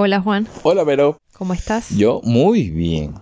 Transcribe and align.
Hola 0.00 0.20
Juan, 0.20 0.46
Hola, 0.62 0.84
Vero. 0.84 1.18
¿cómo 1.32 1.54
estás? 1.54 1.90
Yo 1.90 2.20
muy 2.22 2.70
bien. 2.70 3.14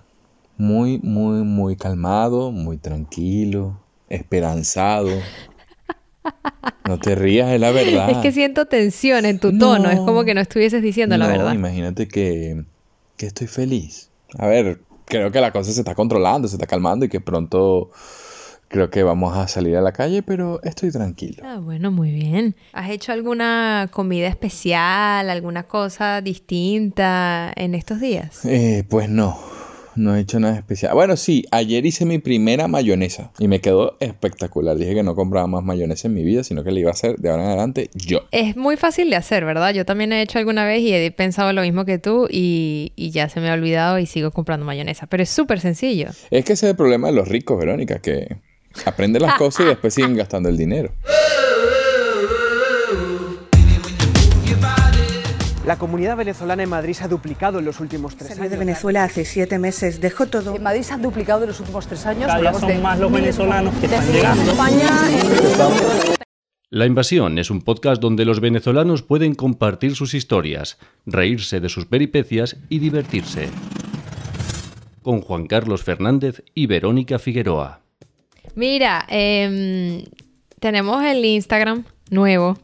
Muy, 0.58 0.98
muy, 0.98 1.42
muy 1.42 1.74
calmado, 1.74 2.50
muy 2.52 2.76
tranquilo, 2.76 3.80
esperanzado. 4.10 5.08
No 6.86 6.98
te 6.98 7.14
rías, 7.14 7.50
es 7.52 7.60
la 7.62 7.70
verdad. 7.70 8.10
Es 8.10 8.18
que 8.18 8.30
siento 8.30 8.66
tensión 8.66 9.24
en 9.24 9.38
tu 9.38 9.56
tono, 9.58 9.84
No. 9.84 9.90
es 9.90 9.98
como 10.00 10.24
que 10.24 10.34
no 10.34 10.42
estuvieses 10.42 10.82
diciendo 10.82 11.16
la 11.16 11.26
verdad. 11.28 11.54
Imagínate 11.54 12.08
que, 12.08 12.64
que 13.16 13.24
estoy 13.26 13.46
feliz. 13.46 14.10
A 14.38 14.46
ver, 14.46 14.82
creo 15.06 15.32
que 15.32 15.40
la 15.40 15.52
cosa 15.52 15.72
se 15.72 15.80
está 15.80 15.94
controlando, 15.94 16.46
se 16.46 16.56
está 16.56 16.66
calmando 16.66 17.06
y 17.06 17.08
que 17.08 17.20
pronto 17.22 17.90
creo 18.68 18.90
que 18.90 19.02
vamos 19.02 19.36
a 19.36 19.48
salir 19.48 19.76
a 19.76 19.80
la 19.80 19.92
calle, 19.92 20.22
pero 20.22 20.60
estoy 20.62 20.90
tranquilo. 20.90 21.42
Ah, 21.44 21.58
bueno, 21.58 21.90
muy 21.90 22.10
bien. 22.10 22.54
¿Has 22.72 22.90
hecho 22.90 23.12
alguna 23.12 23.88
comida 23.92 24.28
especial, 24.28 25.30
alguna 25.30 25.64
cosa 25.64 26.20
distinta 26.20 27.52
en 27.56 27.74
estos 27.74 28.00
días? 28.00 28.44
Eh, 28.44 28.84
pues 28.88 29.08
no, 29.08 29.38
no 29.94 30.14
he 30.14 30.20
hecho 30.20 30.40
nada 30.40 30.56
especial. 30.56 30.94
Bueno, 30.94 31.16
sí, 31.16 31.44
ayer 31.50 31.86
hice 31.86 32.04
mi 32.04 32.18
primera 32.18 32.68
mayonesa 32.68 33.30
y 33.38 33.48
me 33.48 33.60
quedó 33.60 33.96
espectacular. 34.00 34.76
Dije 34.76 34.94
que 34.94 35.02
no 35.02 35.14
compraba 35.14 35.46
más 35.46 35.64
mayonesa 35.64 36.08
en 36.08 36.14
mi 36.14 36.24
vida, 36.24 36.44
sino 36.44 36.64
que 36.64 36.70
la 36.70 36.80
iba 36.80 36.90
a 36.90 36.92
hacer 36.92 37.16
de 37.16 37.30
ahora 37.30 37.44
en 37.44 37.48
adelante 37.48 37.90
yo. 37.94 38.22
Es 38.30 38.56
muy 38.56 38.76
fácil 38.76 39.10
de 39.10 39.16
hacer, 39.16 39.44
¿verdad? 39.44 39.72
Yo 39.72 39.84
también 39.84 40.12
he 40.12 40.22
hecho 40.22 40.38
alguna 40.38 40.64
vez 40.64 40.82
y 40.82 40.92
he 40.92 41.10
pensado 41.12 41.52
lo 41.52 41.62
mismo 41.62 41.84
que 41.84 41.98
tú 41.98 42.26
y, 42.30 42.92
y 42.96 43.10
ya 43.10 43.28
se 43.28 43.40
me 43.40 43.50
ha 43.50 43.54
olvidado 43.54 43.98
y 43.98 44.06
sigo 44.06 44.32
comprando 44.32 44.66
mayonesa. 44.66 45.06
Pero 45.06 45.22
es 45.22 45.30
súper 45.30 45.60
sencillo. 45.60 46.08
Es 46.30 46.44
que 46.44 46.52
ese 46.52 46.66
es 46.66 46.70
el 46.70 46.76
problema 46.76 47.08
de 47.08 47.14
los 47.14 47.28
ricos, 47.28 47.58
Verónica, 47.58 48.00
que 48.00 48.36
aprenden 48.84 49.22
las 49.22 49.34
cosas 49.34 49.66
y 49.66 49.68
después 49.68 49.94
siguen 49.94 50.16
gastando 50.16 50.48
el 50.48 50.56
dinero. 50.56 50.92
La 55.66 55.76
comunidad 55.78 56.16
venezolana 56.16 56.62
en 56.62 56.68
Madrid 56.68 56.92
se 56.92 57.02
ha 57.02 57.08
duplicado 57.08 57.58
en 57.58 57.64
los 57.64 57.80
últimos 57.80 58.14
tres 58.16 58.38
años. 58.38 58.50
de 58.50 58.56
Venezuela 58.56 59.02
hace 59.02 59.24
siete 59.24 59.58
meses, 59.58 60.00
dejó 60.00 60.26
todo. 60.26 60.54
En 60.54 60.62
Madrid 60.62 60.82
se 60.82 60.94
han 60.94 61.02
duplicado 61.02 61.42
en 61.42 61.48
los 61.48 61.58
últimos 61.58 61.88
tres 61.88 62.06
años. 62.06 62.26
Cada 62.26 62.40
día 62.40 62.54
son 62.54 62.68
de 62.68 62.78
más 62.78 63.00
los 63.00 63.10
venezolanos 63.10 63.74
que 63.74 63.86
están 63.86 64.06
llegando. 64.12 64.52
España, 64.52 64.88
La 66.70 66.86
Invasión 66.86 67.40
es 67.40 67.50
un 67.50 67.62
podcast 67.62 68.00
donde 68.00 68.24
los 68.24 68.38
venezolanos 68.38 69.02
pueden 69.02 69.34
compartir 69.34 69.96
sus 69.96 70.14
historias, 70.14 70.78
reírse 71.04 71.58
de 71.58 71.68
sus 71.68 71.84
peripecias 71.86 72.58
y 72.68 72.78
divertirse. 72.78 73.48
Con 75.02 75.20
Juan 75.20 75.48
Carlos 75.48 75.82
Fernández 75.82 76.44
y 76.54 76.66
Verónica 76.66 77.18
Figueroa. 77.18 77.85
Mira, 78.56 79.04
em, 79.08 80.02
tenemos 80.60 81.04
el 81.04 81.22
Instagram 81.24 81.84
nuevo, 82.10 82.56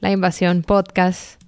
La 0.00 0.10
Invasión 0.10 0.62
Podcast. 0.62 1.40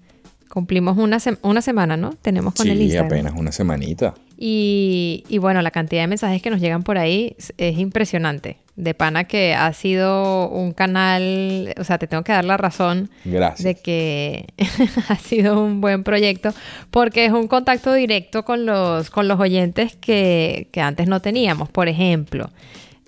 Cumplimos 0.49 0.97
una, 0.99 1.19
una 1.43 1.61
semana, 1.63 1.97
¿no? 1.99 2.15
Tenemos 2.23 2.55
con 2.55 2.69
el 2.69 2.79
Sí, 2.79 2.85
Instagram. 2.85 3.07
apenas 3.07 3.33
una 3.37 3.53
semanita. 3.53 4.15
Y, 4.39 5.25
y 5.29 5.37
bueno, 5.39 5.61
la 5.63 5.71
cantidad 5.71 6.01
de 6.03 6.07
mensajes 6.09 6.41
que 6.43 6.49
nos 6.51 6.61
llegan 6.61 6.83
por 6.83 6.97
ahí 6.99 7.35
es, 7.39 7.53
es 7.59 7.79
impresionante. 7.79 8.57
De 8.77 8.95
pana 8.95 9.25
que 9.25 9.53
ha 9.55 9.71
sido 9.75 10.49
un 10.49 10.73
canal, 10.73 11.75
o 11.79 11.85
sea, 11.85 11.99
te 11.99 12.07
tengo 12.07 12.25
que 12.25 12.33
dar 12.33 12.47
la 12.47 12.57
razón 12.57 13.11
Gracias. 13.27 13.63
de 13.65 13.75
que 13.75 14.47
ha 15.11 15.17
sido 15.17 15.63
un 15.63 15.83
buen 15.83 16.03
proyecto 16.03 16.55
porque 16.91 17.27
es 17.27 17.33
un 17.33 17.47
contacto 17.49 17.93
directo 17.93 18.47
con 18.47 18.65
los, 18.65 19.11
con 19.11 19.29
los 19.29 19.39
oyentes 19.39 19.97
que, 19.97 20.69
que 20.73 20.81
antes 20.81 21.07
no 21.09 21.21
teníamos. 21.21 21.69
Por 21.69 21.89
ejemplo, 21.89 22.51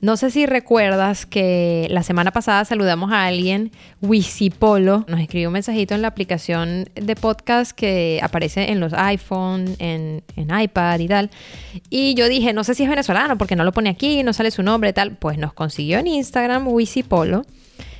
no 0.04 0.18
sé 0.18 0.30
si 0.30 0.44
recuerdas 0.44 1.24
que 1.24 1.86
la 1.88 2.02
semana 2.02 2.30
pasada 2.30 2.66
saludamos 2.66 3.10
a 3.10 3.24
alguien, 3.24 3.72
Wisipolo, 4.02 5.06
nos 5.08 5.18
escribió 5.18 5.48
un 5.48 5.54
mensajito 5.54 5.94
en 5.94 6.02
la 6.02 6.08
aplicación 6.08 6.90
de 6.94 7.16
podcast 7.16 7.72
que 7.72 8.20
aparece 8.22 8.70
en 8.70 8.80
los 8.80 8.92
iPhone, 8.92 9.64
en, 9.78 10.22
en 10.36 10.60
iPad 10.60 10.98
y 10.98 11.08
tal. 11.08 11.30
Y 11.88 12.12
yo 12.16 12.28
dije, 12.28 12.52
no 12.52 12.64
sé 12.64 12.74
si 12.74 12.82
es 12.82 12.90
venezolano 12.90 13.38
porque 13.38 13.56
no 13.56 13.64
lo 13.64 13.72
pone 13.72 13.88
aquí, 13.88 14.22
no 14.22 14.34
sale 14.34 14.50
su 14.50 14.62
nombre 14.62 14.90
y 14.90 14.92
tal. 14.92 15.16
Pues 15.16 15.38
nos 15.38 15.54
consiguió 15.54 15.98
en 16.00 16.06
Instagram 16.06 16.68
Wisipolo. 16.68 17.46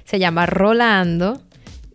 Se 0.05 0.19
llama 0.19 0.45
Rolando 0.45 1.41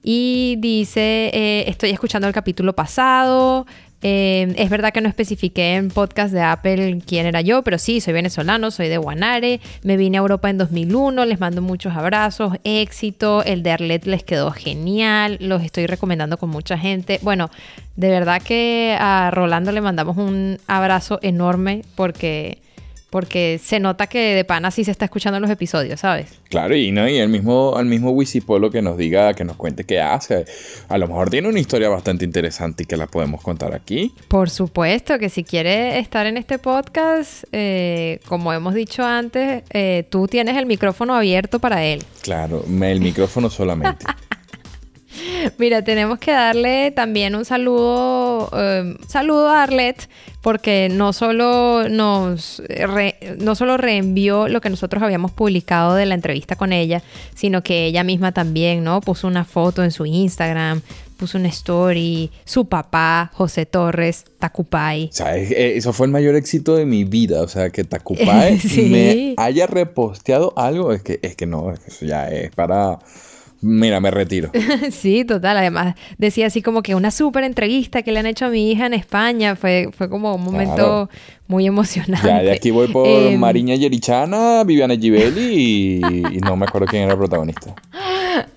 y 0.01 0.55
dice, 0.57 1.29
eh, 1.35 1.65
estoy 1.67 1.91
escuchando 1.91 2.27
el 2.27 2.33
capítulo 2.33 2.73
pasado. 2.73 3.67
Eh, 4.01 4.53
es 4.57 4.69
verdad 4.69 4.93
que 4.93 5.01
no 5.01 5.09
especifiqué 5.09 5.75
en 5.75 5.89
podcast 5.89 6.33
de 6.33 6.41
Apple 6.41 7.01
quién 7.05 7.25
era 7.25 7.41
yo, 7.41 7.63
pero 7.63 7.77
sí, 7.77 7.99
soy 7.99 8.13
venezolano, 8.13 8.71
soy 8.71 8.87
de 8.87 8.97
Guanare, 8.97 9.59
me 9.83 9.97
vine 9.97 10.17
a 10.17 10.21
Europa 10.21 10.49
en 10.49 10.57
2001, 10.57 11.25
les 11.25 11.39
mando 11.39 11.61
muchos 11.61 11.95
abrazos, 11.95 12.53
éxito, 12.63 13.43
el 13.43 13.63
de 13.63 13.71
Arlet 13.71 14.05
les 14.05 14.23
quedó 14.23 14.51
genial, 14.51 15.37
los 15.41 15.63
estoy 15.63 15.85
recomendando 15.85 16.37
con 16.37 16.49
mucha 16.49 16.77
gente. 16.77 17.19
Bueno, 17.21 17.49
de 17.95 18.09
verdad 18.09 18.41
que 18.41 18.95
a 18.97 19.31
Rolando 19.31 19.71
le 19.73 19.81
mandamos 19.81 20.15
un 20.15 20.57
abrazo 20.67 21.19
enorme 21.21 21.81
porque, 21.95 22.59
porque 23.09 23.59
se 23.63 23.79
nota 23.79 24.07
que 24.07 24.35
de 24.35 24.43
pana 24.45 24.71
sí 24.71 24.83
se 24.83 24.91
está 24.91 25.05
escuchando 25.05 25.39
los 25.39 25.49
episodios, 25.49 25.99
¿sabes? 25.99 26.39
Claro, 26.49 26.75
y 26.75 26.91
no, 26.91 27.07
y 27.07 27.17
el 27.17 27.29
mismo, 27.29 27.75
al 27.75 27.85
mismo 27.85 28.11
Wisipolo 28.11 28.69
que 28.71 28.81
nos 28.81 28.97
diga, 28.97 29.33
que 29.33 29.43
nos 29.43 29.55
cuente 29.55 29.83
qué 29.83 29.99
hace. 29.99 30.45
A 30.87 30.97
lo 30.97 31.07
mejor 31.07 31.29
tiene 31.29 31.47
una 31.47 31.59
historia 31.59 31.89
bastante 31.89 32.25
interesante 32.25 32.83
y 32.83 32.85
que 32.85 32.97
la 32.97 33.07
podemos 33.07 33.41
contar 33.41 33.73
aquí. 33.73 34.13
Por 34.27 34.49
supuesto 34.49 35.17
que 35.19 35.29
si 35.29 35.43
quiere 35.43 35.99
estar 35.99 36.25
en 36.25 36.37
este 36.37 36.59
podcast, 36.59 37.43
eh, 37.51 38.19
como 38.27 38.53
hemos 38.53 38.73
dicho 38.73 39.03
antes, 39.03 39.63
eh, 39.71 40.05
tú 40.09 40.27
tienes 40.27 40.57
el 40.57 40.65
micrófono 40.65 41.15
abierto 41.15 41.59
para 41.59 41.83
él. 41.83 42.03
Claro, 42.21 42.63
el 42.65 43.01
micrófono 43.01 43.49
solamente. 43.49 44.05
Mira, 45.57 45.83
tenemos 45.83 46.19
que 46.19 46.31
darle 46.31 46.91
también 46.91 47.35
un 47.35 47.43
saludo, 47.45 48.49
eh, 48.55 48.95
saludo 49.07 49.49
a 49.49 49.63
Arlet, 49.63 50.09
porque 50.41 50.87
no 50.91 51.13
solo 51.13 51.89
nos 51.89 52.61
re- 52.67 53.17
no 53.39 53.55
solo 53.55 53.77
reenvió 53.77 54.47
lo 54.47 54.61
que 54.61 54.69
nosotros 54.69 55.01
habíamos 55.03 55.31
publicado 55.31 55.95
de 55.95 56.05
la 56.05 56.15
entrevista 56.15 56.55
con 56.55 56.71
ella, 56.73 57.01
sino 57.35 57.63
que 57.63 57.85
ella 57.85 58.03
misma 58.03 58.31
también, 58.31 58.83
¿no? 58.83 59.01
Puso 59.01 59.27
una 59.27 59.45
foto 59.45 59.83
en 59.83 59.91
su 59.91 60.05
Instagram, 60.05 60.81
puso 61.17 61.37
una 61.37 61.49
story, 61.49 62.31
su 62.45 62.69
papá, 62.69 63.29
José 63.33 63.65
Torres, 63.65 64.23
Tacupay. 64.39 65.09
O 65.11 65.13
sea, 65.13 65.35
eh, 65.35 65.75
eso 65.75 65.91
fue 65.91 66.05
el 66.05 66.13
mayor 66.13 66.35
éxito 66.35 66.75
de 66.77 66.85
mi 66.85 67.03
vida. 67.03 67.41
O 67.41 67.47
sea, 67.49 67.69
que 67.71 67.83
Tacupae 67.83 68.57
Sí. 68.59 68.83
me 68.83 69.33
haya 69.37 69.67
reposteado 69.67 70.53
algo, 70.55 70.93
es 70.93 71.01
que, 71.01 71.19
es 71.21 71.35
que 71.35 71.45
no, 71.45 71.71
es 71.73 71.79
que 71.79 71.89
eso 71.91 72.05
ya 72.05 72.29
es 72.29 72.51
para. 72.51 72.99
Mira, 73.61 73.99
me 73.99 74.09
retiro. 74.11 74.51
Sí, 74.91 75.25
total. 75.25 75.57
Además, 75.57 75.95
decía 76.17 76.47
así 76.47 76.61
como 76.61 76.81
que 76.81 76.95
una 76.95 77.11
súper 77.11 77.43
entrevista 77.43 78.01
que 78.03 78.11
le 78.11 78.19
han 78.19 78.25
hecho 78.25 78.45
a 78.45 78.49
mi 78.49 78.71
hija 78.71 78.85
en 78.85 78.93
España. 78.93 79.55
Fue, 79.55 79.89
fue 79.97 80.09
como 80.09 80.33
un 80.35 80.43
momento 80.43 80.75
Claro. 80.75 81.09
muy 81.47 81.65
emocionante. 81.67 82.27
Ya 82.27 82.41
de 82.41 82.51
aquí 82.51 82.71
voy 82.71 82.87
por 82.87 83.05
Em, 83.07 83.39
Mariña 83.39 83.75
Yerichana, 83.75 84.63
Viviana 84.63 84.95
Givelli 84.95 85.53
y, 85.55 86.01
y 86.35 86.37
no 86.39 86.55
me 86.55 86.65
acuerdo 86.65 86.87
quién 86.87 87.03
era 87.03 87.13
el 87.13 87.17
protagonista. 87.17 87.75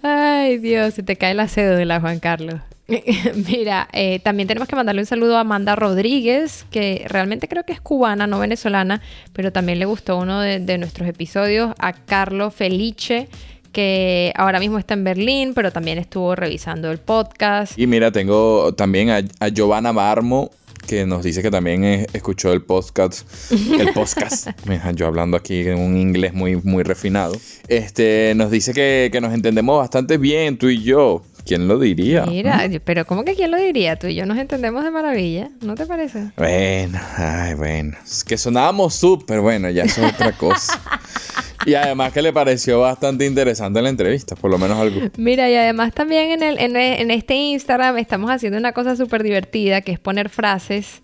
Ay, 0.03 0.59
Dios, 0.59 0.95
se 0.95 1.03
te 1.03 1.17
cae 1.17 1.35
la 1.35 1.49
cédula, 1.49 2.01
Juan 2.01 2.21
Carlos. 2.21 2.61
Mira, 3.49 3.89
eh, 3.93 4.21
también 4.21 4.47
tenemos 4.49 4.69
que 4.69 4.77
mandarle 4.77 5.01
un 5.03 5.07
saludo 5.07 5.37
a 5.37 5.41
Amanda 5.41 5.75
Rodríguez, 5.77 6.67
que 6.71 7.05
realmente 7.09 7.49
creo 7.49 7.65
que 7.65 7.73
es 7.73 7.81
cubana, 7.81 8.27
no 8.27 8.39
venezolana, 8.39 9.01
pero 9.33 9.53
también 9.53 9.79
le 9.79 9.85
gustó 9.87 10.19
uno 10.19 10.41
de, 10.41 10.59
de 10.61 10.79
nuestros 10.79 11.09
episodios. 11.09 11.75
A 11.79 11.93
Carlos 11.93 12.55
Felice, 12.55 13.29
que 13.73 14.33
ahora 14.37 14.61
mismo 14.61 14.79
está 14.79 14.95
en 14.95 15.05
Berlín, 15.05 15.53
pero 15.55 15.73
también 15.73 15.99
estuvo 15.99 16.37
revisando 16.37 16.91
el 16.91 16.99
podcast. 16.99 17.79
Y 17.79 17.87
mira, 17.87 18.13
tengo 18.13 18.75
también 18.75 19.11
a, 19.11 19.23
a 19.41 19.49
Giovanna 19.49 19.93
Barmo, 19.93 20.51
que 20.87 21.07
nos 21.07 21.23
dice 21.23 21.43
que 21.43 21.51
también 21.51 21.85
escuchó 22.13 22.53
el 22.53 22.63
podcast. 22.63 23.27
El 23.79 23.93
podcast. 23.93 24.49
Mira, 24.67 24.91
yo 24.93 25.07
hablando 25.07 25.37
aquí 25.37 25.61
en 25.61 25.79
un 25.79 25.97
inglés 25.97 26.35
muy, 26.35 26.57
muy 26.57 26.83
refinado. 26.83 27.35
Este, 27.69 28.35
nos 28.37 28.51
dice 28.51 28.73
que, 28.75 29.09
que 29.13 29.21
nos 29.21 29.33
entendemos 29.33 29.79
bastante 29.79 30.19
bien, 30.19 30.59
tú 30.59 30.69
y 30.69 30.83
yo. 30.83 31.23
¿Quién 31.45 31.67
lo 31.67 31.79
diría? 31.79 32.25
Mira, 32.27 32.69
pero 32.85 33.05
¿cómo 33.05 33.25
que 33.25 33.35
quién 33.35 33.51
lo 33.51 33.57
diría? 33.57 33.97
Tú 33.97 34.07
y 34.07 34.15
yo 34.15 34.27
nos 34.27 34.39
entendemos 34.39 34.85
de 34.85 34.93
maravilla, 34.93 35.51
¿no 35.61 35.75
te 35.75 35.87
parece? 35.87 36.31
Bueno, 36.37 37.01
ay, 37.17 37.55
bueno. 37.55 37.97
Es 38.05 38.23
que 38.23 38.39
sonábamos 38.39 38.95
súper 38.95 39.41
bueno, 39.41 39.69
ya 39.71 39.83
es 39.83 39.99
otra 39.99 40.33
cosa. 40.33 40.81
Y 41.67 41.75
además 41.75 42.13
que 42.13 42.23
le 42.23 42.33
pareció 42.33 42.81
bastante 42.81 43.25
interesante 43.25 43.81
la 43.81 43.89
entrevista, 43.89 44.35
por 44.35 44.51
lo 44.51 44.59
menos 44.59 44.79
algo. 44.79 45.01
Mira, 45.17 45.49
y 45.51 45.55
además 45.55 45.93
también 45.93 46.43
en, 46.43 46.43
el, 46.43 46.77
en, 46.77 47.11
este 47.11 47.35
Instagram 47.35 47.99
estamos 47.99 48.31
haciendo 48.31 48.59
una 48.59 48.73
cosa 48.73 48.97
súper 48.97 49.23
divertida, 49.23 49.81
que 49.81 49.93
es 49.93 49.99
poner 49.99 50.29
frases 50.29 51.03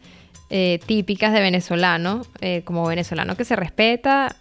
eh, 0.51 0.81
típicas 0.87 1.33
de 1.33 1.41
venezolano, 1.41 2.23
eh, 2.41 2.63
como 2.65 2.87
venezolano 2.87 3.37
que 3.37 3.45
se 3.45 3.57
respeta, 3.57 4.35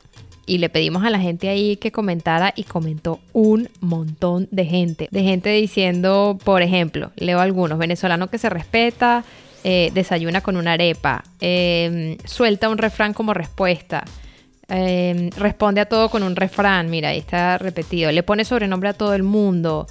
y 0.45 0.59
le 0.59 0.69
pedimos 0.69 1.03
a 1.03 1.09
la 1.09 1.19
gente 1.19 1.49
ahí 1.49 1.75
que 1.75 1.91
comentara 1.91 2.53
y 2.55 2.63
comentó 2.63 3.19
un 3.33 3.69
montón 3.81 4.47
de 4.49 4.65
gente. 4.65 5.09
De 5.11 5.21
gente 5.21 5.49
diciendo, 5.49 6.37
por 6.43 6.61
ejemplo, 6.61 7.11
leo 7.17 7.39
algunos, 7.41 7.77
venezolano 7.77 8.27
que 8.27 8.37
se 8.37 8.49
respeta, 8.49 9.25
eh, 9.65 9.91
desayuna 9.93 10.39
con 10.41 10.55
una 10.55 10.73
arepa, 10.73 11.23
suelta 12.23 12.69
un 12.69 12.77
refrán 12.77 13.13
como 13.13 13.33
respuesta. 13.33 14.05
Eh, 14.69 15.29
responde 15.37 15.81
a 15.81 15.85
todo 15.85 16.09
con 16.09 16.23
un 16.23 16.35
refrán, 16.35 16.89
mira, 16.89 17.09
ahí 17.09 17.19
está 17.19 17.57
repetido. 17.57 18.11
Le 18.11 18.23
pone 18.23 18.45
sobrenombre 18.45 18.89
a 18.89 18.93
todo 18.93 19.13
el 19.13 19.23
mundo. 19.23 19.87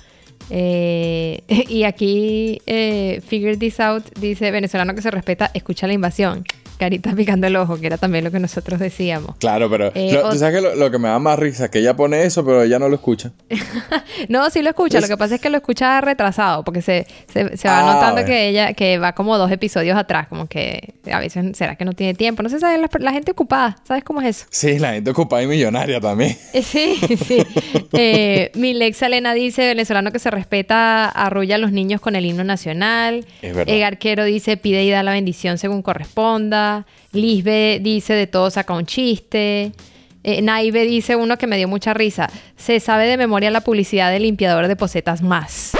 Eh, 0.51 1.43
y 1.69 1.85
aquí 1.85 2.61
eh, 2.67 3.23
Figure 3.27 3.57
This 3.57 3.81
Out 3.81 4.19
dice, 4.19 4.51
venezolano 4.51 4.95
que 4.95 5.03
se 5.03 5.11
respeta, 5.11 5.51
escucha 5.55 5.87
la 5.87 5.95
invasión. 5.95 6.45
Carita 6.79 7.13
picando 7.15 7.47
el 7.47 7.57
ojo, 7.57 7.79
que 7.79 7.87
era 7.87 7.97
también 7.99 8.25
lo 8.25 8.31
que 8.31 8.39
nosotros 8.39 8.79
decíamos. 8.81 9.37
Claro, 9.39 9.71
pero 9.71 9.91
Eh, 9.95 10.13
lo- 10.13 10.31
tú 10.31 10.39
sabes 10.39 10.57
que 10.57 10.61
lo, 10.61 10.75
lo 10.77 10.91
que 10.91 10.99
me 10.99 11.09
da 11.09 11.19
más 11.19 11.39
risa 11.39 11.65
es 11.67 11.71
que 11.71 11.79
ella 11.79 11.95
pone 11.97 12.25
eso, 12.25 12.45
pero 12.45 12.63
ella 12.63 12.79
no 12.79 12.89
lo 12.89 12.95
escucha. 12.97 13.33
No, 14.29 14.49
sí 14.51 14.63
lo 14.63 14.71
escucha, 14.71 14.99
Es- 14.99 15.03
lo 15.03 15.09
que 15.09 15.17
pasa 15.19 15.35
es 15.37 15.41
que 15.41 15.51
lo 15.51 15.57
escucha 15.57 16.01
retrasado, 16.01 16.65
porque 16.65 16.83
se, 16.83 17.07
se, 17.33 17.57
se 17.57 17.69
va 17.69 17.81
Ah, 17.81 17.95
notando 17.95 18.25
que 18.25 18.49
ella, 18.49 18.73
que 18.73 18.99
va 18.99 19.13
como 19.15 19.37
dos 19.39 19.51
episodios 19.51 19.97
atrás, 19.97 20.27
como 20.29 20.47
que 20.47 20.95
a 21.11 21.19
veces 21.21 21.57
será 21.57 21.77
que 21.77 21.85
no 21.85 21.93
tiene 21.93 22.15
tiempo, 22.15 22.43
no 22.43 22.49
sé, 22.49 22.59
sabe, 22.59 22.79
la, 22.79 22.89
la 22.99 23.13
gente 23.13 23.33
ocupada, 23.33 23.77
¿sabes 23.85 24.03
cómo 24.05 24.21
es 24.23 24.37
eso? 24.39 24.47
Sí, 24.51 24.79
la 24.79 24.93
gente 24.95 25.11
ocupada 25.11 25.43
y 25.43 25.47
millonaria 25.47 26.01
también. 26.01 26.37
Eh, 26.53 26.63
Sí, 26.63 26.97
sí. 27.27 27.43
Eh, 27.99 28.51
mi 28.55 28.75
Lex 28.75 29.01
Elena 29.03 29.33
dice, 29.33 29.67
venezolano 29.67 30.13
que 30.13 30.19
se 30.19 30.31
respeta, 30.31 31.07
arrulla 31.09 31.55
a 31.55 31.59
los 31.59 31.73
niños 31.73 32.01
con 32.01 32.15
el 32.17 32.27
himno 32.27 32.45
nacional. 32.45 33.25
Es 33.41 33.55
verdad. 33.55 33.75
El 33.75 33.83
arquero 33.85 34.25
dice, 34.25 34.57
pide 34.57 34.85
y 34.85 34.91
da 34.91 35.03
la 35.03 35.13
bendición 35.13 35.57
según 35.59 35.83
corresponda. 35.83 36.66
Lisbe 37.13 37.81
dice, 37.83 38.13
de 38.15 38.27
todo 38.27 38.51
saca 38.51 38.75
un 38.75 38.87
chiste. 38.87 39.73
Eh, 40.23 40.43
Naive 40.43 40.85
dice 40.85 41.15
uno 41.15 41.39
que 41.39 41.47
me 41.47 41.57
dio 41.57 41.69
mucha 41.69 41.95
risa. 41.95 42.29
Se 42.57 42.81
sabe 42.81 43.07
de 43.07 43.17
memoria 43.17 43.51
la 43.51 43.61
publicidad 43.61 44.11
del 44.11 44.23
limpiador 44.23 44.67
de 44.67 44.77
posetas 44.77 45.23
más. 45.23 45.73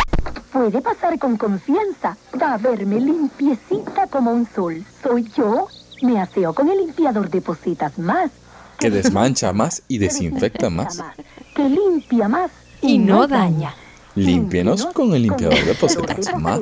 Puede 0.53 0.81
pasar 0.81 1.19
con 1.19 1.37
confianza. 1.37 2.17
Va 2.41 2.55
a 2.55 2.59
verme 2.59 3.01
limpiecita 3.01 4.07
como 4.07 4.31
un 4.31 4.47
sol. 4.47 4.85
Soy 5.03 5.27
yo. 5.37 5.67
Me 6.03 6.21
aseo 6.21 6.55
con 6.55 6.69
el 6.69 6.79
limpiador 6.79 7.29
de 7.29 7.41
positas 7.41 7.99
más. 7.99 8.31
Que 8.79 8.91
desmancha 8.91 9.53
más 9.53 9.83
y 9.89 9.99
desinfecta 9.99 10.71
más. 10.71 11.03
Que 11.55 11.69
limpia 11.69 12.29
más. 12.29 12.51
Y 12.83 12.99
no 12.99 13.27
daña. 13.27 13.75
Límpienos 14.17 14.87
con 14.87 15.15
el 15.15 15.23
limpiador 15.23 15.63
de 15.65 15.75
posetas 15.75 16.35
más. 16.39 16.61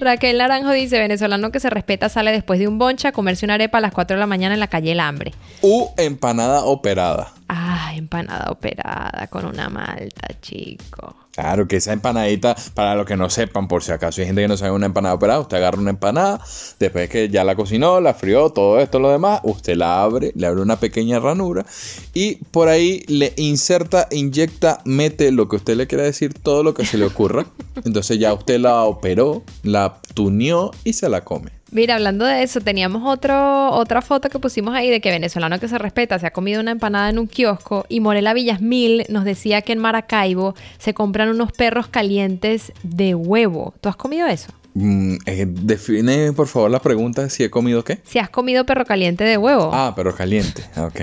Raquel 0.00 0.38
Naranjo 0.38 0.70
dice, 0.70 0.98
venezolano 0.98 1.52
que 1.52 1.60
se 1.60 1.68
respeta 1.70 2.08
sale 2.08 2.32
después 2.32 2.58
de 2.58 2.66
un 2.66 2.78
boncha 2.78 3.08
a 3.08 3.12
comerse 3.12 3.44
una 3.44 3.54
arepa 3.54 3.78
a 3.78 3.80
las 3.82 3.92
4 3.92 4.16
de 4.16 4.20
la 4.20 4.26
mañana 4.26 4.54
en 4.54 4.60
la 4.60 4.68
calle 4.68 4.92
El 4.92 5.00
Hambre. 5.00 5.34
U 5.60 5.88
empanada 5.98 6.64
operada. 6.64 7.34
Ah, 7.72 7.94
empanada 7.94 8.50
operada 8.50 9.28
con 9.28 9.44
una 9.44 9.68
malta, 9.68 10.26
chico. 10.40 11.14
Claro, 11.30 11.68
que 11.68 11.76
esa 11.76 11.92
empanadita, 11.92 12.56
para 12.74 12.96
los 12.96 13.06
que 13.06 13.16
no 13.16 13.30
sepan, 13.30 13.68
por 13.68 13.84
si 13.84 13.92
acaso 13.92 14.20
hay 14.20 14.26
gente 14.26 14.42
que 14.42 14.48
no 14.48 14.56
sabe 14.56 14.72
una 14.72 14.86
empanada 14.86 15.14
operada, 15.14 15.38
usted 15.38 15.58
agarra 15.58 15.78
una 15.78 15.90
empanada, 15.90 16.40
después 16.80 17.08
que 17.08 17.28
ya 17.28 17.44
la 17.44 17.54
cocinó, 17.54 18.00
la 18.00 18.14
frió, 18.14 18.50
todo 18.50 18.80
esto, 18.80 18.98
lo 18.98 19.12
demás, 19.12 19.40
usted 19.44 19.76
la 19.76 20.02
abre, 20.02 20.32
le 20.34 20.48
abre 20.48 20.62
una 20.62 20.80
pequeña 20.80 21.20
ranura 21.20 21.64
y 22.12 22.36
por 22.46 22.66
ahí 22.66 23.04
le 23.06 23.34
inserta, 23.36 24.08
inyecta, 24.10 24.80
mete 24.84 25.30
lo 25.30 25.48
que 25.48 25.54
usted 25.54 25.76
le 25.76 25.86
quiera 25.86 26.02
decir, 26.02 26.34
todo 26.34 26.64
lo 26.64 26.74
que 26.74 26.84
se 26.84 26.98
le 26.98 27.04
ocurra. 27.04 27.46
Entonces 27.84 28.18
ya 28.18 28.34
usted 28.34 28.58
la 28.58 28.82
operó, 28.82 29.44
la 29.62 30.00
tuneó 30.14 30.72
y 30.82 30.94
se 30.94 31.08
la 31.08 31.20
come. 31.20 31.59
Mira, 31.72 31.94
hablando 31.94 32.24
de 32.24 32.42
eso, 32.42 32.60
teníamos 32.60 33.02
otro, 33.06 33.70
otra 33.70 34.02
foto 34.02 34.28
que 34.28 34.40
pusimos 34.40 34.74
ahí 34.74 34.90
de 34.90 35.00
que 35.00 35.10
venezolano 35.10 35.60
que 35.60 35.68
se 35.68 35.78
respeta 35.78 36.18
se 36.18 36.26
ha 36.26 36.32
comido 36.32 36.60
una 36.60 36.72
empanada 36.72 37.08
en 37.10 37.18
un 37.20 37.28
kiosco 37.28 37.86
y 37.88 38.00
Morela 38.00 38.34
Villasmil 38.34 39.04
nos 39.08 39.24
decía 39.24 39.62
que 39.62 39.72
en 39.72 39.78
Maracaibo 39.78 40.56
se 40.78 40.94
compran 40.94 41.28
unos 41.28 41.52
perros 41.52 41.86
calientes 41.86 42.72
de 42.82 43.14
huevo. 43.14 43.74
¿Tú 43.80 43.88
has 43.88 43.96
comido 43.96 44.26
eso? 44.26 44.52
Mm, 44.72 45.16
eh, 45.26 45.46
define 45.48 46.32
por 46.32 46.46
favor 46.46 46.70
la 46.70 46.80
pregunta 46.80 47.28
si 47.28 47.42
he 47.42 47.50
comido 47.50 47.82
qué. 47.82 47.98
Si 48.04 48.18
has 48.18 48.30
comido 48.30 48.64
perro 48.64 48.84
caliente 48.84 49.24
de 49.24 49.36
huevo. 49.36 49.70
Ah, 49.72 49.92
pero 49.96 50.14
caliente. 50.14 50.62
Ah, 50.76 50.84
Ok. 50.84 51.00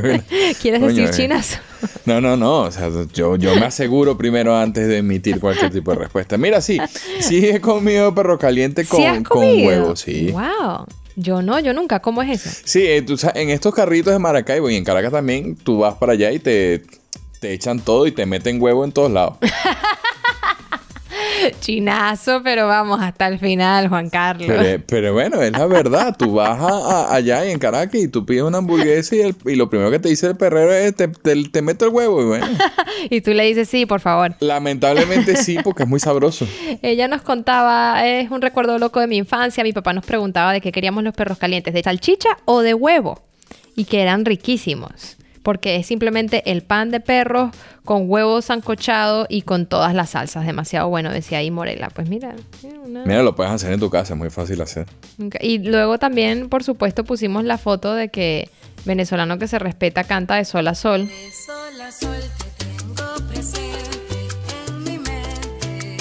Bueno. 0.00 0.22
¿Quieres 0.60 0.80
Coño, 0.80 0.88
decir 0.88 1.04
eh. 1.04 1.10
chinazo? 1.10 1.58
No, 2.04 2.20
no, 2.20 2.36
no. 2.36 2.60
O 2.62 2.70
sea, 2.70 2.90
yo, 3.14 3.36
yo 3.36 3.54
me 3.56 3.64
aseguro 3.66 4.18
primero 4.18 4.54
antes 4.56 4.86
de 4.86 4.98
emitir 4.98 5.40
cualquier 5.40 5.70
tipo 5.72 5.92
de 5.92 5.98
respuesta. 5.98 6.36
Mira, 6.36 6.60
sí. 6.60 6.78
Sí 7.20 7.46
he 7.48 7.60
comido 7.60 8.14
perro 8.14 8.38
caliente 8.38 8.84
con, 8.84 9.00
¿Sí 9.00 9.06
has 9.06 9.22
con 9.22 9.40
huevo, 9.44 9.96
sí. 9.96 10.30
Wow. 10.32 10.86
Yo 11.16 11.42
no, 11.42 11.58
yo 11.58 11.72
nunca. 11.72 12.00
¿Cómo 12.00 12.22
es 12.22 12.44
eso? 12.44 12.60
Sí, 12.64 12.86
eh, 12.86 13.02
tú 13.02 13.16
sabes, 13.16 13.36
en 13.42 13.50
estos 13.50 13.74
carritos 13.74 14.12
de 14.12 14.18
Maracaibo 14.18 14.68
y 14.70 14.76
en 14.76 14.84
Caracas 14.84 15.12
también, 15.12 15.56
tú 15.56 15.78
vas 15.78 15.94
para 15.94 16.12
allá 16.12 16.30
y 16.32 16.38
te, 16.38 16.82
te 17.40 17.52
echan 17.52 17.80
todo 17.80 18.06
y 18.06 18.12
te 18.12 18.26
meten 18.26 18.60
huevo 18.60 18.84
en 18.84 18.92
todos 18.92 19.10
lados. 19.10 19.36
Chinazo, 21.60 22.42
pero 22.42 22.66
vamos 22.66 23.00
hasta 23.00 23.26
el 23.28 23.38
final, 23.38 23.88
Juan 23.88 24.10
Carlos. 24.10 24.46
Pero, 24.48 24.82
pero 24.86 25.12
bueno, 25.12 25.40
es 25.42 25.52
la 25.52 25.66
verdad. 25.66 26.14
Tú 26.18 26.34
vas 26.34 26.58
a- 26.60 26.66
a- 27.10 27.14
allá 27.14 27.44
en 27.44 27.58
Caracas 27.58 27.94
y 28.00 28.08
tú 28.08 28.24
pides 28.26 28.42
una 28.42 28.58
hamburguesa 28.58 29.16
y, 29.16 29.20
el- 29.20 29.36
y 29.46 29.54
lo 29.56 29.68
primero 29.70 29.90
que 29.90 29.98
te 29.98 30.08
dice 30.08 30.26
el 30.28 30.36
perrero 30.36 30.72
es 30.72 30.94
te, 30.94 31.08
te, 31.08 31.44
te 31.48 31.62
meto 31.62 31.84
el 31.86 31.92
huevo. 31.92 32.22
Y 32.22 32.26
bueno, 32.26 32.46
y 33.10 33.20
tú 33.20 33.32
le 33.32 33.44
dices, 33.44 33.68
sí, 33.68 33.86
por 33.86 34.00
favor. 34.00 34.34
lamentablemente 34.40 35.36
sí, 35.36 35.58
porque 35.64 35.82
es 35.84 35.88
muy 35.88 36.00
sabroso. 36.00 36.46
Ella 36.82 37.08
nos 37.08 37.22
contaba, 37.22 38.06
es 38.06 38.30
un 38.30 38.40
recuerdo 38.42 38.78
loco 38.78 39.00
de 39.00 39.06
mi 39.06 39.16
infancia. 39.16 39.64
Mi 39.64 39.72
papá 39.72 39.92
nos 39.92 40.04
preguntaba 40.04 40.52
de 40.52 40.60
qué 40.60 40.72
queríamos 40.72 41.04
los 41.04 41.14
perros 41.14 41.38
calientes, 41.38 41.74
de 41.74 41.82
salchicha 41.82 42.30
o 42.44 42.60
de 42.62 42.74
huevo. 42.74 43.20
Y 43.76 43.84
que 43.84 44.02
eran 44.02 44.24
riquísimos. 44.24 45.16
Porque 45.42 45.76
es 45.76 45.86
simplemente 45.86 46.42
el 46.50 46.62
pan 46.62 46.90
de 46.90 47.00
perros 47.00 47.50
con 47.84 48.10
huevo 48.10 48.42
sancochado 48.42 49.26
y 49.28 49.42
con 49.42 49.66
todas 49.66 49.94
las 49.94 50.10
salsas. 50.10 50.44
Demasiado 50.44 50.88
bueno, 50.90 51.10
decía 51.10 51.38
ahí 51.38 51.50
Morela. 51.50 51.88
Pues 51.88 52.08
mira, 52.08 52.34
mira, 52.62 52.78
una- 52.80 53.04
Mira, 53.06 53.22
lo 53.22 53.34
puedes 53.34 53.50
hacer 53.52 53.72
en 53.72 53.80
tu 53.80 53.88
casa, 53.88 54.12
es 54.14 54.18
muy 54.18 54.28
fácil 54.30 54.60
hacer. 54.60 54.86
Y 55.40 55.58
luego 55.60 55.98
también, 55.98 56.48
por 56.50 56.62
supuesto, 56.62 57.04
pusimos 57.04 57.44
la 57.44 57.56
foto 57.56 57.94
de 57.94 58.10
que 58.10 58.50
venezolano 58.84 59.38
que 59.38 59.48
se 59.48 59.58
respeta 59.58 60.04
canta 60.04 60.34
de 60.36 60.44
sol 60.44 60.68
a 60.68 60.74
sol. 60.74 61.08
sol 61.46 61.80
a 61.80 61.90
sol 61.90 62.16
te 62.58 62.64
tengo 62.64 63.28
presente 63.28 64.18
en 64.68 64.84
mi 64.84 64.98
mente. 64.98 65.96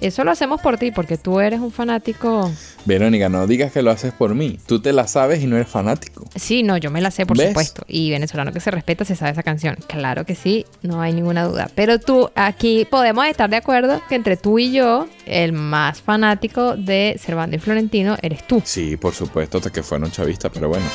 Eso 0.00 0.24
lo 0.24 0.30
hacemos 0.30 0.60
por 0.62 0.78
ti, 0.78 0.90
porque 0.92 1.18
tú 1.18 1.40
eres 1.40 1.60
un 1.60 1.72
fanático. 1.72 2.50
Verónica, 2.88 3.28
no 3.28 3.46
digas 3.46 3.70
que 3.70 3.82
lo 3.82 3.90
haces 3.90 4.12
por 4.12 4.34
mí. 4.34 4.58
Tú 4.66 4.80
te 4.80 4.92
la 4.92 5.06
sabes 5.06 5.42
y 5.42 5.46
no 5.46 5.56
eres 5.56 5.68
fanático. 5.68 6.24
Sí, 6.34 6.62
no, 6.62 6.78
yo 6.78 6.90
me 6.90 7.00
la 7.00 7.10
sé, 7.10 7.26
por 7.26 7.36
¿Ves? 7.36 7.48
supuesto. 7.48 7.84
Y 7.86 8.10
venezolano 8.10 8.50
que 8.52 8.60
se 8.60 8.70
respeta 8.70 9.04
se 9.04 9.14
sabe 9.14 9.32
esa 9.32 9.42
canción. 9.42 9.76
Claro 9.86 10.24
que 10.24 10.34
sí, 10.34 10.64
no 10.82 11.00
hay 11.00 11.12
ninguna 11.12 11.44
duda. 11.44 11.70
Pero 11.74 12.00
tú, 12.00 12.30
aquí 12.34 12.86
podemos 12.90 13.26
estar 13.26 13.50
de 13.50 13.56
acuerdo 13.56 14.00
que 14.08 14.14
entre 14.14 14.36
tú 14.38 14.58
y 14.58 14.72
yo, 14.72 15.06
el 15.26 15.52
más 15.52 16.00
fanático 16.00 16.76
de 16.76 17.20
Servando 17.22 17.56
y 17.56 17.58
Florentino 17.58 18.16
eres 18.22 18.46
tú. 18.46 18.62
Sí, 18.64 18.96
por 18.96 19.14
supuesto, 19.14 19.58
hasta 19.58 19.70
que 19.70 19.82
fueron 19.82 20.10
chavistas, 20.10 20.50
pero 20.52 20.68
bueno. 20.68 20.86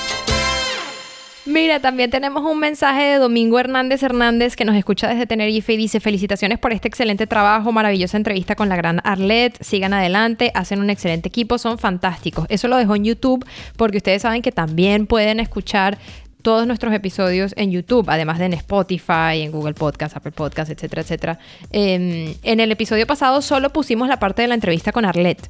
Mira, 1.46 1.82
también 1.82 2.10
tenemos 2.10 2.42
un 2.44 2.58
mensaje 2.58 3.04
de 3.04 3.16
Domingo 3.18 3.60
Hernández 3.60 4.02
Hernández 4.02 4.56
que 4.56 4.64
nos 4.64 4.78
escucha 4.78 5.10
desde 5.10 5.28
Tenerife 5.28 5.74
y 5.74 5.78
dice 5.78 6.00
felicitaciones 6.00 6.58
por 6.58 6.72
este 6.72 6.88
excelente 6.88 7.28
trabajo, 7.28 7.74
maravillosa 7.74 8.16
entrevista 8.16 8.56
con 8.56 8.70
la 8.70 8.78
gran 8.78 9.02
Arlette, 9.04 9.62
sigan 9.62 9.94
adelante, 9.94 10.52
hacen 10.56 10.80
un 10.80 10.90
excelente 10.90 11.28
equipo, 11.28 11.58
son 11.58 11.78
fantásticos. 11.78 12.46
Eso 12.48 12.70
lo 12.70 12.78
dejó 12.78 12.96
en 12.96 13.04
YouTube 13.04 13.46
porque 13.76 13.98
ustedes 13.98 14.22
saben 14.22 14.42
que 14.42 14.54
también 14.54 15.06
pueden 15.06 15.42
escuchar 15.42 15.98
todos 16.42 16.66
nuestros 16.66 16.94
episodios 16.94 17.54
en 17.58 17.72
YouTube, 17.72 18.10
además 18.10 18.40
de 18.40 18.46
en 18.46 18.54
Spotify, 18.54 19.42
en 19.42 19.52
Google 19.52 19.74
Podcast, 19.74 20.16
Apple 20.16 20.32
Podcast, 20.32 20.72
etcétera, 20.72 21.02
etcétera. 21.02 21.40
Eh, 21.72 22.38
en 22.42 22.60
el 22.62 22.72
episodio 22.72 23.06
pasado 23.06 23.42
solo 23.42 23.72
pusimos 23.72 24.08
la 24.08 24.18
parte 24.18 24.42
de 24.42 24.48
la 24.48 24.56
entrevista 24.56 24.94
con 24.94 25.04
Arlette 25.04 25.50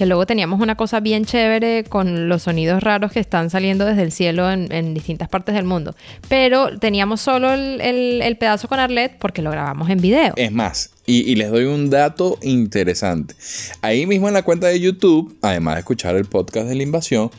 que 0.00 0.06
luego 0.06 0.24
teníamos 0.24 0.62
una 0.62 0.76
cosa 0.76 0.98
bien 1.00 1.26
chévere 1.26 1.84
con 1.84 2.26
los 2.30 2.44
sonidos 2.44 2.82
raros 2.82 3.12
que 3.12 3.20
están 3.20 3.50
saliendo 3.50 3.84
desde 3.84 4.00
el 4.02 4.12
cielo 4.12 4.50
en, 4.50 4.94
distintas 4.94 5.28
partes 5.28 5.54
del 5.54 5.66
mundo. 5.66 5.94
Pero 6.26 6.78
teníamos 6.78 7.20
solo 7.20 7.52
el, 7.52 7.82
el- 7.82 8.22
el 8.22 8.36
pedazo 8.38 8.66
con 8.66 8.80
Arlette 8.80 9.18
porque 9.18 9.42
lo 9.42 9.50
grabamos 9.50 9.90
en 9.90 10.00
video. 10.00 10.32
Es 10.36 10.50
más, 10.52 10.90
y, 11.10 11.30
y 11.30 11.34
les 11.34 11.50
doy 11.50 11.64
un 11.64 11.90
dato 11.90 12.38
interesante. 12.42 13.34
Ahí 13.82 14.06
mismo 14.06 14.28
en 14.28 14.34
la 14.34 14.42
cuenta 14.42 14.68
de 14.68 14.78
YouTube, 14.78 15.36
además 15.42 15.74
de 15.74 15.80
escuchar 15.80 16.16
el 16.16 16.24
podcast 16.24 16.68
de 16.68 16.74
la 16.76 16.82
invasión, 16.82 17.30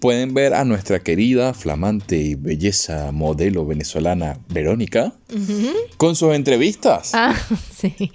pueden 0.00 0.32
ver 0.34 0.54
a 0.54 0.64
nuestra 0.64 1.00
querida, 1.00 1.52
flamante 1.52 2.16
y 2.16 2.34
belleza 2.34 3.12
modelo 3.12 3.66
venezolana 3.66 4.38
Verónica 4.48 5.12
con 5.96 6.16
sus 6.16 6.34
entrevistas. 6.34 7.10
Ah, 7.14 7.34
sí. 7.76 8.12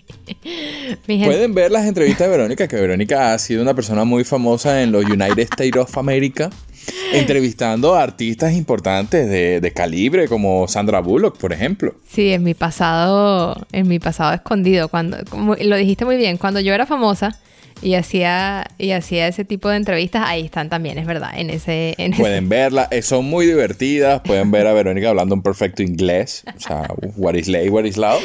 Pueden 1.05 1.53
ver 1.53 1.71
las 1.71 1.85
entrevistas 1.85 2.27
de 2.27 2.37
Verónica, 2.37 2.67
que 2.67 2.75
Verónica 2.75 3.33
ha 3.33 3.39
sido 3.39 3.61
una 3.61 3.73
persona 3.73 4.03
muy 4.03 4.23
famosa 4.23 4.81
en 4.81 4.91
los 4.91 5.05
United 5.05 5.39
States 5.39 5.75
of 5.77 5.97
America, 5.97 6.49
entrevistando 7.13 7.95
a 7.95 8.03
artistas 8.03 8.53
importantes 8.53 9.29
de, 9.29 9.61
de 9.61 9.71
calibre, 9.71 10.27
como 10.27 10.67
Sandra 10.67 10.99
Bullock, 10.99 11.37
por 11.37 11.53
ejemplo. 11.53 11.95
Sí, 12.07 12.31
en 12.31 12.43
mi 12.43 12.53
pasado, 12.53 13.55
en 13.71 13.87
mi 13.87 13.99
pasado 13.99 14.33
escondido, 14.33 14.89
cuando, 14.89 15.17
como 15.29 15.55
lo 15.55 15.75
dijiste 15.75 16.05
muy 16.05 16.17
bien, 16.17 16.37
cuando 16.37 16.59
yo 16.59 16.73
era 16.73 16.85
famosa, 16.85 17.37
y 17.83 17.95
hacía, 17.95 18.65
y 18.77 18.91
hacía 18.91 19.27
ese 19.27 19.45
tipo 19.45 19.69
de 19.69 19.77
entrevistas, 19.77 20.23
ahí 20.25 20.45
están 20.45 20.69
también, 20.69 20.97
es 20.97 21.05
verdad, 21.05 21.31
en 21.37 21.49
ese... 21.49 21.95
En 21.97 22.13
ese- 22.13 22.21
Pueden 22.21 22.49
verla, 22.49 22.87
eh, 22.91 23.01
son 23.01 23.25
muy 23.25 23.45
divertidas. 23.45 24.21
Pueden 24.21 24.49
ver 24.51 24.67
a 24.67 24.73
Verónica 24.73 25.09
hablando 25.09 25.35
un 25.35 25.41
perfecto 25.41 25.83
inglés. 25.83 26.43
O 26.55 26.59
sea, 26.59 26.87
what 27.17 27.35
is 27.35 27.47
lay, 27.47 27.69
what 27.69 27.83
is 27.83 27.97
loud. 27.97 28.19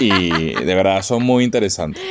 Y 0.00 0.54
de 0.54 0.74
verdad 0.74 1.02
son 1.02 1.22
muy 1.22 1.44
interesantes. 1.44 2.02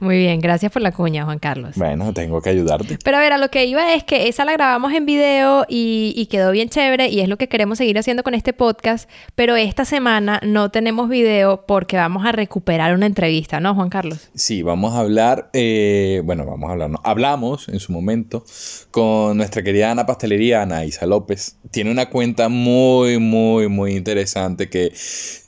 Muy 0.00 0.18
bien, 0.18 0.40
gracias 0.40 0.72
por 0.72 0.82
la 0.82 0.92
cuña, 0.92 1.24
Juan 1.24 1.38
Carlos. 1.38 1.76
Bueno, 1.76 2.12
tengo 2.12 2.42
que 2.42 2.50
ayudarte. 2.50 2.98
Pero 3.04 3.16
a 3.16 3.20
ver, 3.20 3.32
a 3.32 3.38
lo 3.38 3.48
que 3.50 3.64
iba 3.64 3.94
es 3.94 4.04
que 4.04 4.28
esa 4.28 4.44
la 4.44 4.52
grabamos 4.52 4.92
en 4.92 5.06
video 5.06 5.64
y, 5.68 6.12
y 6.16 6.26
quedó 6.26 6.50
bien 6.50 6.68
chévere 6.68 7.08
y 7.08 7.20
es 7.20 7.28
lo 7.28 7.36
que 7.36 7.48
queremos 7.48 7.78
seguir 7.78 7.98
haciendo 7.98 8.22
con 8.22 8.34
este 8.34 8.52
podcast, 8.52 9.08
pero 9.34 9.54
esta 9.56 9.84
semana 9.84 10.40
no 10.42 10.70
tenemos 10.70 11.08
video 11.08 11.64
porque 11.66 11.96
vamos 11.96 12.26
a 12.26 12.32
recuperar 12.32 12.94
una 12.94 13.06
entrevista, 13.06 13.60
¿no, 13.60 13.74
Juan 13.74 13.88
Carlos? 13.90 14.30
Sí, 14.34 14.62
vamos 14.62 14.94
a 14.94 15.00
hablar, 15.00 15.50
eh, 15.52 16.22
bueno, 16.24 16.44
vamos 16.50 16.68
a 16.68 16.72
hablar, 16.72 16.90
no, 16.90 17.00
hablamos 17.04 17.68
en 17.68 17.80
su 17.80 17.92
momento 17.92 18.44
con 18.90 19.36
nuestra 19.36 19.62
querida 19.62 19.90
Ana 19.90 20.06
Pastelería, 20.06 20.62
Ana 20.62 20.84
Isa 20.84 21.06
López. 21.06 21.56
Tiene 21.70 21.90
una 21.90 22.10
cuenta 22.10 22.48
muy, 22.48 23.18
muy, 23.18 23.68
muy 23.68 23.94
interesante 23.96 24.68
que 24.68 24.92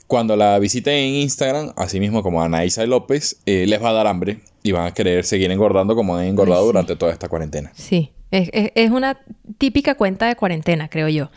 cuando 0.07 0.35
la 0.37 0.59
visiten 0.59 0.95
en 0.95 1.14
Instagram, 1.14 1.73
así 1.76 2.00
mismo 2.00 2.23
como 2.23 2.42
Ana 2.42 2.64
Isa 2.64 2.85
López, 2.87 3.40
eh, 3.47 3.64
les 3.66 3.83
va 3.83 3.90
a 3.90 3.92
dar 3.92 4.07
hambre 4.07 4.40
y 4.62 4.73
van 4.73 4.87
a 4.87 4.92
querer 4.95 5.25
seguir 5.25 5.50
engordando 5.50 5.95
como 5.95 6.16
han 6.16 6.25
engordado 6.26 6.61
Ay, 6.61 6.64
sí. 6.64 6.73
durante 6.73 6.97
toda 6.97 7.12
esta 7.12 7.28
cuarentena. 7.28 7.71
Sí, 7.75 8.11
es, 8.30 8.50
es- 8.52 8.73
es 8.75 8.90
una 8.90 9.21
típica 9.59 9.95
cuenta 9.95 10.26
de 10.26 10.37
cuarentena, 10.37 10.88
creo 10.88 11.09
yo. 11.09 11.30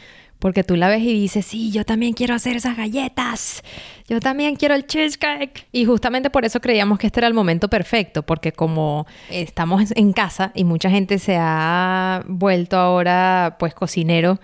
Porque 0.44 0.66
tú 0.66 0.76
la 0.76 0.90
ves 0.90 1.02
y 1.04 1.14
dices, 1.14 1.46
sí, 1.46 1.72
yo 1.72 1.86
también 1.86 2.12
quiero 2.12 2.36
hacer 2.36 2.58
esas 2.58 2.76
galletas. 2.76 3.64
Yo 4.10 4.20
también 4.20 4.58
quiero 4.58 4.76
el 4.76 4.86
cheesecake. 4.86 5.68
Y 5.72 5.86
justamente 5.86 6.30
por 6.30 6.44
eso 6.44 6.60
creíamos 6.60 7.00
que 7.00 7.08
este 7.08 7.22
era 7.22 7.28
el 7.28 7.34
momento 7.34 7.70
perfecto. 7.70 8.24
Porque 8.24 8.52
como 8.52 9.08
estamos 9.30 9.94
en 9.96 10.12
casa 10.12 10.52
y 10.54 10.66
mucha 10.66 10.90
gente 10.90 11.18
se 11.18 11.38
ha 11.40 12.26
vuelto 12.28 12.76
ahora 12.76 13.56
pues 13.58 13.74
cocinero 13.74 14.42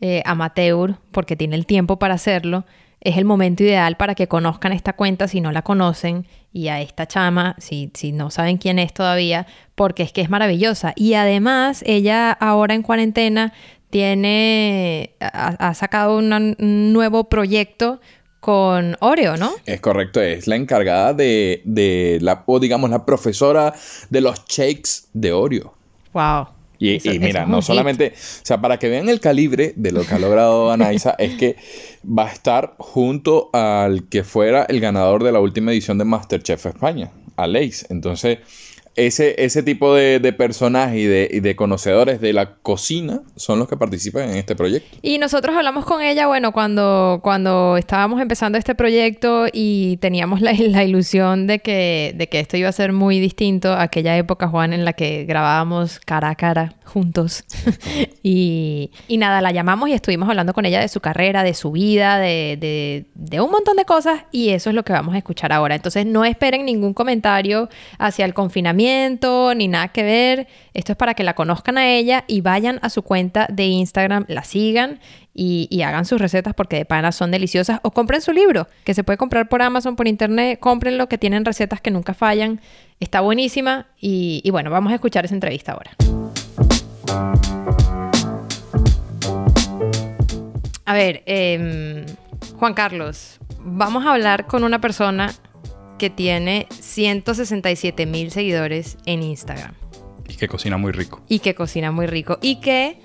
eh, 0.00 0.22
amateur 0.24 0.94
porque 1.10 1.34
tiene 1.34 1.56
el 1.56 1.66
tiempo 1.66 1.98
para 1.98 2.14
hacerlo, 2.14 2.64
es 3.00 3.16
el 3.16 3.24
momento 3.24 3.64
ideal 3.64 3.96
para 3.96 4.14
que 4.14 4.28
conozcan 4.28 4.70
esta 4.72 4.92
cuenta 4.92 5.26
si 5.26 5.40
no 5.40 5.50
la 5.50 5.62
conocen 5.62 6.28
y 6.52 6.68
a 6.68 6.80
esta 6.80 7.06
chama 7.06 7.56
si, 7.58 7.90
si 7.94 8.12
no 8.12 8.30
saben 8.30 8.56
quién 8.56 8.78
es 8.78 8.94
todavía, 8.94 9.48
porque 9.74 10.04
es 10.04 10.12
que 10.12 10.20
es 10.20 10.30
maravillosa. 10.30 10.92
Y 10.94 11.14
además 11.14 11.82
ella 11.86 12.30
ahora 12.30 12.74
en 12.74 12.82
cuarentena 12.82 13.52
tiene, 13.90 15.14
ha, 15.20 15.68
ha 15.68 15.74
sacado 15.74 16.18
una- 16.18 16.38
un 16.38 16.92
nuevo 16.92 17.24
proyecto 17.28 18.00
con 18.40 18.96
Oreo, 19.00 19.36
¿no? 19.36 19.52
Es 19.66 19.80
correcto, 19.80 20.20
es 20.20 20.46
la 20.46 20.56
encargada 20.56 21.12
de, 21.12 21.60
de 21.64 22.18
la, 22.22 22.42
o 22.46 22.58
digamos, 22.58 22.88
la 22.90 23.04
profesora 23.04 23.74
de 24.08 24.20
los 24.20 24.44
shakes 24.46 25.08
de 25.12 25.32
Oreo. 25.32 25.74
Wow. 26.14 26.46
Y, 26.78 26.94
Eso- 26.96 27.08
y 27.12 27.16
eso 27.16 27.20
mira, 27.26 27.44
no 27.44 27.56
hit. 27.58 27.64
solamente, 27.66 28.12
o 28.16 28.46
sea, 28.46 28.58
para 28.58 28.78
que 28.78 28.88
vean 28.88 29.10
el 29.10 29.20
calibre 29.20 29.74
de 29.76 29.92
lo 29.92 30.06
que 30.06 30.14
ha 30.14 30.18
logrado 30.18 30.70
Anaisa, 30.72 31.14
es 31.18 31.34
que 31.34 31.56
va 32.06 32.28
a 32.28 32.32
estar 32.32 32.74
junto 32.78 33.50
al 33.52 34.08
que 34.08 34.24
fuera 34.24 34.64
el 34.64 34.80
ganador 34.80 35.22
de 35.22 35.32
la 35.32 35.40
última 35.40 35.72
edición 35.72 35.98
de 35.98 36.04
Masterchef 36.06 36.64
España, 36.64 37.10
Aleix. 37.36 37.84
Entonces, 37.90 38.38
ese, 39.06 39.34
ese 39.42 39.62
tipo 39.62 39.94
de, 39.94 40.20
de 40.20 40.32
personajes 40.32 40.98
y 40.98 41.04
de, 41.04 41.40
de 41.40 41.56
conocedores 41.56 42.20
de 42.20 42.32
la 42.32 42.56
cocina 42.56 43.22
son 43.36 43.58
los 43.58 43.68
que 43.68 43.76
participan 43.76 44.30
en 44.30 44.36
este 44.36 44.54
proyecto. 44.54 44.98
Y 45.00 45.18
nosotros 45.18 45.56
hablamos 45.56 45.86
con 45.86 46.02
ella, 46.02 46.26
bueno, 46.26 46.52
cuando, 46.52 47.20
cuando 47.22 47.76
estábamos 47.78 48.20
empezando 48.20 48.58
este 48.58 48.74
proyecto 48.74 49.46
y 49.50 49.96
teníamos 49.98 50.40
la, 50.42 50.52
la 50.52 50.84
ilusión 50.84 51.46
de 51.46 51.60
que, 51.60 52.12
de 52.14 52.28
que 52.28 52.40
esto 52.40 52.56
iba 52.56 52.68
a 52.68 52.72
ser 52.72 52.92
muy 52.92 53.20
distinto 53.20 53.72
a 53.72 53.82
aquella 53.84 54.16
época, 54.16 54.48
Juan, 54.48 54.72
en 54.72 54.84
la 54.84 54.92
que 54.92 55.24
grabábamos 55.24 55.98
cara 56.00 56.28
a 56.28 56.34
cara 56.34 56.74
juntos. 56.84 57.44
y, 58.22 58.90
y 59.08 59.16
nada, 59.16 59.40
la 59.40 59.52
llamamos 59.52 59.88
y 59.88 59.92
estuvimos 59.92 60.28
hablando 60.28 60.52
con 60.52 60.66
ella 60.66 60.80
de 60.80 60.88
su 60.88 61.00
carrera, 61.00 61.42
de 61.42 61.54
su 61.54 61.70
vida, 61.70 62.18
de, 62.18 62.58
de, 62.60 63.06
de 63.14 63.40
un 63.40 63.50
montón 63.50 63.76
de 63.76 63.84
cosas 63.84 64.24
y 64.30 64.50
eso 64.50 64.70
es 64.70 64.76
lo 64.76 64.82
que 64.82 64.92
vamos 64.92 65.14
a 65.14 65.18
escuchar 65.18 65.52
ahora. 65.52 65.74
Entonces 65.74 66.04
no 66.04 66.24
esperen 66.24 66.66
ningún 66.66 66.92
comentario 66.92 67.68
hacia 67.98 68.24
el 68.24 68.34
confinamiento 68.34 68.89
ni 69.56 69.68
nada 69.68 69.88
que 69.88 70.02
ver. 70.02 70.48
Esto 70.74 70.92
es 70.92 70.96
para 70.96 71.14
que 71.14 71.24
la 71.24 71.34
conozcan 71.34 71.78
a 71.78 71.88
ella 71.88 72.24
y 72.26 72.40
vayan 72.40 72.78
a 72.82 72.90
su 72.90 73.02
cuenta 73.02 73.46
de 73.50 73.64
Instagram, 73.64 74.24
la 74.28 74.44
sigan 74.44 75.00
y, 75.34 75.82
hagan 75.82 76.04
sus 76.04 76.20
recetas 76.20 76.54
porque 76.54 76.76
de 76.76 76.84
pana 76.84 77.12
son 77.12 77.30
deliciosas. 77.30 77.80
O 77.82 77.90
compren 77.90 78.20
su 78.20 78.32
libro, 78.32 78.66
que 78.84 78.94
se 78.94 79.04
puede 79.04 79.16
comprar 79.16 79.48
por 79.48 79.62
Amazon, 79.62 79.96
por 79.96 80.08
internet. 80.08 80.58
Cómprenlo, 80.60 81.08
que 81.08 81.18
tienen 81.18 81.44
recetas 81.44 81.80
que 81.80 81.90
nunca 81.90 82.14
fallan. 82.14 82.60
Está 82.98 83.20
buenísima. 83.20 83.86
Y, 84.00 84.40
y 84.44 84.50
bueno, 84.50 84.70
vamos 84.70 84.92
a 84.92 84.96
escuchar 84.96 85.24
esa 85.24 85.34
entrevista 85.34 85.72
ahora. 85.72 85.92
A 90.84 90.94
ver, 90.94 91.22
em, 91.26 92.04
Juan 92.58 92.74
Carlos, 92.74 93.38
vamos 93.60 94.04
a 94.04 94.12
hablar 94.12 94.46
con 94.46 94.64
una 94.64 94.80
persona 94.80 95.32
que 96.00 96.10
tiene 96.10 96.66
167 96.80 98.06
mil 98.06 98.30
seguidores 98.32 98.96
en 99.06 99.22
Instagram 99.22 99.74
Y 100.28 100.34
que 100.36 100.48
cocina 100.48 100.76
muy 100.78 100.92
rico. 100.92 101.22
y 101.28 101.38
que 101.40 101.54
cocina 101.54 101.92
muy 101.92 102.06
rico 102.06 102.38
y 102.42 102.56
que 102.56 102.98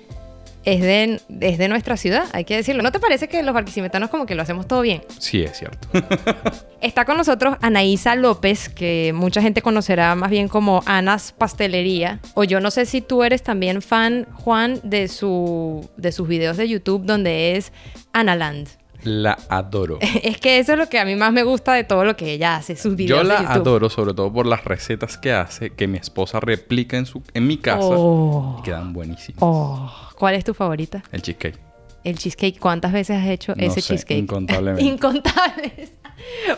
es 0.64 0.80
de, 0.80 1.20
es 1.42 1.58
de 1.58 1.68
nuestra 1.68 1.96
ciudad, 1.96 2.24
hay 2.32 2.44
que 2.44 2.56
decirlo. 2.56 2.82
¿No 2.82 2.90
te 2.90 2.98
parece 2.98 3.28
que 3.28 3.40
los 3.44 3.54
barquisimetanos 3.54 4.10
como 4.10 4.26
que 4.26 4.34
lo 4.34 4.42
hacemos 4.42 4.66
todo 4.66 4.80
bien? 4.80 5.00
Sí, 5.20 5.42
es 5.44 5.56
cierto. 5.58 5.86
Está 6.80 7.04
con 7.04 7.16
nosotros 7.16 7.56
Anaísa 7.60 8.16
López, 8.16 8.68
que 8.68 9.12
mucha 9.14 9.40
gente 9.40 9.62
conocerá 9.62 10.16
más 10.16 10.28
bien 10.28 10.48
como 10.48 10.82
Anas 10.86 11.30
Pastelería. 11.30 12.18
O 12.34 12.42
yo 12.42 12.58
no 12.60 12.72
sé 12.72 12.84
si 12.84 13.00
tú 13.00 13.22
eres 13.22 13.44
también 13.44 13.80
fan, 13.80 14.26
Juan, 14.32 14.80
de, 14.82 15.06
su, 15.06 15.88
de 15.96 16.10
sus 16.10 16.26
videos 16.26 16.56
de 16.56 16.66
YouTube 16.68 17.04
donde 17.04 17.56
es 17.56 17.72
Analand. 18.12 18.68
La 19.06 19.38
adoro. 19.48 19.98
Es 20.22 20.38
que 20.38 20.58
eso 20.58 20.72
es 20.72 20.78
lo 20.78 20.88
que 20.88 20.98
a 20.98 21.04
mí 21.04 21.14
más 21.14 21.32
me 21.32 21.42
gusta 21.44 21.72
de 21.74 21.84
todo 21.84 22.04
lo 22.04 22.16
que 22.16 22.32
ella 22.32 22.56
hace, 22.56 22.76
sus 22.76 22.96
videos 22.96 23.22
Yo 23.22 23.28
de 23.28 23.34
la 23.34 23.42
YouTube. 23.42 23.52
adoro 23.52 23.88
sobre 23.88 24.14
todo 24.14 24.32
por 24.32 24.46
las 24.46 24.64
recetas 24.64 25.16
que 25.16 25.32
hace, 25.32 25.70
que 25.70 25.86
mi 25.86 25.98
esposa 25.98 26.40
replica 26.40 26.96
en, 26.96 27.06
su, 27.06 27.22
en 27.32 27.46
mi 27.46 27.56
casa. 27.58 27.86
Oh. 27.88 28.56
Y 28.58 28.62
quedan 28.62 28.92
buenísimas. 28.92 29.38
Oh, 29.40 29.90
¿Cuál 30.18 30.34
es 30.34 30.44
tu 30.44 30.54
favorita? 30.54 31.02
El 31.12 31.22
cheesecake. 31.22 31.65
El 32.06 32.18
cheesecake, 32.18 32.60
¿cuántas 32.60 32.92
veces 32.92 33.16
has 33.20 33.26
hecho 33.26 33.52
No 33.56 33.64
ese 33.64 33.80
sé, 33.80 33.88
cheesecake? 33.94 34.18
incontablemente. 34.20 34.84
Incontables. 34.88 35.92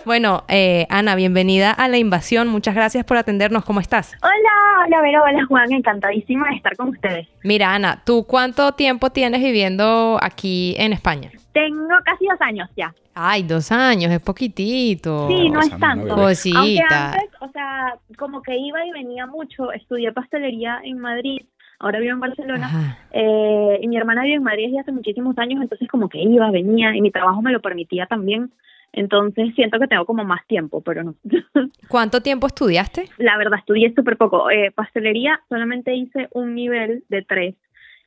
Bueno, 0.04 0.44
eh, 0.48 0.86
Ana, 0.90 1.14
bienvenida 1.14 1.70
a 1.70 1.88
la 1.88 1.96
invasión. 1.96 2.48
Muchas 2.48 2.74
gracias 2.74 3.06
por 3.06 3.16
atendernos. 3.16 3.64
¿Cómo 3.64 3.80
estás? 3.80 4.12
Hola, 4.22 4.84
hola 4.86 5.00
Vero, 5.00 5.22
hola 5.22 5.46
Juan, 5.46 5.72
encantadísima 5.72 6.50
de 6.50 6.56
estar 6.56 6.76
con 6.76 6.90
ustedes. 6.90 7.28
Mira, 7.44 7.74
Ana, 7.74 8.02
¿tú 8.04 8.24
cuánto 8.28 8.72
tiempo 8.72 9.08
tienes 9.08 9.40
viviendo 9.42 10.18
aquí 10.20 10.74
en 10.76 10.92
España? 10.92 11.30
Tengo 11.54 11.94
casi 12.04 12.26
dos 12.26 12.40
años 12.42 12.68
ya. 12.76 12.94
Ay, 13.14 13.42
dos 13.42 13.72
años, 13.72 14.12
es 14.12 14.20
poquitito. 14.20 15.28
Sí, 15.28 15.48
no 15.48 15.60
es 15.60 15.70
tanto. 15.78 16.14
Cosita. 16.14 16.58
Aunque 16.58 16.84
antes, 16.94 17.30
o 17.40 17.48
sea, 17.52 17.94
como 18.18 18.42
que 18.42 18.54
iba 18.54 18.84
y 18.84 18.90
venía 18.92 19.26
mucho, 19.26 19.72
estudié 19.72 20.12
pastelería 20.12 20.78
en 20.84 20.98
Madrid, 20.98 21.40
ahora 21.78 22.00
vivo 22.00 22.12
en 22.12 22.20
Barcelona, 22.20 22.98
eh, 23.12 23.78
y 23.80 23.88
mi 23.88 23.96
hermana 23.96 24.22
vive 24.22 24.36
en 24.36 24.42
Madrid 24.42 24.66
desde 24.66 24.80
hace 24.80 24.92
muchísimos 24.92 25.36
años, 25.38 25.62
entonces 25.62 25.88
como 25.88 26.08
que 26.08 26.18
iba, 26.18 26.50
venía, 26.50 26.94
y 26.96 27.00
mi 27.00 27.10
trabajo 27.10 27.42
me 27.42 27.52
lo 27.52 27.60
permitía 27.60 28.06
también, 28.06 28.50
entonces 28.92 29.54
siento 29.54 29.78
que 29.78 29.86
tengo 29.86 30.06
como 30.06 30.24
más 30.24 30.46
tiempo, 30.46 30.80
pero 30.80 31.04
no. 31.04 31.14
¿Cuánto 31.88 32.20
tiempo 32.20 32.46
estudiaste? 32.46 33.04
La 33.18 33.36
verdad, 33.36 33.58
estudié 33.58 33.92
súper 33.94 34.16
poco. 34.16 34.50
Eh, 34.50 34.72
pastelería 34.74 35.40
solamente 35.48 35.94
hice 35.94 36.28
un 36.32 36.54
nivel 36.54 37.04
de 37.08 37.22
tres 37.22 37.54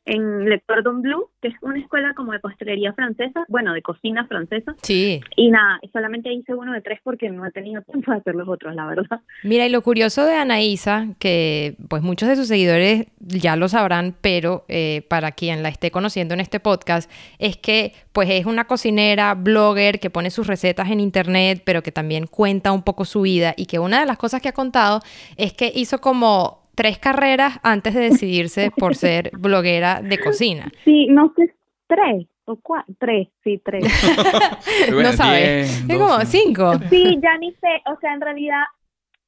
en 0.06 0.50
Le 0.50 0.62
Cordon 0.62 1.02
Bleu, 1.02 1.30
que 1.42 1.50
es 1.50 1.56
una 1.62 1.80
escuela 1.80 2.14
como 2.16 2.32
de 2.32 2.40
pastelería 2.40 2.94
francesa, 2.94 3.46
bueno, 3.48 3.74
de 3.74 3.82
cocina 3.82 4.26
francesa. 4.26 4.76
Sí. 4.82 5.22
Y 5.36 5.52
nada, 5.52 5.80
solamente 5.94 6.34
hice 6.34 6.54
uno 6.54 6.74
de 6.74 6.82
tres 6.82 7.00
porque 7.04 7.30
no 7.30 7.46
he 7.46 7.52
tenido 7.52 7.82
tiempo 7.84 8.12
de 8.12 8.18
hacer 8.18 8.36
los 8.36 8.48
otros, 8.48 8.76
la 8.76 8.88
verdad. 8.88 9.22
Mira, 9.44 9.66
y 9.66 9.70
lo 9.70 9.82
curioso 9.82 10.26
de 10.26 10.36
Anaísa, 10.36 11.08
que 11.20 11.76
pues 11.88 12.02
muchos 12.02 12.30
de 12.30 12.36
sus 12.36 12.48
seguidores 12.48 13.08
ya 13.20 13.56
lo 13.56 13.68
sabrán, 13.68 14.16
pero 14.22 14.66
eh, 14.68 15.06
para 15.10 15.32
quien 15.32 15.62
la 15.64 15.70
esté 15.70 15.92
conociendo 15.92 16.34
en 16.34 16.40
este 16.40 16.60
podcast, 16.60 17.10
es 17.38 17.58
que 17.58 17.94
pues 18.12 18.30
es 18.30 18.46
una 18.46 18.66
cocinera, 18.66 19.36
blogger, 19.36 20.00
que 20.00 20.10
pone 20.10 20.32
sus 20.32 20.48
recetas 20.48 20.90
en 20.90 21.00
internet, 21.00 21.62
pero 21.64 21.84
que 21.84 21.92
también 21.92 22.28
cuenta 22.28 22.72
un 22.72 22.84
poco 22.84 23.06
su 23.06 23.22
vida 23.22 23.54
y 23.56 23.68
que 23.68 23.80
una 23.80 24.00
de 24.00 24.06
las 24.06 24.18
cosas 24.18 24.42
que 24.42 24.50
ha 24.50 24.54
contado 24.54 25.00
es 25.38 25.54
que 25.54 25.72
hizo 25.74 26.02
como 26.02 26.61
tres 26.82 26.98
carreras 26.98 27.60
antes 27.62 27.94
de 27.94 28.02
decidirse 28.10 28.72
por 28.76 28.96
ser 28.96 29.30
bloguera 29.38 30.02
de 30.02 30.18
cocina. 30.20 30.72
Sí, 30.84 31.06
no 31.12 31.32
sé, 31.38 31.54
tres 31.86 32.26
o 32.46 32.56
cuatro, 32.56 32.92
tres, 32.98 33.28
sí, 33.44 33.62
tres. 33.64 33.84
no 34.92 35.12
sabes. 35.14 35.86
10, 35.88 35.90
Es 35.92 35.98
como 36.00 36.10
12. 36.18 36.26
cinco. 36.26 36.74
Sí, 36.90 37.20
ya 37.22 37.38
ni 37.38 37.52
sé, 37.52 37.84
o 37.86 38.00
sea, 38.00 38.14
en 38.16 38.22
realidad, 38.22 38.64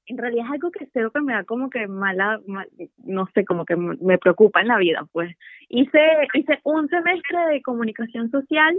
en 0.08 0.18
realidad 0.18 0.46
es 0.48 0.52
algo 0.54 0.72
que 0.72 0.88
creo 0.88 1.12
que 1.12 1.22
me 1.22 1.34
da 1.34 1.44
como 1.44 1.70
que 1.70 1.86
mala, 1.88 2.40
mal- 2.48 2.68
no 3.04 3.28
sé, 3.36 3.46
como 3.46 3.66
que 3.66 3.76
me 3.76 3.96
me 4.02 4.18
preocupa 4.18 4.62
en 4.62 4.70
la 4.70 4.78
vida, 4.80 5.06
pues. 5.12 5.30
Hice, 5.70 6.00
hice 6.34 6.60
un 6.64 6.90
semestre 6.90 7.38
de 7.52 7.62
comunicación 7.62 8.32
social 8.32 8.76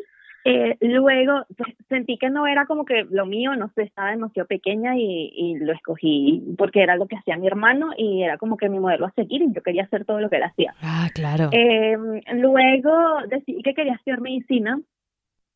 Eh, 0.46 0.76
luego 0.80 1.46
pues, 1.56 1.74
sentí 1.88 2.18
que 2.18 2.28
no 2.28 2.46
era 2.46 2.66
como 2.66 2.84
que 2.84 3.06
lo 3.10 3.24
mío, 3.24 3.56
no 3.56 3.70
sé, 3.74 3.82
estaba 3.82 4.10
demasiado 4.10 4.46
pequeña 4.46 4.94
y, 4.94 5.32
y 5.34 5.56
lo 5.56 5.72
escogí 5.72 6.42
porque 6.58 6.82
era 6.82 6.96
lo 6.96 7.06
que 7.06 7.16
hacía 7.16 7.38
mi 7.38 7.46
hermano 7.46 7.92
y 7.96 8.22
era 8.22 8.36
como 8.36 8.58
que 8.58 8.68
mi 8.68 8.78
modelo 8.78 9.06
a 9.06 9.12
seguir 9.12 9.40
y 9.40 9.52
yo 9.54 9.62
quería 9.62 9.84
hacer 9.84 10.04
todo 10.04 10.20
lo 10.20 10.28
que 10.28 10.36
él 10.36 10.42
hacía. 10.42 10.74
Ah, 10.82 11.08
claro. 11.14 11.48
Eh, 11.50 11.96
luego 12.34 13.22
decidí 13.28 13.62
que 13.62 13.72
quería 13.72 13.94
estudiar 13.94 14.20
medicina, 14.20 14.78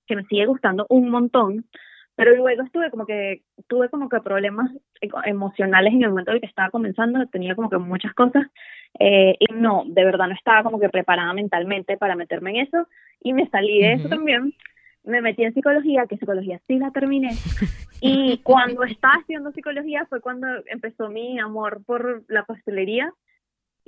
que 0.07 0.17
me 0.17 0.25
sigue 0.25 0.47
gustando 0.47 0.87
un 0.89 1.11
montón, 1.11 1.67
pero 2.17 2.35
luego 2.35 2.63
estuve 2.63 2.91
como 2.91 3.05
que, 3.05 3.43
tuve 3.69 3.91
como 3.91 4.09
que 4.09 4.21
problemas 4.21 4.71
emocionales 5.27 5.93
en 5.93 6.03
el 6.03 6.09
momento 6.09 6.33
en 6.33 6.41
que 6.41 6.47
estaba 6.47 6.71
comenzando, 6.71 7.27
tenía 7.27 7.55
como 7.55 7.71
que 7.71 7.79
muchas 7.79 8.15
cosas, 8.15 8.47
eh, 8.99 9.37
y 9.39 9.53
no, 9.53 9.85
de 9.87 10.05
verdad 10.05 10.27
no 10.27 10.35
estaba 10.35 10.63
como 10.63 10.81
que 10.81 10.89
preparada 10.89 11.33
mentalmente 11.35 11.97
para 11.97 12.17
meterme 12.17 12.51
en 12.51 12.67
eso, 12.67 12.89
y 13.23 13.35
me 13.35 13.49
salí 13.51 13.83
de 13.83 13.93
eso 13.93 14.09
también, 14.09 14.55
me 15.09 15.23
metí 15.23 15.43
en 15.43 15.55
psicología, 15.55 16.07
que 16.07 16.19
psicología 16.19 16.61
sí 16.67 16.79
la 16.79 16.91
terminé, 16.91 17.31
y 18.01 18.39
cuando 18.45 18.85
estaba 18.85 19.15
estudiando 19.21 19.53
psicología 19.53 20.07
fue 20.09 20.21
cuando 20.21 20.47
empezó 20.67 21.09
mi 21.09 21.39
amor 21.41 21.83
por 21.85 22.25
la 22.29 22.45
pastelería, 22.45 23.13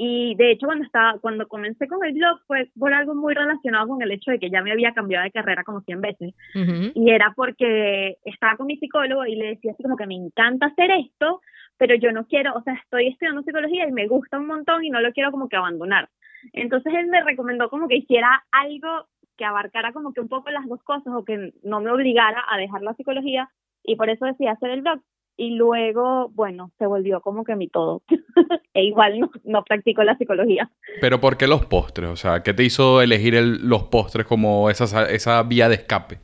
y 0.02 0.34
de 0.36 0.52
hecho 0.52 0.66
cuando 0.66 0.86
estaba 0.86 1.18
cuando 1.18 1.46
comencé 1.46 1.86
con 1.86 2.02
el 2.06 2.14
blog 2.14 2.40
fue 2.46 2.70
por 2.78 2.94
algo 2.94 3.14
muy 3.14 3.34
relacionado 3.34 3.86
con 3.86 4.00
el 4.00 4.10
hecho 4.10 4.30
de 4.30 4.38
que 4.38 4.48
ya 4.48 4.62
me 4.62 4.72
había 4.72 4.94
cambiado 4.94 5.24
de 5.24 5.30
carrera 5.30 5.62
como 5.62 5.82
100 5.82 6.00
veces. 6.00 6.34
Ujú. 6.54 6.92
y 6.94 7.10
era 7.10 7.34
porque 7.36 8.16
estaba 8.24 8.56
con 8.56 8.66
mi 8.66 8.78
psicólogo 8.78 9.26
y 9.26 9.36
le 9.36 9.48
decía 9.48 9.72
así 9.72 9.82
como 9.82 9.98
que 9.98 10.06
me 10.06 10.14
encanta 10.14 10.66
hacer 10.66 10.90
esto 10.92 11.42
pero 11.76 11.94
yo 11.96 12.12
no 12.12 12.26
quiero 12.26 12.54
o 12.54 12.62
sea 12.62 12.74
estoy 12.82 13.08
estudiando 13.08 13.42
psicología 13.42 13.86
y 13.86 13.92
me 13.92 14.08
gusta 14.08 14.38
un 14.38 14.46
montón 14.46 14.82
y 14.84 14.90
no 14.90 15.02
lo 15.02 15.12
quiero 15.12 15.30
como 15.30 15.50
que 15.50 15.56
abandonar 15.56 16.08
entonces 16.54 16.94
él 16.94 17.08
me 17.08 17.22
recomendó 17.22 17.68
como 17.68 17.86
que 17.86 17.96
hiciera 17.96 18.42
algo 18.52 19.06
que 19.40 19.46
abarcara 19.46 19.92
como 19.94 20.12
que 20.12 20.20
un 20.20 20.28
poco 20.28 20.50
las 20.50 20.68
dos 20.68 20.82
cosas 20.82 21.14
o 21.16 21.24
que 21.24 21.54
no 21.62 21.80
me 21.80 21.90
obligara 21.90 22.44
a 22.46 22.58
dejar 22.58 22.82
la 22.82 22.92
psicología 22.92 23.48
y 23.82 23.96
por 23.96 24.10
eso 24.10 24.26
decidí 24.26 24.48
hacer 24.48 24.68
el 24.68 24.82
blog 24.82 25.00
y 25.38 25.54
luego, 25.56 26.28
bueno, 26.34 26.70
se 26.78 26.84
volvió 26.86 27.22
como 27.22 27.42
que 27.44 27.56
mi 27.56 27.66
todo. 27.68 28.02
e 28.74 28.84
igual 28.84 29.18
no, 29.18 29.30
no 29.44 29.64
practico 29.64 30.02
la 30.04 30.14
psicología. 30.18 30.70
Pero 31.00 31.18
¿por 31.22 31.38
qué 31.38 31.46
los 31.46 31.64
postres? 31.64 32.10
O 32.10 32.16
sea, 32.16 32.42
¿qué 32.42 32.52
te 32.52 32.64
hizo 32.64 33.00
elegir 33.00 33.34
el- 33.34 33.66
los 33.66 33.84
postres 33.84 34.26
como 34.26 34.68
esa, 34.68 34.86
sa- 34.86 35.08
esa 35.10 35.42
vía 35.42 35.70
de 35.70 35.76
escape? 35.76 36.18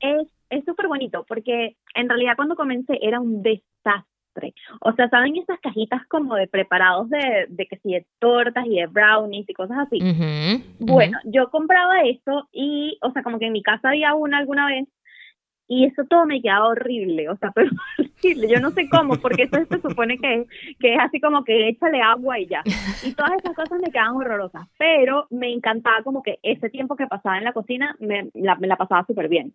Es 0.00 0.28
es 0.50 0.64
súper 0.66 0.88
bonito 0.88 1.24
porque 1.26 1.76
en 1.94 2.08
realidad 2.10 2.34
cuando 2.36 2.54
comencé 2.56 2.98
era 3.00 3.18
un 3.20 3.42
desastre. 3.42 4.04
O 4.80 4.92
sea, 4.92 5.08
¿saben 5.08 5.36
esas 5.36 5.58
cajitas 5.60 6.06
como 6.08 6.34
de 6.34 6.46
preparados 6.46 7.08
de, 7.10 7.46
de 7.48 7.66
que 7.66 7.76
si 7.78 7.92
de 7.92 8.06
tortas 8.18 8.66
y 8.66 8.76
de 8.76 8.86
brownies 8.86 9.48
y 9.48 9.54
cosas 9.54 9.78
así? 9.78 9.98
Bueno, 10.78 11.18
yo 11.24 11.50
compraba 11.50 12.02
esto 12.02 12.48
y, 12.52 12.98
o 13.02 13.12
sea, 13.12 13.22
como 13.22 13.38
que 13.38 13.46
en 13.46 13.52
mi 13.52 13.62
casa 13.62 13.88
había 13.88 14.14
una 14.14 14.38
alguna 14.38 14.66
vez 14.66 14.88
y 15.70 15.84
eso 15.84 16.02
todo 16.04 16.24
me 16.24 16.40
quedaba 16.40 16.68
horrible, 16.68 17.28
o 17.28 17.36
sea, 17.36 17.50
pero 17.54 17.70
horrible, 17.98 18.48
yo 18.48 18.60
no 18.60 18.70
sé 18.70 18.88
cómo, 18.88 19.16
porque 19.16 19.42
eso 19.42 19.64
se 19.66 19.80
supone 19.80 20.18
que, 20.18 20.46
que 20.80 20.94
es 20.94 21.00
así 21.00 21.20
como 21.20 21.44
que 21.44 21.68
échale 21.68 22.00
agua 22.00 22.40
y 22.40 22.46
ya. 22.46 22.62
Y 23.04 23.14
todas 23.14 23.32
esas 23.38 23.54
cosas 23.54 23.78
me 23.80 23.90
quedaban 23.90 24.16
horrorosas, 24.16 24.66
pero 24.78 25.26
me 25.30 25.52
encantaba 25.52 26.02
como 26.02 26.22
que 26.22 26.38
ese 26.42 26.70
tiempo 26.70 26.96
que 26.96 27.06
pasaba 27.06 27.38
en 27.38 27.44
la 27.44 27.52
cocina 27.52 27.94
me 28.00 28.30
la, 28.34 28.56
me 28.56 28.66
la 28.66 28.76
pasaba 28.76 29.04
súper 29.04 29.28
bien. 29.28 29.52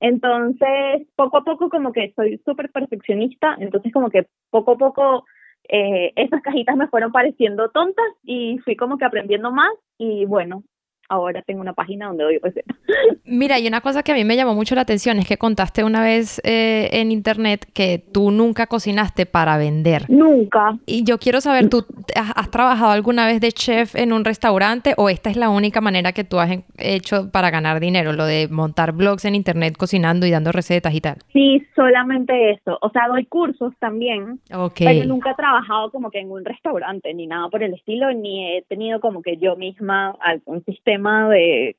Entonces, 0.00 1.06
poco 1.16 1.38
a 1.38 1.44
poco 1.44 1.70
como 1.70 1.92
que 1.92 2.12
soy 2.14 2.40
súper 2.44 2.70
perfeccionista, 2.70 3.56
entonces 3.58 3.92
como 3.92 4.10
que 4.10 4.26
poco 4.50 4.72
a 4.72 4.76
poco 4.78 5.24
eh, 5.68 6.12
esas 6.16 6.42
cajitas 6.42 6.76
me 6.76 6.88
fueron 6.88 7.12
pareciendo 7.12 7.70
tontas 7.70 8.06
y 8.22 8.58
fui 8.58 8.76
como 8.76 8.98
que 8.98 9.04
aprendiendo 9.04 9.50
más 9.50 9.72
y 9.98 10.26
bueno, 10.26 10.62
ahora 11.08 11.42
tengo 11.42 11.60
una 11.60 11.72
página 11.72 12.06
donde 12.06 12.24
doy 12.24 12.38
recetas. 12.38 12.76
Mira, 13.24 13.58
y 13.58 13.66
una 13.66 13.80
cosa 13.80 14.02
que 14.02 14.12
a 14.12 14.14
mí 14.14 14.24
me 14.24 14.36
llamó 14.36 14.54
mucho 14.54 14.74
la 14.74 14.82
atención 14.82 15.18
es 15.18 15.26
que 15.26 15.36
contaste 15.36 15.84
una 15.84 16.02
vez 16.02 16.40
eh, 16.44 16.88
en 16.92 17.10
internet 17.10 17.66
que 17.74 18.02
tú 18.12 18.30
nunca 18.30 18.66
cocinaste 18.66 19.26
para 19.26 19.56
vender. 19.56 20.08
Nunca. 20.08 20.78
Y 20.86 21.04
yo 21.04 21.18
quiero 21.18 21.40
saber, 21.40 21.68
¿tú 21.68 21.84
has, 22.14 22.32
has 22.34 22.50
trabajado 22.50 22.92
alguna 22.92 23.26
vez 23.26 23.40
de 23.40 23.52
chef 23.52 23.94
en 23.96 24.12
un 24.12 24.24
restaurante 24.24 24.94
o 24.96 25.08
esta 25.08 25.30
es 25.30 25.36
la 25.36 25.48
única 25.50 25.80
manera 25.80 26.12
que 26.12 26.24
tú 26.24 26.38
has 26.38 26.50
hecho 26.78 27.30
para 27.30 27.50
ganar 27.50 27.80
dinero? 27.80 28.12
Lo 28.12 28.24
de 28.26 28.48
montar 28.48 28.92
blogs 28.92 29.24
en 29.24 29.34
internet 29.34 29.76
cocinando 29.76 30.26
y 30.26 30.30
dando 30.30 30.52
recetas 30.52 30.94
y 30.94 31.00
tal. 31.00 31.16
Sí, 31.32 31.62
solamente 31.74 32.52
eso. 32.52 32.78
O 32.80 32.90
sea, 32.90 33.08
doy 33.08 33.26
cursos 33.26 33.72
también, 33.78 34.40
Ok. 34.54 34.78
pero 34.78 35.04
nunca 35.06 35.32
he 35.32 35.34
trabajado 35.34 35.90
como 35.90 36.10
que 36.10 36.20
en 36.20 36.30
un 36.30 36.44
restaurante 36.44 37.12
ni 37.14 37.26
nada 37.26 37.48
por 37.48 37.62
el 37.62 37.74
estilo, 37.74 38.12
ni 38.12 38.56
he 38.56 38.62
tenido 38.62 39.00
como 39.00 39.22
que 39.22 39.36
yo 39.36 39.56
misma 39.56 40.16
algún 40.20 40.64
sistema 40.64 40.95
de, 40.98 41.76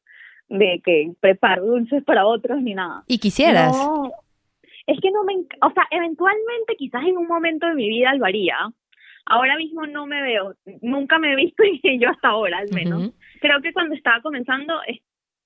de 0.50 0.82
que 0.84 1.12
preparo 1.20 1.66
dulces 1.66 2.04
para 2.04 2.26
otros 2.26 2.62
ni 2.62 2.74
nada. 2.74 3.04
¿Y 3.08 3.20
quisieras? 3.20 3.76
No, 3.76 4.12
es 4.88 5.00
que 5.02 5.12
no 5.12 5.24
me, 5.24 5.34
o 5.62 5.72
sea, 5.74 5.86
eventualmente 5.92 6.76
quizás 6.78 7.04
en 7.04 7.18
un 7.18 7.28
momento 7.28 7.68
de 7.68 7.76
mi 7.76 7.90
vida 7.90 8.14
lo 8.16 8.26
haría. 8.26 8.58
Ahora 9.26 9.58
mismo 9.58 9.86
no 9.86 10.06
me 10.06 10.22
veo, 10.22 10.56
nunca 10.82 11.20
me 11.20 11.34
he 11.34 11.36
visto 11.36 11.64
y 11.84 12.00
yo 12.00 12.10
hasta 12.10 12.30
ahora 12.30 12.60
al 12.60 12.70
menos. 12.74 13.08
Ujú. 13.08 13.14
Creo 13.42 13.62
que 13.62 13.74
cuando 13.74 13.96
estaba 13.96 14.22
comenzando, 14.22 14.80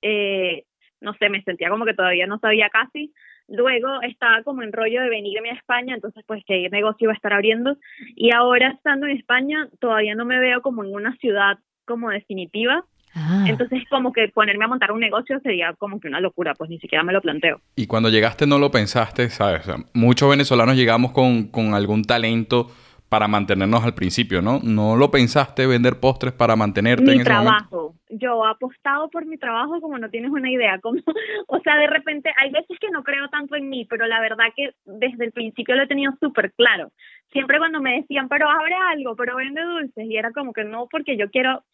eh, 0.02 0.66
no 1.02 1.14
sé, 1.16 1.30
me 1.30 1.42
sentía 1.44 1.70
como 1.70 1.86
que 1.86 1.96
todavía 1.96 2.28
no 2.28 2.38
sabía 2.40 2.70
casi. 2.70 3.12
Luego 3.48 4.02
estaba 4.04 4.44
como 4.44 4.62
en 4.62 4.72
rollo 4.72 5.02
de 5.02 5.10
venirme 5.10 5.50
a 5.50 5.56
España, 5.56 5.96
entonces 5.96 6.24
pues 6.26 6.44
qué 6.46 6.70
negocio 6.70 7.06
iba 7.06 7.14
a 7.14 7.16
estar 7.16 7.34
abriendo. 7.34 7.76
Y 8.16 8.34
ahora 8.34 8.70
estando 8.70 9.08
en 9.08 9.18
España, 9.18 9.68
todavía 9.80 10.16
no 10.16 10.26
me 10.26 10.40
veo 10.40 10.62
como 10.62 10.84
en 10.84 10.94
una 10.94 11.16
ciudad 11.18 11.58
como 11.86 12.12
definitiva. 12.12 12.86
Ah. 13.14 13.46
Entonces 13.48 13.84
como 13.90 14.14
que 14.14 14.30
ponerme 14.30 14.66
a 14.66 14.68
montar 14.68 14.92
un 14.92 15.00
negocio 15.00 15.40
sería 15.42 15.74
como 15.74 16.00
que 16.00 16.08
una 16.08 16.20
locura, 16.20 16.54
pues 16.56 16.70
ni 16.70 16.80
siquiera 16.80 17.04
me 17.04 17.14
lo 17.14 17.22
planteo. 17.22 17.60
Y 17.76 17.88
cuando 17.88 18.10
llegaste 18.10 18.48
no 18.48 18.58
lo 18.58 18.72
pensaste, 18.72 19.30
¿sabes? 19.30 19.62
O 19.62 19.64
sea, 19.64 19.76
muchos 19.94 20.30
venezolanos 20.30 20.76
llegamos 20.76 21.12
con, 21.12 21.48
con 21.48 21.74
algún 21.74 22.04
talento 22.04 22.70
para 23.12 23.28
mantenernos 23.28 23.84
al 23.84 23.94
principio, 23.94 24.42
¿no? 24.42 24.62
¿No 24.64 24.96
lo 24.96 25.12
pensaste 25.12 25.68
vender 25.68 26.00
postres 26.00 26.32
para 26.32 26.56
mantenerte 26.56 27.04
mi 27.04 27.16
en 27.16 27.20
ese 27.20 27.30
momento? 27.30 27.52
trabajo. 27.52 27.96
Yo 28.10 28.46
he 28.46 28.50
apostado 28.50 29.10
por 29.10 29.26
mi 29.26 29.38
trabajo 29.38 29.82
como 29.82 29.98
no 29.98 30.10
tienes 30.10 30.32
una 30.32 30.50
idea. 30.50 30.80
Como, 30.80 30.98
o 31.48 31.60
sea, 31.60 31.76
de 31.76 31.88
repente 31.88 32.32
hay 32.42 32.52
veces 32.52 32.80
que 32.80 32.90
no 32.90 33.04
creo 33.04 33.28
tanto 33.28 33.58
en 33.58 33.68
mí, 33.68 33.84
pero 33.84 34.08
la 34.08 34.22
verdad 34.22 34.46
que 34.56 34.70
desde 34.86 35.26
el 35.26 35.34
principio 35.34 35.76
lo 35.76 35.84
he 35.84 35.88
tenido 35.88 36.14
súper 36.22 36.54
claro. 36.54 36.94
Siempre 37.34 37.58
cuando 37.58 37.82
me 37.82 37.98
decían, 38.00 38.30
pero 38.30 38.50
abre 38.50 38.76
algo, 38.94 39.18
pero 39.18 39.36
vende 39.36 39.62
dulces, 39.62 40.06
y 40.06 40.16
era 40.16 40.32
como 40.32 40.54
que 40.54 40.64
no, 40.64 40.88
porque 40.90 41.18
yo 41.18 41.30
quiero, 41.30 41.66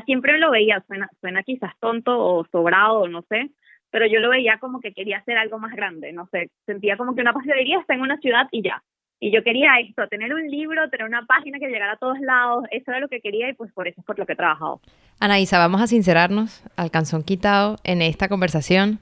siempre 0.00 0.38
lo 0.38 0.50
veía, 0.50 0.82
suena, 1.20 1.42
quizás 1.42 1.72
tonto 1.78 2.18
o 2.18 2.46
sobrado, 2.46 3.06
no 3.08 3.22
sé, 3.28 3.50
pero 3.90 4.06
yo 4.06 4.20
lo 4.20 4.30
veía 4.30 4.58
como 4.58 4.80
que 4.80 4.92
quería 4.92 5.18
hacer 5.18 5.36
algo 5.36 5.58
más 5.58 5.72
grande, 5.76 6.12
no 6.12 6.26
sé, 6.32 6.50
sentía 6.66 6.96
como 6.96 7.14
que 7.14 7.20
una 7.20 7.34
pastelería 7.34 7.78
está 7.78 7.94
en 7.94 8.00
una 8.00 8.16
ciudad 8.18 8.48
y 8.50 8.62
ya. 8.62 8.82
Y 9.20 9.30
yo 9.30 9.44
quería 9.44 9.78
esto, 9.78 10.08
tener 10.08 10.34
un 10.34 10.50
libro, 10.50 10.90
tener 10.90 11.06
una 11.06 11.24
página 11.26 11.60
que 11.60 11.68
llegara 11.68 11.92
a 11.92 11.96
todos 11.96 12.18
lados, 12.20 12.64
eso 12.72 12.90
era 12.90 12.98
lo 12.98 13.08
que 13.08 13.20
quería 13.20 13.48
y 13.50 13.52
pues 13.52 13.72
por 13.72 13.86
eso 13.86 14.00
es 14.00 14.06
por 14.06 14.18
lo 14.18 14.26
que 14.26 14.32
he 14.32 14.36
trabajado. 14.36 14.80
Anaísa, 15.20 15.58
vamos 15.58 15.80
a 15.80 15.86
sincerarnos 15.86 16.64
al 16.76 16.90
canzón 16.90 17.22
quitado 17.22 17.76
en 17.84 18.02
esta 18.02 18.28
conversación. 18.28 18.98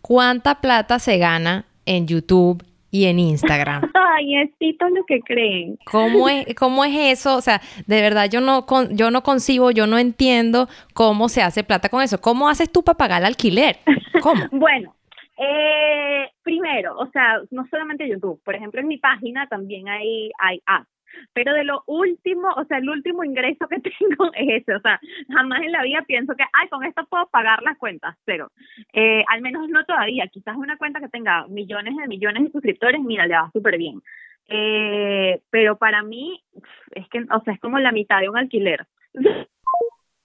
¿Cuánta 0.00 0.60
plata 0.60 0.98
se 0.98 1.18
gana 1.18 1.66
en 1.86 2.08
YouTube 2.08 2.64
y 2.90 3.06
en 3.06 3.18
Instagram? 3.18 3.90
Ay, 3.94 4.36
es 4.36 4.50
todo 4.78 4.88
lo 4.90 5.04
que 5.04 5.20
creen. 5.20 5.78
¿Cómo 5.84 6.28
es, 6.28 6.46
¿Cómo 6.54 6.84
es 6.84 6.92
eso? 7.18 7.36
O 7.36 7.40
sea, 7.40 7.60
de 7.86 8.00
verdad 8.00 8.28
yo 8.30 8.40
no, 8.40 8.66
con- 8.66 8.96
yo 8.96 9.10
no 9.10 9.22
concibo, 9.22 9.70
yo 9.70 9.86
no 9.86 9.98
entiendo 9.98 10.68
cómo 10.94 11.28
se 11.28 11.42
hace 11.42 11.62
plata 11.64 11.88
con 11.88 12.02
eso. 12.02 12.20
¿Cómo 12.20 12.48
haces 12.48 12.70
tú 12.70 12.82
para 12.82 12.96
pagar 12.98 13.22
el 13.22 13.26
alquiler? 13.26 13.76
¿Cómo? 14.22 14.42
Bueno, 14.52 14.94
eh, 15.38 16.28
primero, 16.42 16.96
o 16.98 17.06
sea, 17.10 17.40
no 17.50 17.66
solamente 17.70 18.08
YouTube, 18.08 18.40
por 18.44 18.54
ejemplo, 18.54 18.80
en 18.80 18.88
mi 18.88 18.98
página 18.98 19.46
también 19.48 19.88
hay, 19.88 20.30
hay 20.38 20.60
ads. 20.66 20.86
Pero 21.32 21.54
de 21.54 21.64
lo 21.64 21.82
último, 21.86 22.48
o 22.56 22.64
sea, 22.64 22.78
el 22.78 22.88
último 22.88 23.24
ingreso 23.24 23.66
que 23.68 23.80
tengo 23.98 24.32
es 24.34 24.62
ese. 24.62 24.74
O 24.74 24.80
sea, 24.80 25.00
jamás 25.28 25.62
en 25.62 25.72
la 25.72 25.82
vida 25.82 26.02
pienso 26.06 26.34
que, 26.34 26.44
ay, 26.52 26.68
con 26.68 26.84
esto 26.84 27.06
puedo 27.08 27.26
pagar 27.28 27.62
las 27.62 27.78
cuentas. 27.78 28.16
Cero. 28.24 28.50
Eh, 28.92 29.24
al 29.28 29.40
menos 29.42 29.68
no 29.68 29.84
todavía. 29.84 30.26
Quizás 30.28 30.56
una 30.56 30.76
cuenta 30.76 31.00
que 31.00 31.08
tenga 31.08 31.46
millones 31.48 31.96
de 31.96 32.08
millones 32.08 32.44
de 32.44 32.52
suscriptores, 32.52 33.00
mira, 33.00 33.26
le 33.26 33.34
va 33.34 33.50
súper 33.52 33.78
bien. 33.78 34.02
Eh, 34.48 35.40
pero 35.50 35.76
para 35.76 36.02
mí, 36.02 36.42
es 36.90 37.08
que, 37.08 37.20
o 37.20 37.40
sea, 37.44 37.54
es 37.54 37.60
como 37.60 37.78
la 37.78 37.92
mitad 37.92 38.20
de 38.20 38.28
un 38.28 38.36
alquiler. 38.36 38.86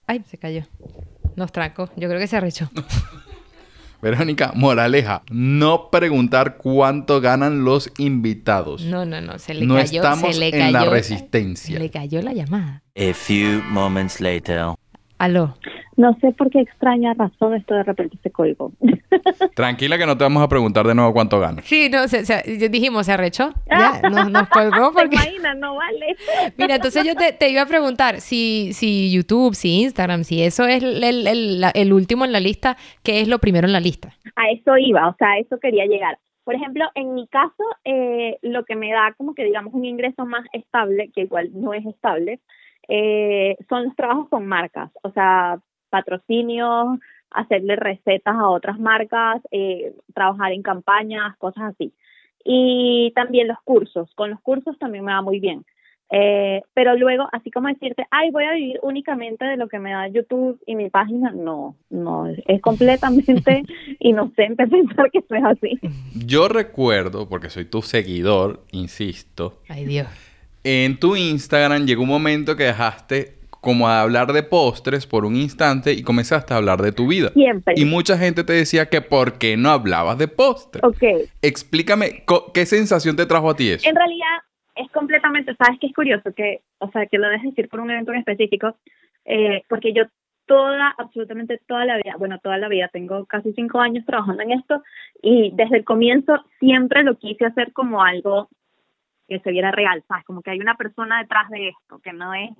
Ay, 0.06 0.20
se 0.24 0.38
cayó. 0.38 0.62
Nos 1.36 1.52
trancó. 1.52 1.90
Yo 1.96 2.08
creo 2.08 2.18
que 2.18 2.26
se 2.26 2.36
arrechó. 2.36 2.66
Verónica, 4.02 4.52
moraleja, 4.54 5.22
no 5.30 5.90
preguntar 5.90 6.56
cuánto 6.58 7.20
ganan 7.20 7.64
los 7.64 7.90
invitados. 7.98 8.82
No, 8.82 9.04
no, 9.04 9.20
no. 9.20 9.38
Se 9.38 9.54
le 9.54 9.66
No 9.66 9.74
cayó. 9.76 10.02
estamos 10.02 10.34
se 10.34 10.40
le 10.40 10.48
en 10.66 10.72
la 10.72 10.84
resistencia. 10.84 11.76
Se 11.76 11.82
le 11.82 11.90
cayó 11.90 12.22
la 12.22 12.32
llamada. 12.32 12.82
A 12.96 13.12
few 13.14 13.62
moments 13.70 14.20
later. 14.20 14.66
Aló. 15.18 15.54
No 15.96 16.12
sé 16.20 16.32
por 16.32 16.50
qué 16.50 16.60
extraña 16.60 17.14
razón 17.14 17.54
esto 17.54 17.74
de 17.74 17.82
repente 17.84 18.18
se 18.22 18.30
colgó. 18.30 18.72
Tranquila 19.54 19.96
que 19.96 20.04
no 20.06 20.16
te 20.16 20.24
vamos 20.24 20.42
a 20.42 20.48
preguntar 20.48 20.86
de 20.86 20.94
nuevo 20.94 21.12
cuánto 21.12 21.40
ganas. 21.40 21.64
Sí, 21.64 21.88
no, 21.90 22.06
se, 22.08 22.24
se- 22.26 22.68
dijimos, 22.68 23.06
se 23.06 23.12
arrechó. 23.12 23.52
Ya, 23.70 24.00
nos, 24.10 24.30
nos 24.30 24.48
colgó 24.48 24.92
¿Te 24.92 25.02
porque... 25.02 25.16
No 25.56 25.76
vale. 25.76 26.16
Mira, 26.58 26.76
entonces 26.76 27.04
yo 27.06 27.14
te, 27.14 27.32
te 27.32 27.48
iba 27.48 27.62
a 27.62 27.66
preguntar 27.66 28.20
si, 28.20 28.70
si 28.72 29.10
YouTube, 29.10 29.54
si 29.54 29.80
Instagram, 29.82 30.24
si 30.24 30.42
eso 30.42 30.64
es 30.66 30.82
el, 30.82 31.02
el- 31.02 31.26
el- 31.26 31.60
la- 31.60 31.70
el 31.70 31.92
último 31.92 32.24
en 32.24 32.32
la 32.32 32.40
lista, 32.40 32.76
¿qué 33.02 33.20
es 33.20 33.28
lo 33.28 33.38
primero 33.38 33.66
en 33.66 33.72
la 33.72 33.80
lista? 33.80 34.12
a 34.38 34.50
eso 34.50 34.76
iba, 34.76 35.08
o 35.08 35.14
sea, 35.18 35.30
a 35.30 35.38
eso 35.38 35.58
quería 35.58 35.86
llegar. 35.86 36.18
Por 36.44 36.54
ejemplo, 36.54 36.84
en 36.94 37.14
mi 37.14 37.26
caso, 37.26 37.64
eh, 37.84 38.36
lo 38.42 38.64
que 38.64 38.76
me 38.76 38.92
da 38.92 39.14
como 39.16 39.34
que 39.34 39.44
digamos 39.44 39.72
un 39.72 39.86
ingreso 39.86 40.26
más 40.26 40.44
estable, 40.52 41.10
que 41.14 41.22
igual 41.22 41.48
no 41.54 41.72
es 41.72 41.86
estable, 41.86 42.38
eh, 42.88 43.56
son 43.68 43.84
los 43.84 43.96
trabajos 43.96 44.28
con 44.28 44.46
marcas, 44.46 44.90
o 45.02 45.10
sea, 45.10 45.58
patrocinios, 45.90 46.98
hacerle 47.30 47.76
recetas 47.76 48.34
a 48.36 48.48
otras 48.48 48.78
marcas, 48.78 49.42
eh, 49.50 49.94
trabajar 50.14 50.52
en 50.52 50.62
campañas, 50.62 51.36
cosas 51.38 51.74
así. 51.74 51.92
Y 52.44 53.12
también 53.14 53.48
los 53.48 53.58
cursos, 53.64 54.12
con 54.14 54.30
los 54.30 54.40
cursos 54.40 54.78
también 54.78 55.04
me 55.04 55.12
va 55.12 55.22
muy 55.22 55.40
bien. 55.40 55.64
Eh, 56.10 56.62
pero 56.72 56.96
luego, 56.96 57.28
así 57.32 57.50
como 57.50 57.66
decirte, 57.68 58.06
ay, 58.12 58.30
voy 58.30 58.44
a 58.44 58.52
vivir 58.52 58.78
únicamente 58.82 59.44
de 59.44 59.56
lo 59.56 59.66
que 59.66 59.80
me 59.80 59.90
da 59.90 60.06
YouTube 60.06 60.60
y 60.64 60.76
mi 60.76 60.88
página, 60.88 61.32
no, 61.32 61.74
no, 61.90 62.28
es 62.28 62.62
completamente 62.62 63.64
inocente 63.98 64.68
pensar 64.68 65.10
que 65.10 65.18
eso 65.18 65.34
es 65.34 65.44
así. 65.44 65.80
Yo 66.24 66.46
recuerdo, 66.46 67.28
porque 67.28 67.50
soy 67.50 67.64
tu 67.64 67.82
seguidor, 67.82 68.64
insisto, 68.70 69.60
Ay, 69.68 69.84
Dios. 69.84 70.25
En 70.66 70.98
tu 70.98 71.14
Instagram 71.14 71.86
llegó 71.86 72.02
un 72.02 72.08
momento 72.08 72.56
que 72.56 72.64
dejaste 72.64 73.36
como 73.60 73.88
a 73.88 74.02
hablar 74.02 74.32
de 74.32 74.42
postres 74.42 75.06
por 75.06 75.24
un 75.24 75.36
instante 75.36 75.92
y 75.92 76.02
comenzaste 76.02 76.54
a 76.54 76.56
hablar 76.56 76.82
de 76.82 76.90
tu 76.90 77.06
vida. 77.06 77.30
Siempre. 77.30 77.74
Y 77.76 77.84
mucha 77.84 78.18
gente 78.18 78.42
te 78.42 78.52
decía 78.52 78.86
que 78.86 79.00
por 79.00 79.38
qué 79.38 79.56
no 79.56 79.70
hablabas 79.70 80.18
de 80.18 80.26
postres. 80.26 80.82
Ok, 80.82 81.28
Explícame, 81.40 82.24
¿qué 82.52 82.66
sensación 82.66 83.14
te 83.14 83.26
trajo 83.26 83.50
a 83.50 83.54
ti 83.54 83.70
eso? 83.70 83.88
en 83.88 83.94
realidad 83.94 84.38
es 84.74 84.90
completamente, 84.90 85.54
sabes 85.56 85.78
que 85.80 85.86
es 85.86 85.94
curioso 85.94 86.32
que, 86.34 86.62
o 86.78 86.90
sea, 86.90 87.06
que 87.06 87.18
lo 87.18 87.28
dejes 87.28 87.50
decir 87.50 87.68
por 87.68 87.80
un 87.80 87.90
evento 87.90 88.12
en 88.12 88.18
específico, 88.18 88.76
eh, 89.24 89.62
porque 89.68 89.92
yo 89.92 90.02
toda, 90.46 90.94
absolutamente 90.98 91.60
toda 91.66 91.84
la 91.84 91.96
vida, 91.96 92.14
bueno, 92.18 92.38
toda 92.42 92.58
la 92.58 92.68
vida, 92.68 92.88
tengo 92.92 93.24
casi 93.26 93.52
cinco 93.52 93.80
años 93.80 94.04
trabajando 94.04 94.42
en 94.42 94.52
esto 94.52 94.82
y 95.22 95.50
desde 95.54 95.78
el 95.78 95.84
comienzo 95.84 96.44
siempre 96.58 97.02
lo 97.02 97.16
quise 97.18 97.46
hacer 97.46 97.72
como 97.72 98.02
algo 98.02 98.48
que 99.28 99.40
se 99.40 99.50
viera 99.50 99.70
real, 99.70 100.02
¿sabes? 100.08 100.24
Como 100.24 100.42
que 100.42 100.50
hay 100.50 100.60
una 100.60 100.74
persona 100.76 101.18
detrás 101.20 101.48
de 101.50 101.68
esto, 101.68 101.98
que 102.00 102.12
no 102.12 102.32
es, 102.34 102.50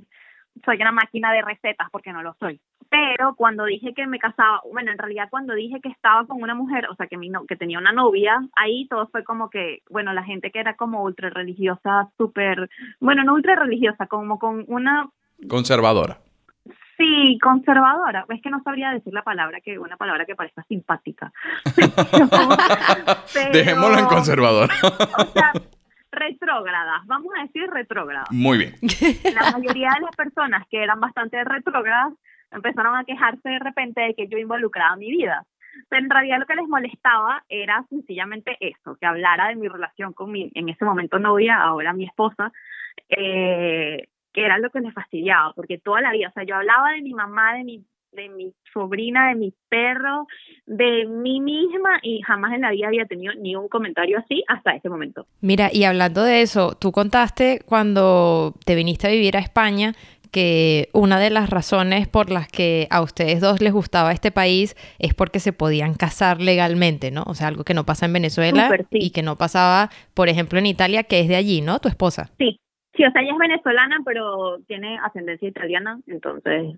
soy 0.64 0.76
una 0.80 0.92
máquina 0.92 1.32
de 1.32 1.42
recetas, 1.42 1.88
porque 1.90 2.12
no 2.12 2.22
lo 2.22 2.34
soy. 2.40 2.60
Pero 2.88 3.34
cuando 3.34 3.64
dije 3.64 3.92
que 3.94 4.06
me 4.06 4.18
casaba, 4.20 4.60
bueno, 4.72 4.92
en 4.92 4.98
realidad 4.98 5.28
cuando 5.28 5.54
dije 5.54 5.80
que 5.82 5.88
estaba 5.88 6.24
con 6.26 6.40
una 6.40 6.54
mujer, 6.54 6.86
o 6.88 6.94
sea, 6.94 7.08
que, 7.08 7.16
mi 7.18 7.28
no, 7.28 7.44
que 7.44 7.56
tenía 7.56 7.78
una 7.78 7.92
novia, 7.92 8.40
ahí 8.54 8.86
todo 8.88 9.08
fue 9.08 9.24
como 9.24 9.50
que, 9.50 9.80
bueno, 9.90 10.12
la 10.12 10.22
gente 10.22 10.50
que 10.52 10.60
era 10.60 10.74
como 10.74 11.02
ultra 11.02 11.30
religiosa, 11.30 12.08
súper, 12.16 12.70
bueno, 13.00 13.24
no 13.24 13.34
ultra 13.34 13.56
religiosa, 13.56 14.06
como 14.06 14.38
con 14.38 14.64
una, 14.68 15.08
Conservadora. 15.48 16.18
sí, 16.96 17.38
conservadora, 17.42 18.24
es 18.28 18.40
que 18.40 18.50
no 18.50 18.62
sabría 18.62 18.90
decir 18.92 19.12
la 19.12 19.22
palabra, 19.22 19.60
que 19.60 19.78
una 19.78 19.96
palabra 19.96 20.24
que 20.24 20.36
parezca 20.36 20.62
simpática. 20.68 21.32
Pero- 23.34 23.52
Dejémoslo 23.52 23.98
en 23.98 24.06
conservadora. 24.06 24.74
O 25.18 25.24
sea, 25.32 25.52
retrógradas, 26.16 27.06
vamos 27.06 27.32
a 27.38 27.42
decir 27.42 27.68
retrógradas. 27.70 28.30
Muy 28.32 28.58
bien. 28.58 28.74
La 29.34 29.52
mayoría 29.52 29.90
de 29.94 30.00
las 30.00 30.16
personas 30.16 30.66
que 30.70 30.82
eran 30.82 31.00
bastante 31.00 31.42
retrógradas 31.44 32.12
empezaron 32.50 32.96
a 32.96 33.04
quejarse 33.04 33.48
de 33.48 33.58
repente 33.58 34.00
de 34.00 34.14
que 34.14 34.28
yo 34.28 34.38
involucraba 34.38 34.96
mi 34.96 35.10
vida. 35.10 35.44
Pero 35.88 36.02
en 36.02 36.10
realidad 36.10 36.38
lo 36.38 36.46
que 36.46 36.54
les 36.54 36.68
molestaba 36.68 37.44
era 37.48 37.84
sencillamente 37.90 38.56
eso, 38.60 38.96
que 38.96 39.06
hablara 39.06 39.48
de 39.48 39.56
mi 39.56 39.68
relación 39.68 40.12
con 40.12 40.32
mi, 40.32 40.50
en 40.54 40.68
ese 40.68 40.84
momento 40.84 41.18
novia, 41.18 41.60
ahora 41.60 41.92
mi 41.92 42.04
esposa, 42.04 42.50
eh, 43.10 44.08
que 44.32 44.44
era 44.44 44.58
lo 44.58 44.70
que 44.70 44.80
les 44.80 44.94
fastidiaba, 44.94 45.52
porque 45.54 45.78
toda 45.78 46.00
la 46.00 46.12
vida, 46.12 46.28
o 46.28 46.32
sea, 46.32 46.44
yo 46.44 46.56
hablaba 46.56 46.92
de 46.92 47.02
mi 47.02 47.12
mamá, 47.12 47.54
de 47.54 47.64
mi 47.64 47.84
de 48.16 48.28
mi 48.28 48.52
sobrina, 48.72 49.28
de 49.28 49.36
mi 49.36 49.54
perro, 49.68 50.26
de 50.66 51.06
mí 51.06 51.40
misma 51.40 52.00
y 52.02 52.20
jamás 52.22 52.54
en 52.54 52.62
la 52.62 52.70
vida 52.70 52.88
había 52.88 53.06
tenido 53.06 53.32
ni 53.34 53.54
un 53.54 53.68
comentario 53.68 54.18
así 54.18 54.42
hasta 54.48 54.74
ese 54.74 54.88
momento. 54.88 55.26
Mira, 55.40 55.70
y 55.72 55.84
hablando 55.84 56.22
de 56.24 56.42
eso, 56.42 56.76
tú 56.78 56.90
contaste 56.90 57.60
cuando 57.64 58.54
te 58.64 58.74
viniste 58.74 59.06
a 59.06 59.10
vivir 59.10 59.36
a 59.36 59.40
España 59.40 59.92
que 60.36 60.88
una 60.92 61.18
de 61.18 61.30
las 61.30 61.48
razones 61.50 62.08
por 62.08 62.30
las 62.30 62.48
que 62.48 62.88
a 62.90 63.00
ustedes 63.00 63.40
dos 63.40 63.60
les 63.62 63.72
gustaba 63.72 64.12
este 64.12 64.30
país 64.30 64.74
es 64.98 65.14
porque 65.14 65.40
se 65.40 65.52
podían 65.52 65.94
casar 65.94 66.40
legalmente, 66.40 67.10
¿no? 67.10 67.22
O 67.26 67.34
sea, 67.34 67.48
algo 67.48 67.64
que 67.64 67.74
no 67.74 67.84
pasa 67.84 68.06
en 68.06 68.12
Venezuela 68.12 68.68
sí. 68.90 68.98
y 69.00 69.10
que 69.12 69.22
no 69.22 69.36
pasaba, 69.36 69.88
por 70.14 70.28
ejemplo, 70.28 70.58
en 70.58 70.66
Italia, 70.66 71.04
que 71.04 71.20
es 71.20 71.28
de 71.28 71.36
allí, 71.36 71.60
¿no? 71.60 71.78
Tu 71.78 71.88
esposa. 71.88 72.30
Sí, 72.38 72.60
sí, 72.94 73.04
o 73.04 73.10
sea, 73.12 73.22
ella 73.22 73.32
es 73.32 73.38
venezolana, 73.38 74.00
pero 74.04 74.58
tiene 74.66 74.98
ascendencia 74.98 75.48
italiana, 75.48 76.00
entonces 76.06 76.76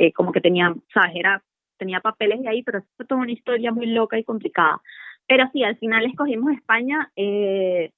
eh, 0.00 0.12
como 0.12 0.32
que 0.32 0.40
tenía, 0.40 0.74
sabes, 0.94 1.14
era, 1.14 1.42
tenía 1.76 2.00
papeles 2.00 2.40
de 2.40 2.48
ahí, 2.48 2.62
pero 2.62 2.82
fue 2.96 3.04
toda 3.04 3.20
una 3.20 3.32
historia 3.32 3.70
muy 3.70 3.86
loca 3.86 4.18
y 4.18 4.24
complicada. 4.24 4.80
Pero 5.28 5.44
sí, 5.52 5.62
al 5.62 5.76
final 5.76 6.06
escogimos 6.06 6.54
España 6.54 7.12
eh, 7.16 7.90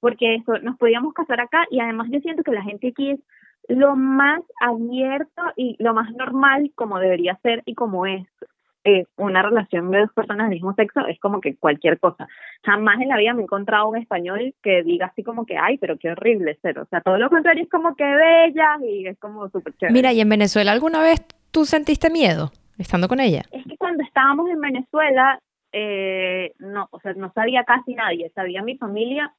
porque 0.00 0.36
eso, 0.36 0.58
nos 0.60 0.78
podíamos 0.78 1.12
casar 1.12 1.38
acá 1.40 1.66
y 1.70 1.80
además 1.80 2.08
yo 2.10 2.18
siento 2.20 2.42
que 2.42 2.52
la 2.52 2.62
gente 2.62 2.88
aquí 2.88 3.10
es 3.10 3.20
lo 3.68 3.94
más 3.94 4.40
abierto 4.58 5.42
y 5.54 5.76
lo 5.78 5.92
más 5.92 6.10
normal 6.14 6.72
como 6.74 6.98
debería 6.98 7.38
ser 7.42 7.62
y 7.66 7.74
como 7.74 8.06
es 8.06 8.26
eh, 8.84 9.04
una 9.18 9.42
relación 9.42 9.90
de 9.90 9.98
dos 9.98 10.12
personas 10.14 10.48
del 10.48 10.54
mismo 10.54 10.72
sexo 10.72 11.06
es 11.06 11.20
como 11.20 11.42
que 11.42 11.56
cualquier 11.56 12.00
cosa. 12.00 12.26
Jamás 12.64 13.02
en 13.02 13.08
la 13.08 13.18
vida 13.18 13.34
me 13.34 13.42
he 13.42 13.44
encontrado 13.44 13.86
un 13.86 13.98
español 13.98 14.54
que 14.62 14.82
diga 14.82 15.06
así 15.06 15.22
como 15.22 15.44
que, 15.44 15.58
ay, 15.58 15.76
pero 15.76 15.98
qué 15.98 16.12
horrible 16.12 16.58
ser. 16.62 16.78
O 16.78 16.86
sea, 16.86 17.02
todo 17.02 17.18
lo 17.18 17.28
contrario 17.28 17.64
es 17.64 17.68
como 17.68 17.94
que 17.94 18.04
bella 18.04 18.78
y 18.82 19.06
es 19.06 19.18
como 19.18 19.50
súper 19.50 19.74
chévere. 19.74 19.92
Mira, 19.92 20.14
¿y 20.14 20.22
en 20.22 20.30
Venezuela 20.30 20.72
alguna 20.72 21.02
vez 21.02 21.20
tú 21.50 21.64
sentiste 21.64 22.10
miedo 22.10 22.52
estando 22.78 23.08
con 23.08 23.20
ella? 23.20 23.42
Es 23.50 23.64
que 23.64 23.76
cuando 23.76 24.02
estábamos 24.02 24.48
en 24.50 24.60
Venezuela, 24.60 25.40
eh, 25.72 26.52
no, 26.58 26.88
o 26.90 27.00
sea, 27.00 27.12
no 27.14 27.32
sabía 27.32 27.64
casi 27.64 27.94
nadie. 27.94 28.30
Sabía 28.34 28.62
mi 28.62 28.76
familia, 28.76 29.32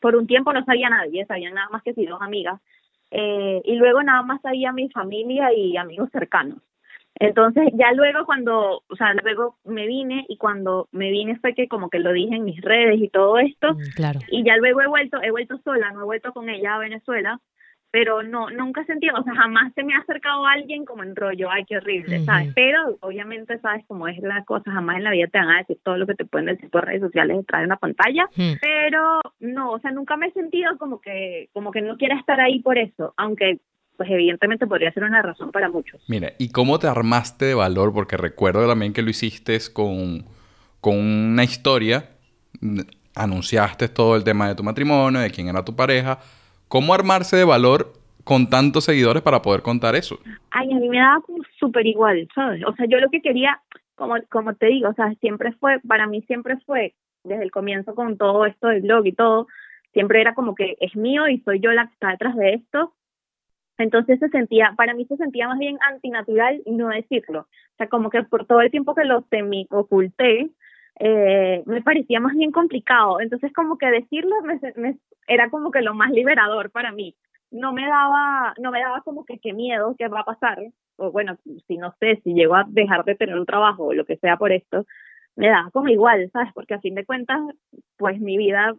por 0.00 0.16
un 0.16 0.26
tiempo 0.26 0.52
no 0.52 0.64
sabía 0.64 0.88
nadie, 0.88 1.26
sabían 1.26 1.54
nada 1.54 1.68
más 1.70 1.82
que 1.82 1.94
si 1.94 2.06
dos 2.06 2.20
amigas. 2.22 2.60
Eh, 3.10 3.62
y 3.64 3.76
luego 3.76 4.02
nada 4.02 4.22
más 4.22 4.40
sabía 4.42 4.72
mi 4.72 4.88
familia 4.90 5.52
y 5.52 5.76
amigos 5.76 6.10
cercanos. 6.10 6.58
Entonces, 7.18 7.68
ya 7.74 7.92
luego 7.92 8.26
cuando, 8.26 8.82
o 8.86 8.96
sea, 8.96 9.14
luego 9.14 9.56
me 9.64 9.86
vine 9.86 10.26
y 10.28 10.36
cuando 10.36 10.88
me 10.92 11.10
vine 11.10 11.38
fue 11.38 11.54
que 11.54 11.66
como 11.66 11.88
que 11.88 11.98
lo 11.98 12.12
dije 12.12 12.34
en 12.36 12.44
mis 12.44 12.60
redes 12.60 13.00
y 13.00 13.08
todo 13.08 13.38
esto. 13.38 13.72
Mm, 13.72 13.78
Claro. 13.94 14.20
Y 14.30 14.44
ya 14.44 14.56
luego 14.58 14.82
he 14.82 14.86
vuelto, 14.86 15.22
he 15.22 15.30
vuelto 15.30 15.58
sola, 15.64 15.92
no 15.92 16.02
he 16.02 16.04
vuelto 16.04 16.32
con 16.32 16.50
ella 16.50 16.74
a 16.74 16.78
Venezuela, 16.78 17.40
pero 17.96 18.22
no, 18.22 18.50
nunca 18.50 18.82
he 18.82 18.84
sentido, 18.84 19.14
o 19.18 19.22
sea, 19.22 19.34
jamás 19.34 19.72
se 19.72 19.82
me 19.82 19.94
ha 19.94 20.00
acercado 20.00 20.44
alguien 20.44 20.84
como 20.84 21.02
en 21.02 21.16
rollo, 21.16 21.50
ay, 21.50 21.64
qué 21.64 21.78
horrible, 21.78 22.22
¿sabes? 22.26 22.52
Pero 22.54 22.98
obviamente 23.00 23.58
sabes 23.60 23.86
cómo 23.88 24.06
es 24.06 24.18
la 24.18 24.44
cosa, 24.44 24.70
jamás 24.70 24.98
en 24.98 25.04
la 25.04 25.12
vida 25.12 25.28
te 25.28 25.38
van 25.38 25.48
a 25.48 25.58
decir 25.60 25.78
todo 25.82 25.96
lo 25.96 26.06
que 26.06 26.14
te 26.14 26.26
pueden 26.26 26.44
decir 26.44 26.68
por 26.68 26.84
redes 26.84 27.00
sociales 27.00 27.38
detrás 27.38 27.62
de 27.62 27.66
una 27.68 27.78
pantalla, 27.78 28.28
pero 28.60 29.20
no, 29.40 29.70
o 29.70 29.78
sea, 29.78 29.92
nunca 29.92 30.18
me 30.18 30.26
he 30.26 30.32
sentido 30.32 30.76
como 30.76 31.00
que, 31.00 31.48
como 31.54 31.70
que 31.70 31.80
no 31.80 31.96
quiera 31.96 32.18
estar 32.18 32.38
ahí 32.38 32.60
por 32.60 32.76
eso, 32.76 33.14
aunque 33.16 33.60
pues 33.96 34.10
evidentemente 34.10 34.66
podría 34.66 34.92
ser 34.92 35.04
una 35.04 35.22
razón 35.22 35.50
para 35.50 35.70
muchos. 35.70 36.02
Mira, 36.06 36.34
¿y 36.38 36.50
cómo 36.50 36.78
te 36.78 36.88
armaste 36.88 37.46
de 37.46 37.54
valor? 37.54 37.94
Porque 37.94 38.18
recuerdo 38.18 38.68
también 38.68 38.92
que 38.92 39.00
lo 39.00 39.08
hiciste 39.08 39.58
con, 39.72 40.26
con 40.82 40.98
una 40.98 41.44
historia. 41.44 42.10
Anunciaste 43.14 43.88
todo 43.88 44.16
el 44.16 44.22
tema 44.22 44.48
de 44.48 44.54
tu 44.54 44.62
matrimonio, 44.62 45.18
de 45.20 45.30
quién 45.30 45.48
era 45.48 45.64
tu 45.64 45.74
pareja. 45.74 46.18
¿Cómo 46.68 46.94
armarse 46.94 47.36
de 47.36 47.44
valor 47.44 47.92
con 48.24 48.50
tantos 48.50 48.84
seguidores 48.84 49.22
para 49.22 49.42
poder 49.42 49.62
contar 49.62 49.94
eso? 49.94 50.18
ay, 50.50 50.72
a 50.72 50.76
mí 50.76 50.88
me 50.88 50.98
daba 50.98 51.20
como 51.20 51.42
súper 51.58 51.86
igual, 51.86 52.26
¿sabes? 52.34 52.64
O 52.66 52.74
sea, 52.74 52.86
yo 52.86 52.98
lo 52.98 53.10
que 53.10 53.20
quería, 53.20 53.60
como, 53.94 54.14
como 54.30 54.54
te 54.54 54.66
digo, 54.66 54.88
o 54.88 54.94
sea, 54.94 55.12
siempre 55.20 55.52
fue, 55.52 55.80
para 55.86 56.06
mí 56.06 56.22
siempre 56.22 56.56
fue, 56.64 56.94
desde 57.24 57.44
el 57.44 57.50
comienzo 57.50 57.94
con 57.94 58.16
todo 58.16 58.46
esto 58.46 58.68
del 58.68 58.82
blog 58.82 59.06
y 59.06 59.12
todo, 59.12 59.46
siempre 59.92 60.20
era 60.20 60.34
como 60.34 60.54
que 60.54 60.76
es 60.80 60.96
mío 60.96 61.28
y 61.28 61.40
soy 61.40 61.60
yo 61.60 61.72
la 61.72 61.86
que 61.86 61.92
está 61.92 62.08
detrás 62.10 62.36
de 62.36 62.54
esto. 62.54 62.94
Entonces 63.78 64.18
se 64.18 64.28
sentía, 64.30 64.72
para 64.76 64.94
mí 64.94 65.04
se 65.04 65.16
sentía 65.16 65.48
más 65.48 65.58
bien 65.58 65.78
antinatural 65.86 66.62
no 66.66 66.88
decirlo. 66.88 67.40
O 67.40 67.76
sea, 67.76 67.88
como 67.88 68.10
que 68.10 68.22
por 68.22 68.46
todo 68.46 68.60
el 68.60 68.70
tiempo 68.70 68.94
que 68.94 69.04
lo 69.04 69.24
semi 69.28 69.66
oculté, 69.70 70.50
eh, 71.00 71.62
me 71.66 71.82
parecía 71.82 72.20
más 72.20 72.34
bien 72.34 72.52
complicado. 72.52 73.20
Entonces 73.20 73.52
como 73.52 73.78
que 73.78 73.86
decirlo 73.86 74.34
me, 74.42 74.60
me- 74.76 74.98
era 75.28 75.50
como 75.50 75.70
que 75.70 75.82
lo 75.82 75.94
más 75.94 76.10
liberador 76.10 76.70
para 76.70 76.92
mí 76.92 77.16
no 77.50 77.72
me 77.72 77.86
daba, 77.86 78.54
no 78.58 78.70
me 78.70 78.80
daba 78.80 79.02
como 79.02 79.24
que 79.24 79.38
qué 79.38 79.52
miedo, 79.52 79.94
qué 79.98 80.08
va 80.08 80.20
a 80.20 80.24
pasar, 80.24 80.58
o 80.96 81.12
bueno, 81.12 81.36
si 81.68 81.76
no 81.78 81.94
sé, 82.00 82.20
si 82.24 82.34
llego 82.34 82.56
a 82.56 82.64
dejar 82.68 83.04
de 83.04 83.14
tener 83.14 83.38
un 83.38 83.46
trabajo 83.46 83.84
o 83.86 83.92
lo 83.94 84.04
que 84.04 84.16
sea 84.16 84.36
por 84.36 84.52
esto, 84.52 84.84
me 85.36 85.48
daba 85.48 85.70
como 85.70 85.88
igual, 85.88 86.28
¿sabes? 86.32 86.52
Porque 86.54 86.74
a 86.74 86.80
fin 86.80 86.94
de 86.94 87.06
cuentas, 87.06 87.40
pues 87.96 88.20
mi 88.20 88.36
vida, 88.36 88.74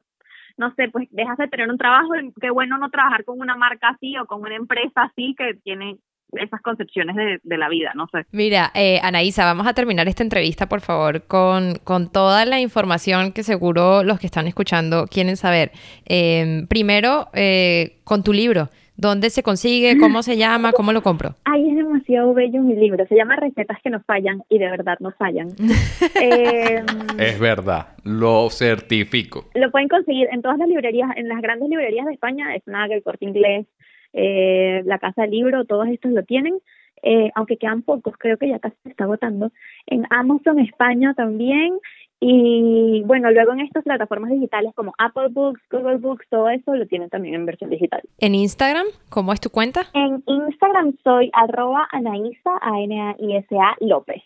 no 0.57 0.73
sé, 0.75 0.89
pues 0.89 1.07
dejas 1.11 1.37
de 1.37 1.47
tener 1.47 1.69
un 1.69 1.77
trabajo, 1.77 2.09
qué 2.41 2.49
bueno 2.51 2.77
no 2.77 2.89
trabajar 2.89 3.23
con 3.25 3.39
una 3.39 3.55
marca 3.55 3.89
así 3.89 4.17
o 4.17 4.25
con 4.25 4.41
una 4.41 4.55
empresa 4.55 5.03
así 5.03 5.35
que 5.37 5.55
tiene 5.63 5.97
esas 6.33 6.61
concepciones 6.61 7.15
de, 7.15 7.39
de 7.43 7.57
la 7.57 7.69
vida, 7.69 7.91
no 7.95 8.07
sé. 8.11 8.25
Mira, 8.31 8.71
eh, 8.73 8.99
Anaísa, 9.03 9.45
vamos 9.45 9.65
a 9.67 9.73
terminar 9.73 10.07
esta 10.07 10.23
entrevista, 10.23 10.67
por 10.67 10.81
favor, 10.81 11.23
con, 11.23 11.75
con 11.83 12.11
toda 12.11 12.45
la 12.45 12.59
información 12.59 13.31
que 13.31 13.43
seguro 13.43 14.03
los 14.03 14.19
que 14.19 14.27
están 14.27 14.47
escuchando 14.47 15.05
quieren 15.07 15.37
saber. 15.37 15.71
Eh, 16.05 16.65
primero, 16.69 17.27
eh, 17.33 17.97
con 18.03 18.23
tu 18.23 18.33
libro. 18.33 18.69
¿Dónde 18.99 19.29
se 19.29 19.43
consigue? 19.43 19.99
¿Cómo 19.99 20.23
se 20.23 20.37
llama? 20.37 20.71
¿Cómo 20.71 20.91
lo 20.91 21.03
compro? 21.03 21.35
Ay, 21.45 21.69
es 21.69 21.75
demasiado 21.75 22.33
bello 22.33 22.63
mi 22.63 22.75
libro. 22.75 23.05
Se 23.07 23.15
llama 23.15 23.35
Recetas 23.35 23.77
que 23.83 23.91
no 23.91 24.01
fallan 24.01 24.41
y 24.49 24.57
de 24.57 24.71
verdad 24.71 24.97
no 24.99 25.11
fallan. 25.11 25.49
Eh, 26.19 26.83
Es 27.19 27.39
verdad, 27.39 27.89
lo 28.03 28.49
certifico. 28.49 29.45
lo 29.53 29.69
pueden 29.69 29.87
conseguir 29.87 30.27
en 30.31 30.41
todas 30.41 30.57
las 30.57 30.67
librerías, 30.67 31.11
en 31.15 31.27
las 31.29 31.41
grandes 31.41 31.69
librerías 31.69 32.07
de 32.07 32.13
España, 32.13 32.47
Snack, 32.63 32.89
El 32.91 33.03
Corte 33.03 33.25
Inglés, 33.25 33.67
eh, 34.13 34.81
La 34.85 34.99
Casa 34.99 35.23
del 35.23 35.31
Libro, 35.31 35.65
todos 35.65 35.87
estos 35.87 36.11
lo 36.11 36.23
tienen. 36.23 36.59
Eh, 37.03 37.31
aunque 37.35 37.57
quedan 37.57 37.83
pocos, 37.83 38.15
creo 38.17 38.37
que 38.37 38.49
ya 38.49 38.59
casi 38.59 38.75
se 38.83 38.89
está 38.89 39.03
agotando. 39.03 39.51
En 39.85 40.05
Amazon 40.09 40.59
España 40.59 41.13
también. 41.13 41.79
Y 42.19 43.03
bueno, 43.05 43.29
luego 43.29 43.53
en 43.53 43.59
estas 43.59 43.83
plataformas 43.83 44.31
digitales 44.31 44.73
como 44.73 44.93
Apple 44.97 45.27
Books, 45.29 45.61
Google 45.69 45.97
Books, 45.97 46.25
todo 46.29 46.49
eso 46.49 46.75
lo 46.75 46.87
tienen 46.87 47.09
también 47.09 47.35
en 47.35 47.45
versión 47.45 47.69
digital. 47.69 48.01
En 48.17 48.33
Instagram, 48.33 48.87
¿cómo 49.09 49.33
es 49.33 49.39
tu 49.39 49.51
cuenta? 49.51 49.81
En 49.93 50.23
Instagram 50.25 50.95
soy 51.03 51.29
arroba 51.33 51.87
Anaísa, 51.91 52.51
A-N-A-I-S-A 52.61 53.75
López. 53.81 54.23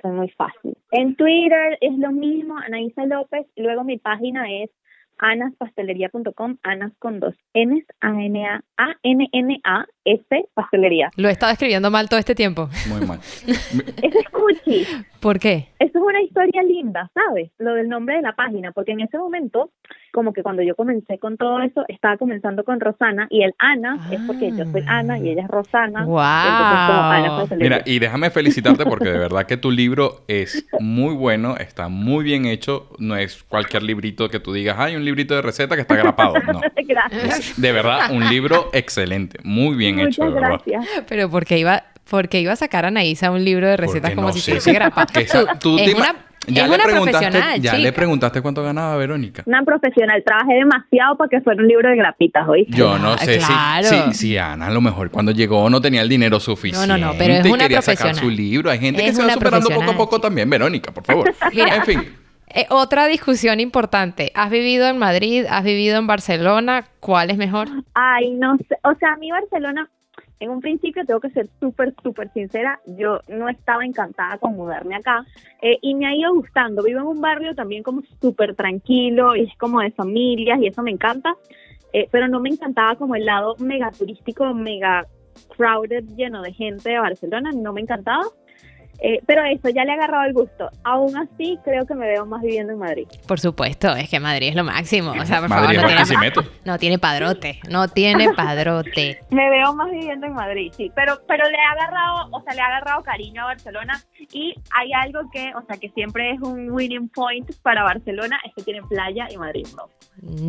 Soy 0.00 0.10
muy 0.12 0.30
fácil. 0.30 0.74
En 0.90 1.14
Twitter 1.14 1.76
es 1.82 1.96
lo 1.98 2.10
mismo, 2.12 2.56
Anaísa 2.56 3.04
López. 3.04 3.46
Luego 3.56 3.84
mi 3.84 3.98
página 3.98 4.50
es 4.50 4.70
anaspastelería.com, 5.22 6.58
anas 6.62 6.92
con 6.98 7.20
dos 7.20 7.34
Ns, 7.54 7.86
A-N-A-A-N-N-A-S, 10.04 10.48
pastelería. 10.54 11.10
Lo 11.16 11.28
he 11.28 11.32
estado 11.32 11.52
escribiendo 11.52 11.90
mal 11.90 12.08
todo 12.08 12.18
este 12.18 12.34
tiempo. 12.34 12.68
Muy 12.88 13.06
mal. 13.06 13.18
Eso 13.46 14.18
es 14.18 14.28
cuchi. 14.30 14.86
¿Por 15.22 15.38
qué? 15.38 15.68
Eso 15.78 15.98
es 15.98 16.04
una 16.04 16.20
historia 16.20 16.64
linda, 16.64 17.08
¿sabes? 17.14 17.52
Lo 17.58 17.74
del 17.74 17.88
nombre 17.88 18.16
de 18.16 18.22
la 18.22 18.32
página, 18.32 18.72
porque 18.72 18.90
en 18.90 19.00
ese 19.02 19.18
momento, 19.18 19.70
como 20.12 20.32
que 20.32 20.42
cuando 20.42 20.62
yo 20.62 20.74
comencé 20.74 21.18
con 21.18 21.36
todo 21.36 21.60
eso, 21.60 21.84
estaba 21.86 22.16
comenzando 22.16 22.64
con 22.64 22.80
Rosana 22.80 23.28
y 23.30 23.44
el 23.44 23.54
Ana 23.58 24.08
es 24.10 24.20
porque 24.26 24.50
yo 24.50 24.64
soy 24.66 24.82
Ana 24.88 25.20
y 25.20 25.30
ella 25.30 25.42
es 25.42 25.48
Rosana. 25.48 26.04
Ana 26.08 27.36
Pastelería. 27.36 27.76
Mira, 27.76 27.82
y 27.86 28.00
déjame 28.00 28.30
felicitarte 28.30 28.84
porque 28.84 29.10
de 29.10 29.18
verdad 29.18 29.46
que 29.46 29.56
tu 29.56 29.70
libro 29.70 30.24
es 30.26 30.66
muy 30.80 31.14
bueno, 31.14 31.56
está 31.56 31.88
muy 31.88 32.24
bien 32.24 32.46
hecho. 32.46 32.90
No 32.98 33.16
es 33.16 33.44
cualquier 33.44 33.84
librito 33.84 34.28
que 34.28 34.40
tú 34.40 34.52
digas, 34.52 34.76
hay 34.80 34.96
un 34.96 35.04
librito 35.04 35.34
de 35.36 35.42
receta 35.42 35.76
que 35.76 35.82
está 35.82 35.94
grapado. 35.94 36.34
No. 36.52 36.60
Gracias. 36.84 37.38
Es 37.38 37.60
de 37.60 37.72
verdad 37.72 38.10
un 38.10 38.28
libro 38.28 38.70
excelente, 38.72 39.38
muy 39.44 39.76
bien 39.76 39.91
hecho, 40.00 40.22
de 40.22 40.28
Muchas 40.30 40.42
verdad. 40.42 40.60
gracias. 40.66 41.04
Pero 41.08 41.30
porque 41.30 41.58
iba, 41.58 41.84
porque 42.08 42.40
iba 42.40 42.52
a 42.52 42.56
sacar 42.56 42.84
a 42.84 42.88
Anaísa 42.88 43.30
un 43.30 43.44
libro 43.44 43.66
de 43.68 43.76
recetas 43.76 44.10
Porque 44.10 44.14
como 44.16 44.28
no 44.28 44.34
si 44.34 44.40
sé, 44.40 44.52
fuese 44.52 44.72
grapa. 44.72 45.06
que 45.12 45.20
esa- 45.20 45.58
tú 45.58 45.78
es 45.78 45.84
te 45.86 45.94
una, 45.94 46.14
ya 46.48 46.64
es 46.64 46.68
le 46.70 46.74
una 46.74 46.84
preguntaste, 46.84 47.18
profesional, 47.28 47.60
ya 47.60 47.72
le 47.74 47.78
chica. 47.78 47.92
preguntaste 47.94 48.42
cuánto 48.42 48.62
ganaba 48.64 48.96
Verónica. 48.96 49.42
Una 49.46 49.62
profesional, 49.62 50.22
trabajé 50.26 50.54
demasiado 50.54 51.16
para 51.16 51.28
que 51.30 51.40
fuera 51.40 51.62
un 51.62 51.68
libro 51.68 51.88
de 51.88 51.96
grapitas 51.96 52.48
hoy. 52.48 52.66
Yo 52.68 52.98
no 52.98 53.12
Ah, 53.12 53.18
sé 53.18 53.38
claro. 53.38 53.88
si, 53.88 53.96
si, 54.12 54.14
si 54.14 54.36
Ana 54.38 54.66
a 54.66 54.70
lo 54.70 54.80
mejor 54.80 55.10
cuando 55.10 55.30
llegó 55.32 55.70
no 55.70 55.80
tenía 55.80 56.02
el 56.02 56.08
dinero 56.08 56.40
suficiente. 56.40 56.86
No, 56.86 56.98
no, 56.98 57.12
no, 57.12 57.18
pero 57.18 57.34
es 57.34 57.46
y 57.46 57.48
una 57.48 57.58
quería 57.64 57.80
sacar 57.82 58.06
profesional. 58.08 58.24
su 58.24 58.30
libro. 58.30 58.70
Hay 58.70 58.78
gente 58.80 59.02
que 59.02 59.08
Es 59.10 59.16
se 59.16 59.22
va 59.24 59.32
superando 59.34 59.68
poco 59.70 59.90
a 59.92 59.96
poco 59.96 60.20
también. 60.20 60.50
Verónica, 60.50 60.90
por 60.92 61.04
favor. 61.04 61.32
Mira. 61.52 61.76
En 61.76 61.84
fin. 61.84 62.12
Eh, 62.54 62.66
otra 62.68 63.06
discusión 63.06 63.60
importante. 63.60 64.30
¿Has 64.34 64.50
vivido 64.50 64.86
en 64.86 64.98
Madrid? 64.98 65.46
¿Has 65.48 65.64
vivido 65.64 65.98
en 65.98 66.06
Barcelona? 66.06 66.84
¿Cuál 67.00 67.30
es 67.30 67.38
mejor? 67.38 67.68
Ay, 67.94 68.32
no 68.32 68.58
sé. 68.58 68.76
O 68.84 68.94
sea, 68.96 69.14
a 69.14 69.16
mí 69.16 69.30
Barcelona, 69.30 69.88
en 70.38 70.50
un 70.50 70.60
principio 70.60 71.06
tengo 71.06 71.20
que 71.20 71.30
ser 71.30 71.48
súper, 71.60 71.94
súper 72.02 72.30
sincera, 72.32 72.78
yo 72.86 73.20
no 73.28 73.48
estaba 73.48 73.86
encantada 73.86 74.36
con 74.36 74.54
mudarme 74.54 74.96
acá 74.96 75.24
eh, 75.62 75.78
y 75.80 75.94
me 75.94 76.06
ha 76.06 76.14
ido 76.14 76.34
gustando. 76.34 76.82
Vivo 76.82 77.00
en 77.00 77.06
un 77.06 77.20
barrio 77.22 77.54
también 77.54 77.82
como 77.82 78.02
súper 78.20 78.54
tranquilo 78.54 79.34
y 79.34 79.44
es 79.44 79.56
como 79.56 79.80
de 79.80 79.90
familias 79.92 80.60
y 80.60 80.66
eso 80.66 80.82
me 80.82 80.90
encanta, 80.90 81.34
eh, 81.94 82.06
pero 82.10 82.28
no 82.28 82.38
me 82.40 82.50
encantaba 82.50 82.96
como 82.96 83.14
el 83.14 83.24
lado 83.24 83.56
mega 83.60 83.90
turístico, 83.92 84.52
mega 84.52 85.06
crowded, 85.56 86.04
lleno 86.16 86.42
de 86.42 86.52
gente 86.52 86.90
de 86.90 86.98
Barcelona, 86.98 87.50
no 87.54 87.72
me 87.72 87.80
encantaba. 87.80 88.24
Eh, 89.04 89.20
pero 89.26 89.42
eso, 89.44 89.68
ya 89.68 89.84
le 89.84 89.90
he 89.90 89.94
agarrado 89.94 90.24
el 90.24 90.32
gusto. 90.32 90.70
Aún 90.84 91.16
así, 91.16 91.58
creo 91.64 91.84
que 91.86 91.94
me 91.94 92.06
veo 92.06 92.24
más 92.24 92.40
viviendo 92.40 92.72
en 92.72 92.78
Madrid. 92.78 93.08
Por 93.26 93.40
supuesto, 93.40 93.94
es 93.96 94.08
que 94.08 94.20
Madrid 94.20 94.48
es 94.50 94.54
lo 94.54 94.62
máximo. 94.62 95.10
O 95.10 95.26
sea, 95.26 95.40
por 95.40 95.48
Madrid 95.48 95.80
favor, 95.80 95.90
no 95.98 96.06
tiene, 96.06 96.32
no 96.64 96.78
tiene 96.78 96.98
padrote. 96.98 97.60
No 97.68 97.88
tiene 97.88 98.32
padrote. 98.32 99.18
Me 99.30 99.50
veo 99.50 99.74
más 99.74 99.90
viviendo 99.90 100.26
en 100.26 100.34
Madrid, 100.34 100.72
sí, 100.76 100.90
pero 100.94 101.18
pero 101.26 101.44
le 101.48 101.56
ha 101.58 101.72
agarrado, 101.72 102.28
o 102.30 102.42
sea, 102.42 102.54
le 102.54 102.60
ha 102.60 102.66
agarrado 102.66 103.02
cariño 103.02 103.42
a 103.42 103.46
Barcelona 103.46 104.00
y 104.32 104.54
hay 104.74 104.92
algo 104.92 105.20
que, 105.32 105.52
o 105.54 105.62
sea, 105.66 105.76
que 105.78 105.88
siempre 105.90 106.30
es 106.30 106.40
un 106.40 106.70
winning 106.70 107.08
point 107.08 107.50
para 107.62 107.82
Barcelona, 107.82 108.38
es 108.46 108.52
que 108.54 108.62
tiene 108.62 108.82
playa 108.82 109.26
y 109.30 109.36
Madrid 109.36 109.66
no. 109.76 109.88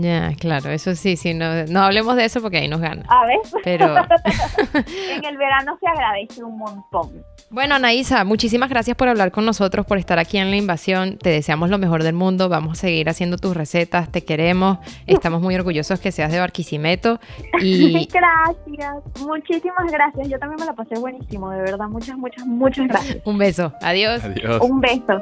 Ya, 0.02 0.34
claro, 0.39 0.70
eso 0.70 0.94
sí, 0.94 1.16
sí. 1.16 1.34
No, 1.34 1.66
no 1.66 1.82
hablemos 1.82 2.16
de 2.16 2.26
eso 2.26 2.42
porque 2.42 2.58
ahí 2.58 2.68
nos 2.68 2.82
gana. 2.82 3.04
A 3.08 3.26
ver, 3.26 3.39
Pero 3.63 3.96
en 4.76 5.26
el 5.26 5.38
verano 5.38 5.78
se 5.80 5.88
agradece 5.88 6.44
un 6.44 6.58
montón. 6.58 7.24
bueno, 7.50 7.76
Anaísa, 7.76 8.24
muchísimas 8.44 8.70
gracias 8.70 8.98
por 8.98 9.08
hablar 9.08 9.32
con 9.32 9.46
nosotros, 9.46 9.86
por 9.86 9.98
estar 9.98 10.20
aquí 10.20 10.38
en 10.38 10.50
La 10.50 10.58
Invasión. 10.58 11.18
Te 11.18 11.30
deseamos 11.30 11.70
lo 11.70 11.78
mejor 11.78 12.04
del 12.04 12.14
mundo. 12.14 12.50
Vamos 12.50 12.74
a 12.74 12.82
seguir 12.82 13.08
haciendo 13.08 13.38
tus 13.38 13.56
recetas. 13.56 14.12
Te 14.12 14.26
queremos. 14.26 14.80
Estamos 15.08 15.42
muy 15.42 15.56
orgullosos 15.56 16.02
que 16.02 16.12
seas 16.12 16.30
de 16.30 16.40
Barquisimeto. 16.40 17.22
Y 17.62 17.94
Gracias, 18.12 18.96
muchísimas 19.26 19.90
gracias. 19.90 20.28
Yo 20.28 20.38
también 20.40 20.60
me 20.60 20.66
la 20.66 20.74
pasé 20.74 21.00
buenísimo, 21.00 21.52
de 21.52 21.62
verdad. 21.62 21.88
Muchas, 21.88 22.18
muchas, 22.18 22.46
muchas 22.46 22.86
gracias. 22.86 23.20
un 23.24 23.38
beso. 23.38 23.72
Adiós. 23.82 24.22
Adiós. 24.26 24.60
Un 24.62 24.82
beso. 24.82 25.22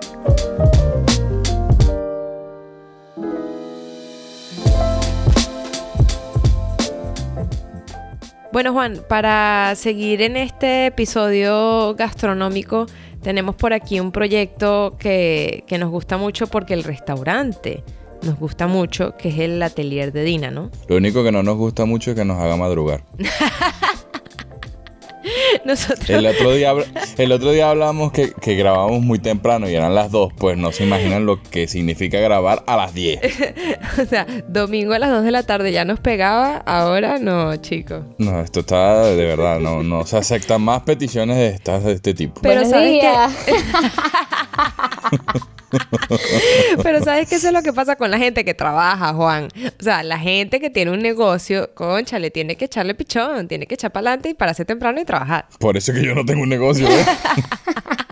Bueno, 8.52 8.74
Juan, 8.74 9.00
para 9.08 9.76
seguir 9.76 10.22
en 10.22 10.36
este 10.36 10.88
episodio 10.88 11.96
gastronómico, 11.96 12.88
tenemos 13.22 13.56
por 13.56 13.74
aquí 13.74 14.00
un 14.00 14.12
proyecto 14.12 14.96
que, 14.98 15.64
que 15.68 15.78
nos 15.78 15.90
gusta 15.90 16.18
mucho 16.18 16.48
porque 16.48 16.74
el 16.74 16.84
restaurante 16.84 17.84
nos 18.24 18.38
gusta 18.38 18.68
mucho, 18.68 19.16
que 19.18 19.30
es 19.30 19.40
el 19.40 19.62
atelier 19.64 20.12
de 20.12 20.24
Dina, 20.24 20.52
¿no? 20.52 20.70
Lo 20.88 20.98
único 20.98 21.24
que 21.24 21.32
no 21.32 21.44
nos 21.44 21.58
gusta 21.58 21.86
mucho 21.86 22.12
es 22.12 22.18
que 22.18 22.26
nos 22.26 22.38
haga 22.38 22.56
madrugar. 22.56 23.04
Nosotros, 25.66 26.10
El 26.10 26.26
otro 26.26 26.54
día, 26.54 26.74
el 27.18 27.32
otro 27.32 27.52
día 27.52 27.70
hablábamos 27.70 28.12
que, 28.12 28.32
que 28.32 28.56
grabábamos 28.56 29.02
muy 29.02 29.20
temprano 29.20 29.70
y 29.70 29.76
eran 29.76 29.96
las 29.96 30.12
2. 30.12 30.34
Pues 30.38 30.58
no 30.58 30.72
se 30.72 30.84
imaginan 30.84 31.26
lo 31.26 31.42
que 31.42 31.68
significa 31.68 32.20
grabar 32.20 32.64
a 32.68 32.78
las 32.78 32.94
10. 32.94 33.20
o 34.02 34.06
sea, 34.06 34.26
domingo 34.48 34.94
a 34.94 35.00
las 35.00 35.12
2 35.12 35.24
de 35.24 35.32
la 35.32 35.44
tarde 35.44 35.72
ya 35.72 35.86
nos 35.86 36.00
pegaba, 36.00 36.58
ahora 36.58 37.20
no, 37.20 37.56
chicos. 37.58 38.04
No, 38.18 38.42
esto 38.42 38.62
está 38.62 39.06
de 39.06 39.26
verdad. 39.26 39.60
No, 39.60 39.84
no 39.84 40.06
se 40.06 40.18
aceptan 40.18 40.62
más 40.62 40.84
peticiones 40.84 41.38
de, 41.38 41.48
estas, 41.48 41.84
de 41.84 41.94
este 41.94 42.14
tipo. 42.14 42.42
Pero 42.42 42.66
¿sabes 42.66 43.02
qué? 43.02 43.52
Pero 46.84 47.04
¿sabes 47.04 47.30
qué? 47.30 47.36
Eso 47.36 47.48
es 47.48 47.54
lo 47.54 47.62
que 47.62 47.74
pasa 47.74 47.96
con 47.96 48.12
la 48.12 48.18
gente 48.18 48.44
que 48.44 48.54
trabaja, 48.54 49.14
Juan. 49.14 49.48
O 49.80 49.84
sea, 49.84 50.04
la 50.04 50.20
gente 50.20 50.60
que 50.60 50.70
tiene 50.70 50.92
un 50.92 51.00
negocio, 51.00 51.74
concha, 51.74 52.20
le 52.20 52.32
tiene 52.32 52.56
que 52.56 52.66
echarle 52.66 52.96
pichón, 52.96 53.48
tiene 53.48 53.68
que 53.68 53.76
echar 53.76 53.92
para 53.92 54.10
adelante 54.10 54.30
y 54.30 54.34
pararse 54.34 54.66
temprano 54.66 55.00
y 55.02 55.06
trabajar. 55.06 55.46
Por 55.60 55.78
eso 55.78 55.92
es 55.92 56.00
que 56.00 56.06
yo 56.06 56.16
no 56.16 56.26
tengo 56.26 56.44
un 56.44 56.50
negocio. 56.50 56.88
¿eh? 56.88 57.06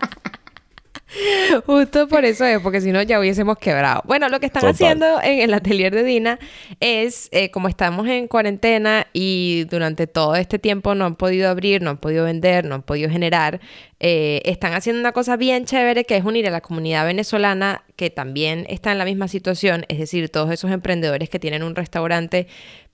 Justo 1.66 2.08
por 2.08 2.24
eso 2.24 2.44
es, 2.44 2.60
porque 2.60 2.80
si 2.80 2.92
no 2.92 3.02
ya 3.02 3.20
hubiésemos 3.20 3.58
quebrado. 3.58 4.02
Bueno, 4.06 4.28
lo 4.28 4.40
que 4.40 4.46
están 4.46 4.60
Total. 4.62 4.74
haciendo 4.74 5.22
en 5.22 5.40
el 5.40 5.54
atelier 5.54 5.94
de 5.94 6.04
Dina 6.04 6.38
es, 6.80 7.28
eh, 7.32 7.50
como 7.50 7.68
estamos 7.68 8.08
en 8.08 8.28
cuarentena 8.28 9.06
y 9.12 9.64
durante 9.70 10.06
todo 10.06 10.36
este 10.36 10.58
tiempo 10.58 10.94
no 10.94 11.04
han 11.04 11.16
podido 11.16 11.48
abrir, 11.48 11.82
no 11.82 11.90
han 11.90 11.98
podido 11.98 12.24
vender, 12.24 12.64
no 12.64 12.76
han 12.76 12.82
podido 12.82 13.10
generar, 13.10 13.60
eh, 14.02 14.40
están 14.44 14.72
haciendo 14.72 15.00
una 15.00 15.12
cosa 15.12 15.36
bien 15.36 15.66
chévere 15.66 16.04
que 16.04 16.16
es 16.16 16.24
unir 16.24 16.46
a 16.46 16.50
la 16.50 16.62
comunidad 16.62 17.04
venezolana 17.04 17.84
que 17.96 18.08
también 18.08 18.64
está 18.70 18.92
en 18.92 18.98
la 18.98 19.04
misma 19.04 19.28
situación, 19.28 19.84
es 19.88 19.98
decir, 19.98 20.30
todos 20.30 20.50
esos 20.50 20.70
emprendedores 20.70 21.28
que 21.28 21.38
tienen 21.38 21.62
un 21.62 21.74
restaurante 21.74 22.46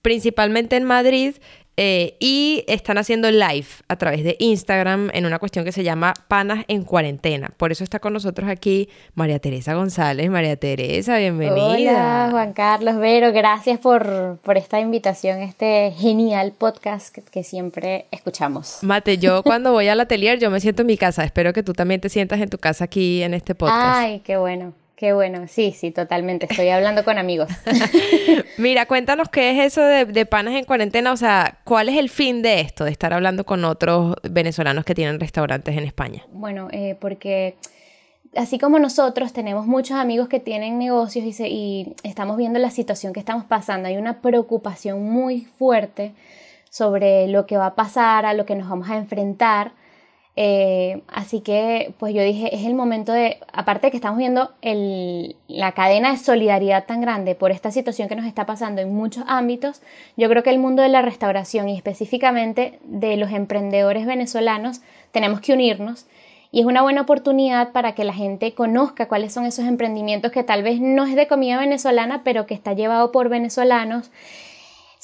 principalmente 0.03 0.77
en 0.77 0.85
Madrid 0.85 1.35
eh, 1.79 2.17
y 2.21 2.65
están 2.69 2.97
haciendo 2.97 3.31
live 3.31 3.67
a 3.89 3.97
través 3.97 4.25
de 4.25 4.37
Instagram 4.39 5.11
en 5.13 5.27
una 5.27 5.39
cuestión 5.39 5.63
que 5.63 5.73
se 5.73 5.85
llama 5.85 6.15
Panas 6.27 6.65
en 6.69 6.85
Cuarentena. 6.85 7.51
Por 7.59 7.71
eso 7.71 7.85
está 7.85 7.99
con 7.99 8.15
nosotros 8.15 8.49
aquí 8.49 8.89
María 9.15 9.39
Teresa 9.41 9.75
González. 9.75 10.31
María 10.31 10.57
Teresa, 10.57 11.19
bienvenida. 11.19 11.67
Hola, 11.67 12.29
Juan 12.31 12.53
Carlos, 12.55 12.97
Vero, 12.97 13.31
gracias 13.31 13.79
por, 13.79 14.39
por 14.43 14.57
esta 14.57 14.81
invitación, 14.81 15.43
este 15.43 15.93
genial 15.99 16.55
podcast 16.57 17.15
que, 17.15 17.21
que 17.21 17.45
siempre 17.45 18.07
escuchamos. 18.11 18.79
Mate, 18.81 19.19
yo 19.19 19.43
cuando 19.45 19.73
voy 19.73 19.89
al 19.89 20.01
atelier 20.01 20.39
yo 20.39 20.51
me 20.51 20.61
siento 20.61 20.81
en 20.81 20.87
mi 20.87 20.97
casa. 20.97 21.25
Espero 21.25 21.53
que 21.53 21.63
tú 21.63 21.75
también 21.75 22.01
te 22.01 22.09
sientas 22.09 22.41
en 22.41 22.49
tu 22.49 22.57
casa 22.57 22.85
aquí 22.85 23.23
en 23.23 23.35
este 23.35 23.55
podcast. 23.55 23.99
Ay, 23.99 24.21
qué 24.21 24.39
bueno. 24.39 24.73
Qué 24.97 25.13
bueno, 25.13 25.47
sí, 25.47 25.73
sí, 25.73 25.91
totalmente. 25.91 26.47
Estoy 26.49 26.71
hablando 26.71 27.05
con 27.05 27.19
amigos. 27.19 27.51
Mira, 28.57 28.87
cuéntanos 28.87 29.29
qué 29.29 29.51
es 29.51 29.67
eso 29.73 29.83
de, 29.83 30.07
de 30.07 30.25
panas 30.27 30.55
en 30.55 30.65
cuarentena, 30.65 31.13
o 31.13 31.17
sea, 31.19 31.59
¿cuál 31.65 31.89
es 31.91 31.99
el 31.99 32.09
fin 32.09 32.41
de 32.41 32.61
esto, 32.61 32.85
de 32.85 32.91
estar 32.93 33.13
hablando 33.13 33.45
con 33.45 33.65
otros 33.67 34.17
venezolanos 34.23 34.85
que 34.87 34.95
tienen 34.95 35.21
restaurantes 35.21 35.77
en 35.77 35.85
España? 35.85 36.25
Bueno, 36.33 36.69
eh, 36.73 36.97
porque 36.99 37.57
así 38.35 38.59
como 38.59 38.79
nosotros 38.79 39.35
tenemos 39.35 39.67
muchos 39.67 39.99
amigos 39.99 40.29
que 40.29 40.41
tienen 40.41 40.79
negocios 40.79 41.27
y, 41.27 41.33
se- 41.35 41.49
y 41.49 41.95
estamos 42.03 42.39
viendo 42.39 42.59
la 42.59 42.71
situación 42.71 43.13
que 43.13 43.21
estamos 43.21 43.45
pasando, 43.45 43.89
hay 43.89 43.99
una 43.99 44.23
preocupación 44.23 45.03
muy 45.05 45.43
fuerte 45.59 46.13
sobre 46.71 47.29
lo 47.29 47.47
que 47.47 47.59
va 47.59 47.67
a 47.67 47.75
pasar, 47.75 48.25
a 48.25 48.33
lo 48.33 48.47
que 48.47 48.55
nos 48.55 48.69
vamos 48.69 48.89
a 48.89 48.97
enfrentar. 48.97 49.73
Eh, 50.39 51.01
así 51.09 51.41
que, 51.41 51.95
pues 51.99 52.15
yo 52.15 52.23
dije, 52.23 52.55
es 52.55 52.67
el 52.67 52.75
momento 52.75 53.13
de, 53.13 53.39
aparte 53.53 53.87
de 53.87 53.91
que 53.91 53.97
estamos 53.97 54.19
viendo 54.19 54.51
la 55.49 55.73
cadena 55.73 56.11
de 56.11 56.19
solidaridad 56.19 56.85
tan 56.85 57.01
grande 57.01 57.35
por 57.35 57.51
esta 57.51 57.71
situación 57.71 58.07
que 58.07 58.17
nos 58.17 58.27
está 58.27 58.45
pasando 58.45 58.83
en 58.83 58.95
muchos 58.95 59.25
ámbitos, 59.27 59.81
yo 60.19 60.29
creo 60.29 60.43
que 60.43 60.51
el 60.51 60.59
mundo 60.59 60.83
de 60.83 60.91
la 60.91 61.01
restauración 61.01 61.71
y 61.71 61.77
específicamente 61.77 62.79
de 62.85 63.17
los 63.17 63.33
emprendedores 63.33 64.05
venezolanos 64.05 64.83
tenemos 65.11 65.41
que 65.41 65.55
unirnos. 65.55 66.07
Y 66.53 66.61
es 66.61 66.67
una 66.67 66.83
buena 66.83 67.03
oportunidad 67.03 67.73
para 67.73 67.95
que 67.95 68.05
la 68.05 68.13
gente 68.13 68.53
conozca 68.55 69.09
cuáles 69.09 69.33
son 69.33 69.47
esos 69.47 69.65
emprendimientos 69.65 70.33
que 70.33 70.45
tal 70.45 70.63
vez 70.63 70.81
no 70.81 71.05
es 71.07 71.17
de 71.17 71.27
comida 71.27 71.59
venezolana, 71.59 72.23
pero 72.25 72.47
que 72.47 72.55
está 72.55 72.73
llevado 72.75 73.11
por 73.11 73.29
venezolanos 73.29 74.11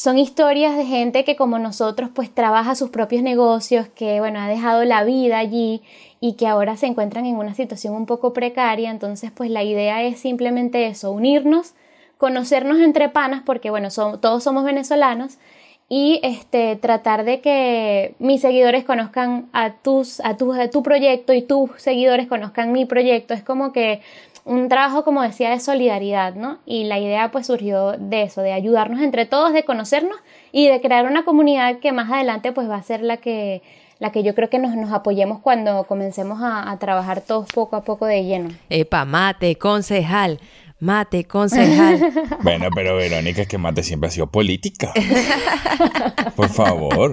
son 0.02 0.18
historias 0.18 0.76
de 0.76 0.84
gente 0.84 1.22
que 1.22 1.36
como 1.36 1.60
nosotros 1.60 2.10
pues 2.12 2.28
trabaja 2.34 2.74
sus 2.74 2.90
propios 2.90 3.22
negocios, 3.22 3.86
que 3.94 4.18
bueno, 4.18 4.40
ha 4.40 4.48
dejado 4.48 4.84
la 4.84 5.04
vida 5.04 5.38
allí 5.38 5.80
y 6.18 6.32
que 6.32 6.48
ahora 6.48 6.76
se 6.76 6.86
encuentran 6.86 7.24
en 7.24 7.36
una 7.36 7.54
situación 7.54 7.94
un 7.94 8.06
poco 8.06 8.32
precaria. 8.32 8.90
Entonces 8.90 9.30
pues 9.30 9.48
la 9.48 9.62
idea 9.62 10.02
es 10.02 10.18
simplemente 10.18 10.88
eso, 10.88 11.12
unirnos, 11.12 11.74
conocernos 12.18 12.80
entre 12.80 13.10
panas, 13.10 13.42
porque 13.46 13.70
bueno, 13.70 13.90
son- 13.92 14.20
todos 14.20 14.42
somos 14.42 14.64
venezolanos 14.64 15.38
y 15.94 16.20
este, 16.22 16.76
tratar 16.76 17.22
de 17.22 17.42
que 17.42 18.14
mis 18.18 18.40
seguidores 18.40 18.83
conozcan 18.83 19.50
a, 19.52 19.74
tus, 19.74 20.20
a, 20.20 20.38
tu, 20.38 20.83
proyecto 20.83 21.35
y 21.35 21.42
tus 21.42 21.70
seguidores 21.76 22.28
conozcan 22.28 22.72
mi 22.72 22.87
proyecto. 22.87 23.35
Es 23.35 23.42
como 23.42 23.74
que 23.74 24.00
un 24.46 24.70
trabajo, 24.70 25.05
como 25.05 25.20
decía, 25.20 25.50
de 25.50 25.61
solidaridad, 25.61 26.35
¿no? 26.35 26.57
Y 26.64 26.85
la 26.85 26.98
idea 26.98 27.31
pues 27.31 27.46
surgió 27.46 27.92
de 27.98 28.22
eso, 28.22 28.40
de 28.40 28.55
ayudarnos 28.55 29.02
entre 29.02 29.26
todos, 29.26 29.52
de 29.52 29.64
conocernos 29.64 30.16
y 30.50 30.66
de 30.66 30.81
crear 30.81 31.05
una 31.05 31.26
comunidad 31.26 31.78
que 31.81 31.92
más 31.92 32.11
adelante 32.11 32.52
pues 32.52 32.70
va 32.70 32.76
a 32.76 32.83
ser 32.83 33.02
la 33.02 33.18
que, 33.18 33.61
la 33.98 34.12
que 34.12 34.22
yo 34.22 34.35
creo 34.35 34.48
que 34.48 34.59
nos, 34.59 34.74
nos 34.74 34.92
apoyemos 34.92 35.40
cuando 35.40 35.85
comencemos 35.85 36.40
a, 36.40 36.70
a 36.70 36.78
trabajar 36.78 37.20
todos 37.20 37.52
poco 37.52 37.76
a 37.76 37.83
poco 37.83 38.07
de 38.07 38.24
lleno. 38.24 38.48
Epa, 38.70 39.05
mate, 39.05 39.57
concejal, 39.57 40.40
mate, 40.82 41.24
concejal. 41.24 42.12
Bueno, 42.42 42.68
pero 42.74 42.96
Verónica, 42.96 43.42
es 43.42 43.48
que 43.48 43.56
Mate 43.56 43.82
siempre 43.84 44.08
ha 44.08 44.10
sido 44.10 44.26
política. 44.26 44.92
Por 46.36 46.48
favor. 46.48 47.12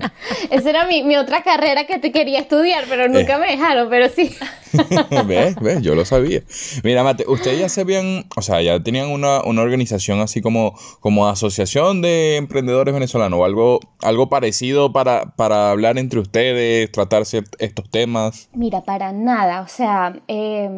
Esa 0.50 0.70
era 0.72 0.88
mi, 0.88 1.04
mi 1.04 1.16
otra 1.18 1.44
carrera 1.44 1.86
que 1.86 2.00
te 2.00 2.12
quería 2.12 2.40
estudiar, 2.40 2.86
pero 2.90 3.08
nunca 3.08 3.36
Eh. 3.36 3.40
me 3.40 3.48
dejaron, 3.52 3.90
pero 3.90 4.10
sí. 4.10 4.36
¿Ves? 5.28 5.56
¿Ves? 5.62 5.82
Yo 5.82 5.94
lo 5.94 6.04
sabía. 6.06 6.42
Mira, 6.84 7.04
Mate, 7.04 7.26
ustedes 7.28 7.60
ya 7.60 7.70
se 7.70 7.82
habían, 7.82 8.26
o 8.36 8.42
sea, 8.42 8.62
ya 8.62 8.82
tenían 8.82 9.08
una, 9.10 9.44
una 9.44 9.62
organización 9.62 10.20
así 10.22 10.42
como, 10.42 10.78
como 11.00 11.28
asociación 11.28 12.02
de 12.02 12.38
emprendedores 12.38 12.94
venezolanos 12.94 13.40
o 13.40 13.46
algo, 13.46 13.80
algo 14.02 14.30
parecido 14.30 14.92
para, 14.92 15.36
para 15.36 15.70
hablar 15.72 15.98
entre 16.00 16.20
ustedes, 16.20 16.92
tratarse 16.92 17.44
estos 17.60 17.90
temas. 17.90 18.50
Mira, 18.54 18.82
para 18.82 19.12
nada. 19.12 19.62
O 19.62 19.68
sea, 19.68 20.14
eh, 20.28 20.70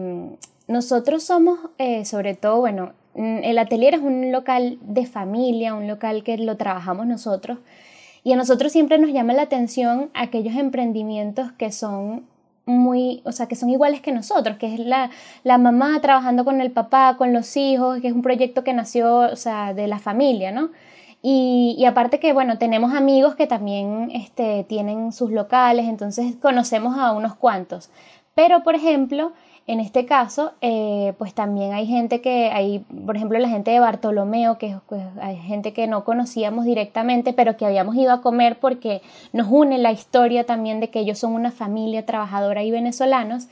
nosotros 0.72 1.24
somos, 1.24 1.60
eh, 1.78 2.06
sobre 2.06 2.36
todo, 2.36 2.60
bueno, 2.60 2.94
mm, 3.16 3.40
el 3.44 3.58
atelier 3.60 3.96
es 3.96 4.02
un 4.02 4.32
local 4.32 4.80
de 4.82 5.06
familia, 5.06 5.76
un 5.76 5.88
local 5.88 6.24
que 6.24 6.38
lo 6.38 6.58
trabajamos 6.58 7.06
nosotros. 7.06 7.60
Y 8.24 8.34
a 8.34 8.36
nosotros 8.36 8.72
siempre 8.72 8.98
nos 8.98 9.12
llama 9.12 9.34
la 9.34 9.44
atención 9.44 10.10
aquellos 10.14 10.56
emprendimientos 10.56 11.52
que 11.54 11.72
son 11.72 12.26
muy, 12.66 13.22
o 13.26 13.32
sea, 13.32 13.48
que 13.48 13.56
son 13.56 13.70
iguales 13.70 14.02
que 14.02 14.12
nosotros, 14.12 14.58
que 14.58 14.74
es 14.74 14.80
la, 14.80 15.10
la 15.44 15.58
mamá 15.58 16.00
trabajando 16.02 16.46
con 16.46 16.62
el 16.62 16.72
papá, 16.72 17.18
con 17.18 17.34
los 17.34 17.58
hijos, 17.58 18.00
que 18.02 18.08
es 18.08 18.14
un 18.14 18.22
proyecto 18.22 18.64
que 18.64 18.74
nació, 18.74 19.18
o 19.18 19.36
sea, 19.36 19.74
de 19.74 19.88
la 19.88 20.00
familia, 20.00 20.52
¿no? 20.52 20.70
Y, 21.24 21.76
y 21.78 21.86
aparte 21.86 22.20
que, 22.20 22.34
bueno, 22.34 22.58
tenemos 22.58 22.94
amigos 22.94 23.36
que 23.36 23.46
también 23.46 24.10
este, 24.14 24.64
tienen 24.64 25.12
sus 25.12 25.32
locales, 25.32 25.88
entonces 25.88 26.36
conocemos 26.42 26.98
a 26.98 27.12
unos 27.12 27.36
cuantos. 27.36 27.90
Pero, 28.36 28.64
por 28.64 28.76
ejemplo, 28.76 29.34
en 29.68 29.80
este 29.80 30.06
caso, 30.06 30.54
eh, 30.62 31.14
pues 31.18 31.34
también 31.34 31.74
hay 31.74 31.86
gente 31.86 32.22
que, 32.22 32.50
hay, 32.52 32.80
por 33.06 33.16
ejemplo, 33.16 33.38
la 33.40 33.50
gente 33.50 33.72
de 33.72 33.80
Bartolomeo, 33.80 34.58
que 34.58 34.68
es- 34.68 34.78
pues, 34.88 35.04
hay 35.22 35.38
gente 35.38 35.74
que 35.74 35.88
no 35.88 36.04
conocíamos 36.04 36.66
directamente, 36.66 37.34
pero 37.34 37.58
que 37.58 37.66
habíamos 37.66 37.96
ido 37.96 38.12
a 38.14 38.22
comer 38.22 38.60
porque 38.60 39.02
nos 39.34 39.48
une 39.50 39.78
la 39.78 39.92
historia 39.92 40.46
también 40.46 40.80
de 40.80 40.90
que 40.90 41.00
ellos 41.00 41.20
son 41.20 41.34
una 41.34 41.52
familia 41.52 42.06
trabajadora 42.06 42.64
y 42.64 42.72
venezolanos. 42.72 43.48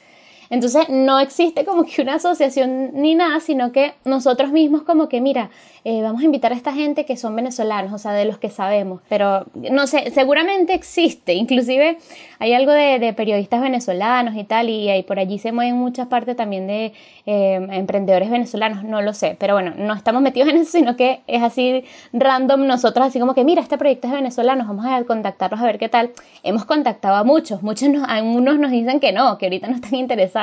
Entonces 0.50 0.90
no 0.90 1.20
existe 1.20 1.64
como 1.66 1.84
que 1.84 2.02
una 2.02 2.16
asociación 2.16 2.92
ni 2.94 3.16
nada, 3.16 3.40
sino 3.40 3.72
que 3.72 3.94
nosotros 4.06 4.52
mismos 4.52 4.82
como 4.84 5.08
que, 5.08 5.22
mira, 5.22 5.50
eh, 5.86 6.02
vamos 6.02 6.22
a 6.22 6.26
invitar 6.26 6.52
a 6.52 6.56
esta 6.56 6.74
gente 6.74 7.06
que 7.06 7.16
son 7.16 7.36
venezolanos, 7.36 7.94
o 7.94 7.98
sea, 7.98 8.12
de 8.12 8.26
los 8.26 8.38
que 8.38 8.50
sabemos, 8.50 9.02
pero 9.08 9.46
no 9.54 9.88
sé, 9.88 10.12
seguramente 10.12 10.74
existe, 10.74 11.34
inclusive 11.34 11.98
hay 12.40 12.54
algo 12.54 12.72
de, 12.72 13.14
periodistas 13.16 13.62
venezolanos 13.62 14.36
y 14.36 14.44
tal, 14.44 14.70
y, 14.70 14.90
ahí 14.90 15.04
por 15.04 15.20
allí 15.20 15.40
se 15.40 15.52
mueven 15.52 15.76
muchas 15.76 16.08
partes 16.08 16.36
también 16.36 16.68
de 16.68 16.94
eh, 17.26 17.68
emprendedores 17.72 18.30
venezolanos, 18.30 18.84
no 18.84 19.02
lo 19.02 19.14
sé, 19.14 19.36
pero 19.40 19.54
bueno, 19.54 19.74
no 19.78 19.94
estamos 19.94 20.22
metidos 20.22 20.50
en 20.50 20.58
eso, 20.58 20.72
sino 20.72 20.96
que 20.96 21.22
es 21.28 21.44
así 21.44 21.84
random 22.12 22.68
nosotros, 22.68 23.08
así 23.08 23.20
como 23.20 23.34
que, 23.34 23.44
mira, 23.44 23.62
este 23.62 23.78
proyecto 23.78 24.08
es 24.08 24.14
venezolano, 24.14 24.66
vamos 24.66 24.86
a 24.86 25.04
contactarlos 25.06 25.60
a 25.62 25.66
ver 25.66 25.78
qué 25.80 25.90
tal. 25.90 26.12
Hemos 26.44 26.66
contactado 26.66 27.16
a 27.16 27.24
muchos, 27.24 27.62
muchos 27.64 27.90
nos, 27.90 28.08
algunos 28.08 28.60
nos 28.60 28.72
dicen 28.72 29.00
que 29.00 29.12
no, 29.12 29.38
que 29.38 29.46
ahorita 29.46 29.68
no 29.68 29.76
están 29.76 29.96
interesados, 29.96 30.39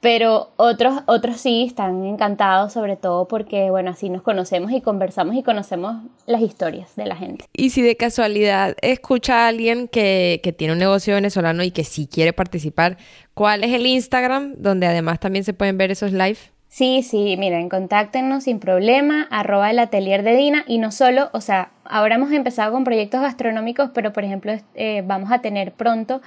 pero 0.00 0.52
otros, 0.56 1.00
otros 1.06 1.40
sí 1.40 1.64
están 1.66 2.04
encantados, 2.04 2.72
sobre 2.72 2.96
todo 2.96 3.26
porque, 3.26 3.70
bueno, 3.70 3.90
así 3.90 4.08
nos 4.10 4.22
conocemos 4.22 4.70
y 4.72 4.80
conversamos 4.80 5.34
y 5.34 5.42
conocemos 5.42 5.96
las 6.26 6.40
historias 6.40 6.94
de 6.94 7.06
la 7.06 7.16
gente. 7.16 7.44
Y 7.52 7.70
si 7.70 7.82
de 7.82 7.96
casualidad 7.96 8.76
escucha 8.80 9.44
a 9.44 9.48
alguien 9.48 9.88
que, 9.88 10.40
que 10.42 10.52
tiene 10.52 10.74
un 10.74 10.78
negocio 10.78 11.14
venezolano 11.14 11.64
y 11.64 11.72
que 11.72 11.84
sí 11.84 12.06
quiere 12.06 12.32
participar, 12.32 12.96
¿cuál 13.34 13.64
es 13.64 13.72
el 13.72 13.86
Instagram 13.86 14.54
donde 14.58 14.86
además 14.86 15.18
también 15.18 15.44
se 15.44 15.52
pueden 15.52 15.78
ver 15.78 15.90
esos 15.90 16.12
live? 16.12 16.38
Sí, 16.68 17.02
sí, 17.02 17.36
miren, 17.38 17.70
contáctenos 17.70 18.44
sin 18.44 18.60
problema, 18.60 19.26
arroba 19.30 19.70
el 19.70 19.78
atelier 19.78 20.22
de 20.22 20.36
Dina 20.36 20.64
y 20.68 20.78
no 20.78 20.92
solo, 20.92 21.30
o 21.32 21.40
sea, 21.40 21.70
ahora 21.88 22.16
hemos 22.16 22.30
empezado 22.32 22.72
con 22.72 22.84
proyectos 22.84 23.20
gastronómicos, 23.20 23.90
pero 23.92 24.12
por 24.12 24.24
ejemplo 24.24 24.52
eh, 24.74 25.02
vamos 25.06 25.32
a 25.32 25.40
tener 25.40 25.72
pronto 25.72 26.20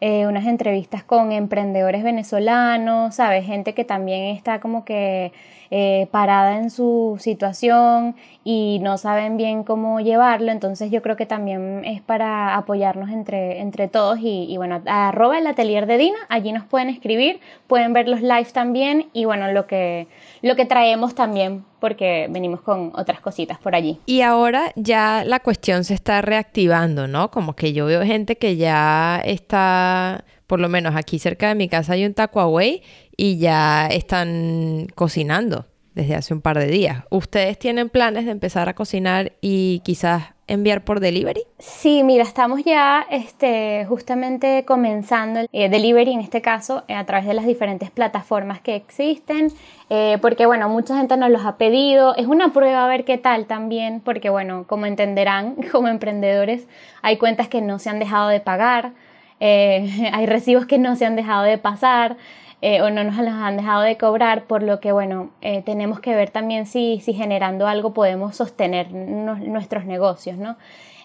eh, 0.00 0.28
unas 0.28 0.46
entrevistas 0.46 1.02
con 1.02 1.32
emprendedores 1.32 2.04
venezolanos, 2.04 3.16
¿sabes? 3.16 3.44
Gente 3.44 3.74
que 3.74 3.84
también 3.84 4.36
está 4.36 4.60
como 4.60 4.84
que 4.84 5.32
eh, 5.72 6.06
parada 6.12 6.56
en 6.56 6.70
su 6.70 7.16
situación 7.18 8.14
y 8.44 8.78
no 8.80 8.96
saben 8.96 9.36
bien 9.36 9.64
cómo 9.64 9.98
llevarlo, 9.98 10.52
entonces 10.52 10.92
yo 10.92 11.02
creo 11.02 11.16
que 11.16 11.26
también 11.26 11.84
es 11.84 12.00
para 12.00 12.54
apoyarnos 12.56 13.10
entre, 13.10 13.60
entre 13.60 13.88
todos 13.88 14.20
y, 14.22 14.56
bueno, 14.56 14.80
arroba 14.86 15.36
el 15.36 15.46
atelier 15.48 15.86
de 15.86 15.98
Dina, 15.98 16.18
allí 16.28 16.52
nos 16.52 16.64
pueden 16.64 16.90
escribir, 16.90 17.40
pueden 17.66 17.92
ver 17.92 18.08
los 18.08 18.22
live 18.22 18.46
también 18.52 19.08
y 19.12 19.24
bueno, 19.24 19.50
lo 19.50 19.66
que, 19.66 20.06
lo 20.42 20.54
que 20.54 20.64
traemos 20.64 21.16
también 21.16 21.64
porque 21.80 22.28
venimos 22.30 22.60
con 22.60 22.92
otras 22.94 23.20
cositas 23.20 23.58
por 23.58 23.74
allí. 23.74 23.98
Y 24.06 24.22
ahora 24.22 24.72
ya 24.76 25.24
la 25.24 25.40
cuestión 25.40 25.84
se 25.84 25.94
está 25.94 26.22
reactivando, 26.22 27.06
¿no? 27.06 27.30
Como 27.30 27.54
que 27.54 27.72
yo 27.72 27.86
veo 27.86 28.04
gente 28.04 28.36
que 28.36 28.56
ya 28.56 29.20
está, 29.24 30.24
por 30.46 30.60
lo 30.60 30.68
menos 30.68 30.96
aquí 30.96 31.18
cerca 31.18 31.48
de 31.48 31.54
mi 31.54 31.68
casa 31.68 31.94
hay 31.94 32.04
un 32.04 32.14
taco 32.14 32.40
away 32.40 32.82
y 33.16 33.38
ya 33.38 33.86
están 33.86 34.86
cocinando 34.94 35.66
desde 35.98 36.14
hace 36.14 36.32
un 36.32 36.40
par 36.40 36.56
de 36.58 36.68
días. 36.68 37.02
¿Ustedes 37.10 37.58
tienen 37.58 37.90
planes 37.90 38.24
de 38.24 38.30
empezar 38.30 38.68
a 38.68 38.74
cocinar 38.74 39.32
y 39.40 39.80
quizás 39.80 40.26
enviar 40.46 40.84
por 40.84 41.00
delivery? 41.00 41.42
Sí, 41.58 42.04
mira, 42.04 42.22
estamos 42.22 42.62
ya 42.64 43.04
este, 43.10 43.84
justamente 43.88 44.64
comenzando 44.64 45.40
el 45.40 45.48
eh, 45.52 45.68
delivery 45.68 46.12
en 46.12 46.20
este 46.20 46.40
caso 46.40 46.84
eh, 46.86 46.94
a 46.94 47.04
través 47.04 47.26
de 47.26 47.34
las 47.34 47.46
diferentes 47.46 47.90
plataformas 47.90 48.60
que 48.60 48.76
existen, 48.76 49.52
eh, 49.90 50.18
porque 50.22 50.46
bueno, 50.46 50.68
mucha 50.68 50.96
gente 50.96 51.16
nos 51.16 51.30
los 51.30 51.44
ha 51.44 51.56
pedido, 51.56 52.14
es 52.14 52.28
una 52.28 52.52
prueba 52.52 52.84
a 52.84 52.88
ver 52.88 53.04
qué 53.04 53.18
tal 53.18 53.46
también, 53.46 54.00
porque 54.00 54.30
bueno, 54.30 54.66
como 54.68 54.86
entenderán, 54.86 55.56
como 55.72 55.88
emprendedores 55.88 56.68
hay 57.02 57.16
cuentas 57.16 57.48
que 57.48 57.60
no 57.60 57.80
se 57.80 57.90
han 57.90 57.98
dejado 57.98 58.28
de 58.28 58.38
pagar, 58.38 58.92
hay 59.40 60.26
recibos 60.26 60.66
que 60.66 60.78
no 60.78 60.94
se 60.94 61.06
han 61.06 61.16
dejado 61.16 61.42
de 61.42 61.58
pasar, 61.58 62.16
eh, 62.60 62.82
o 62.82 62.90
no 62.90 63.04
nos 63.04 63.16
los 63.16 63.28
han 63.28 63.56
dejado 63.56 63.82
de 63.82 63.96
cobrar, 63.96 64.44
por 64.44 64.62
lo 64.62 64.80
que 64.80 64.90
bueno, 64.92 65.30
eh, 65.40 65.62
tenemos 65.62 66.00
que 66.00 66.14
ver 66.14 66.30
también 66.30 66.66
si, 66.66 67.00
si 67.00 67.14
generando 67.14 67.66
algo 67.66 67.94
podemos 67.94 68.36
sostener 68.36 68.90
nuestros 68.92 69.84
negocios, 69.84 70.36
¿no? 70.38 70.56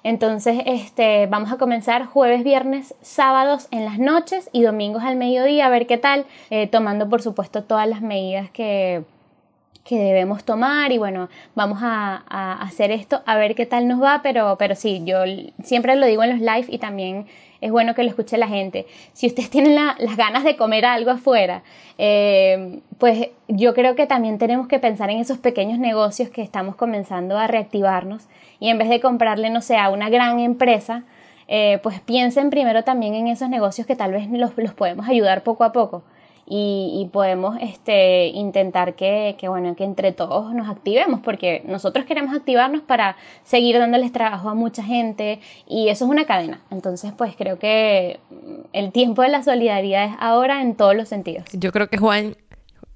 Entonces, 0.04 0.62
este, 0.66 1.28
vamos 1.28 1.52
a 1.52 1.58
comenzar 1.58 2.06
jueves, 2.06 2.44
viernes, 2.44 2.94
sábados 3.02 3.68
en 3.72 3.86
las 3.86 4.00
noches 4.00 4.50
y 4.52 4.62
domingos 4.62 5.04
al 5.04 5.16
mediodía, 5.16 5.68
a 5.68 5.70
ver 5.70 5.88
qué 5.88 5.98
tal, 5.98 6.26
eh, 6.50 6.68
tomando 6.68 7.08
por 7.08 7.22
supuesto 7.22 7.64
todas 7.64 7.88
las 7.88 8.02
medidas 8.02 8.50
que, 8.50 9.04
que 9.86 9.98
debemos 9.98 10.44
tomar 10.44 10.92
y 10.92 10.98
bueno, 10.98 11.30
vamos 11.56 11.80
a, 11.82 12.24
a 12.28 12.62
hacer 12.64 12.92
esto, 12.92 13.22
a 13.26 13.38
ver 13.38 13.56
qué 13.56 13.66
tal 13.66 13.88
nos 13.88 14.02
va, 14.02 14.22
pero, 14.24 14.58
pero 14.58 14.76
sí, 14.76 15.04
yo 15.06 15.20
siempre 15.64 15.96
lo 15.96 16.06
digo 16.06 16.24
en 16.24 16.32
los 16.32 16.40
live 16.40 16.66
y 16.68 16.80
también 16.80 17.26
es 17.64 17.72
bueno 17.72 17.96
que 17.96 18.04
lo 18.04 18.10
escuche 18.10 18.38
la 18.38 18.48
gente. 18.48 18.86
Si 19.14 19.28
ustedes 19.28 19.50
tienen 19.50 19.74
la- 19.76 19.96
las 20.00 20.18
ganas 20.18 20.44
de 20.44 20.58
comer 20.58 20.86
algo 20.86 21.12
afuera, 21.12 21.64
eh, 21.98 22.80
pues 22.98 23.30
yo 23.48 23.74
creo 23.74 23.96
que 23.96 24.06
también 24.08 24.38
tenemos 24.38 24.68
que 24.68 24.80
pensar 24.80 25.10
en 25.10 25.20
esos 25.20 25.38
pequeños 25.38 25.80
negocios 25.80 26.30
que 26.30 26.42
estamos 26.42 26.76
comenzando 26.76 27.38
a 27.38 27.48
reactivarnos 27.48 28.28
y 28.60 28.70
en 28.70 28.78
vez 28.78 28.90
de 28.90 29.00
comprarle, 29.00 29.50
no 29.50 29.62
sé, 29.62 29.78
a 29.78 29.90
una 29.90 30.10
gran 30.10 30.40
empresa, 30.40 31.04
eh, 31.48 31.80
pues 31.84 32.00
piensen 32.00 32.50
primero 32.50 32.84
también 32.84 33.16
en 33.16 33.28
esos 33.28 33.50
negocios 33.50 33.86
que 33.88 33.96
tal 33.96 34.12
vez 34.12 34.28
los 34.30 34.74
podemos 34.74 35.08
ayudar 35.08 35.44
poco 35.44 35.64
a 35.64 35.72
poco 35.72 36.04
y, 36.46 37.00
y 37.02 37.06
podemos 37.10 37.58
este, 37.62 38.28
intentar 38.28 38.96
que, 38.96 39.36
que, 39.40 39.48
bueno, 39.48 39.76
que 39.76 39.84
entre 39.86 40.12
todos 40.12 40.54
nos 40.54 40.70
activemos, 40.70 41.22
porque 41.22 41.64
nosotros 41.66 42.06
queremos 42.06 42.36
activarnos 42.36 42.82
para 42.82 43.16
seguir 43.44 43.78
dándoles 43.80 44.12
trabajo 44.12 44.50
a 44.50 44.54
mucha 44.54 44.84
gente 44.84 45.40
y 45.68 45.88
eso 45.90 46.06
es 46.06 46.12
una 46.12 46.26
cadena. 46.26 46.60
Entonces, 46.70 47.14
pues 47.18 47.36
creo 47.38 47.60
que 47.60 48.20
mm, 48.30 48.36
el 48.74 48.92
tiempo 48.92 49.22
de 49.22 49.30
la 49.30 49.42
solidaridad 49.44 50.06
es 50.06 50.16
ahora 50.20 50.62
en 50.62 50.76
todos 50.76 50.96
los 50.96 51.08
sentidos. 51.08 51.46
Yo 51.54 51.72
creo 51.72 51.88
que 51.90 51.98
Juan, 51.98 52.36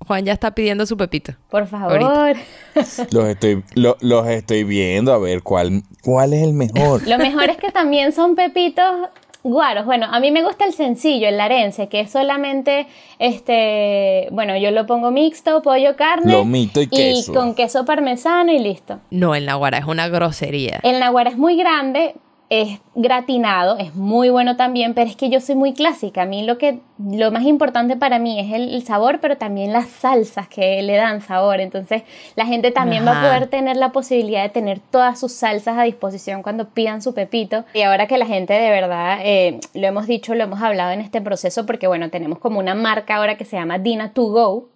Juan 0.05 0.25
ya 0.25 0.33
está 0.33 0.51
pidiendo 0.51 0.85
su 0.85 0.97
pepito. 0.97 1.33
Por 1.49 1.67
favor. 1.67 2.01
Ahorita. 2.03 2.41
Los 3.11 3.25
estoy, 3.27 3.63
lo- 3.75 3.97
los 4.01 4.27
estoy 4.27 4.63
viendo 4.63 5.13
a 5.13 5.17
ver 5.17 5.41
cuál, 5.41 5.83
cuál 6.03 6.33
es 6.33 6.43
el 6.43 6.53
mejor. 6.53 7.07
Lo 7.07 7.17
mejor 7.17 7.49
es 7.49 7.57
que 7.57 7.71
también 7.71 8.11
son 8.11 8.35
pepitos 8.35 9.09
guaros. 9.49 9.85
Bueno, 9.85 10.07
a 10.09 10.19
mí 10.19 10.31
me 10.31 10.43
gusta 10.43 10.65
el 10.65 10.73
sencillo, 10.73 11.27
el 11.27 11.37
larense, 11.37 11.87
que 11.87 12.01
es 12.01 12.11
solamente, 12.11 12.87
este, 13.19 14.27
bueno, 14.31 14.57
yo 14.57 14.71
lo 14.71 14.85
pongo 14.85 15.11
mixto, 15.11 15.61
pollo, 15.61 15.95
carne. 15.95 16.31
Lomito 16.31 16.81
y 16.81 16.87
queso. 16.87 17.33
con 17.33 17.55
queso 17.55 17.85
parmesano 17.85 18.51
y 18.51 18.59
listo. 18.59 18.99
No, 19.09 19.35
el 19.35 19.45
naguará 19.45 19.77
es 19.79 19.85
una 19.85 20.07
grosería. 20.07 20.79
El 20.83 20.99
naguará 20.99 21.29
es 21.29 21.37
muy 21.37 21.57
grande, 21.57 22.15
es 22.49 22.79
gratinado, 22.95 23.77
es 23.77 23.93
muy 23.93 24.29
bueno 24.29 24.55
también, 24.55 24.93
pero 24.93 25.09
es 25.09 25.17
que 25.17 25.29
yo 25.29 25.41
soy 25.41 25.55
muy 25.55 25.73
clásica. 25.73 26.21
A 26.21 26.25
mí 26.25 26.43
lo 26.43 26.57
que 26.57 26.79
lo 26.97 27.29
más 27.31 27.43
importante 27.43 27.97
para 27.97 28.19
mí 28.19 28.39
es 28.39 28.53
el, 28.53 28.73
el 28.73 28.83
sabor, 28.83 29.19
pero 29.19 29.37
también 29.37 29.73
las 29.73 29.89
salsas 29.89 30.47
que 30.47 30.81
le 30.81 30.95
dan 30.95 31.21
sabor. 31.21 31.59
Entonces, 31.59 32.03
la 32.35 32.45
gente 32.45 32.71
también 32.71 33.05
va 33.05 33.19
a 33.19 33.23
poder 33.23 33.47
tener 33.47 33.75
la 33.75 33.91
posibilidad 33.91 34.43
de 34.43 34.49
tener 34.49 34.79
todas 34.79 35.19
sus 35.19 35.33
salsas 35.33 35.77
a 35.77 35.83
disposición 35.83 36.41
cuando 36.41 36.69
pidan 36.69 37.01
su 37.01 37.13
pepito. 37.13 37.65
Y 37.73 37.81
ahora 37.81 38.07
que 38.07 38.17
la 38.17 38.25
gente 38.25 38.53
de 38.53 38.69
verdad, 38.69 39.19
eh, 39.23 39.59
lo 39.73 39.87
hemos 39.87 40.07
dicho, 40.07 40.33
lo 40.33 40.43
hemos 40.43 40.61
hablado 40.61 40.91
en 40.91 41.01
este 41.01 41.21
proceso, 41.21 41.65
porque 41.65 41.87
bueno, 41.87 42.09
tenemos 42.09 42.39
como 42.39 42.59
una 42.59 42.75
marca 42.75 43.17
ahora 43.17 43.35
que 43.37 43.45
se 43.45 43.57
llama 43.57 43.77
Dina 43.77 44.13
to 44.13 44.23
Go. 44.23 44.69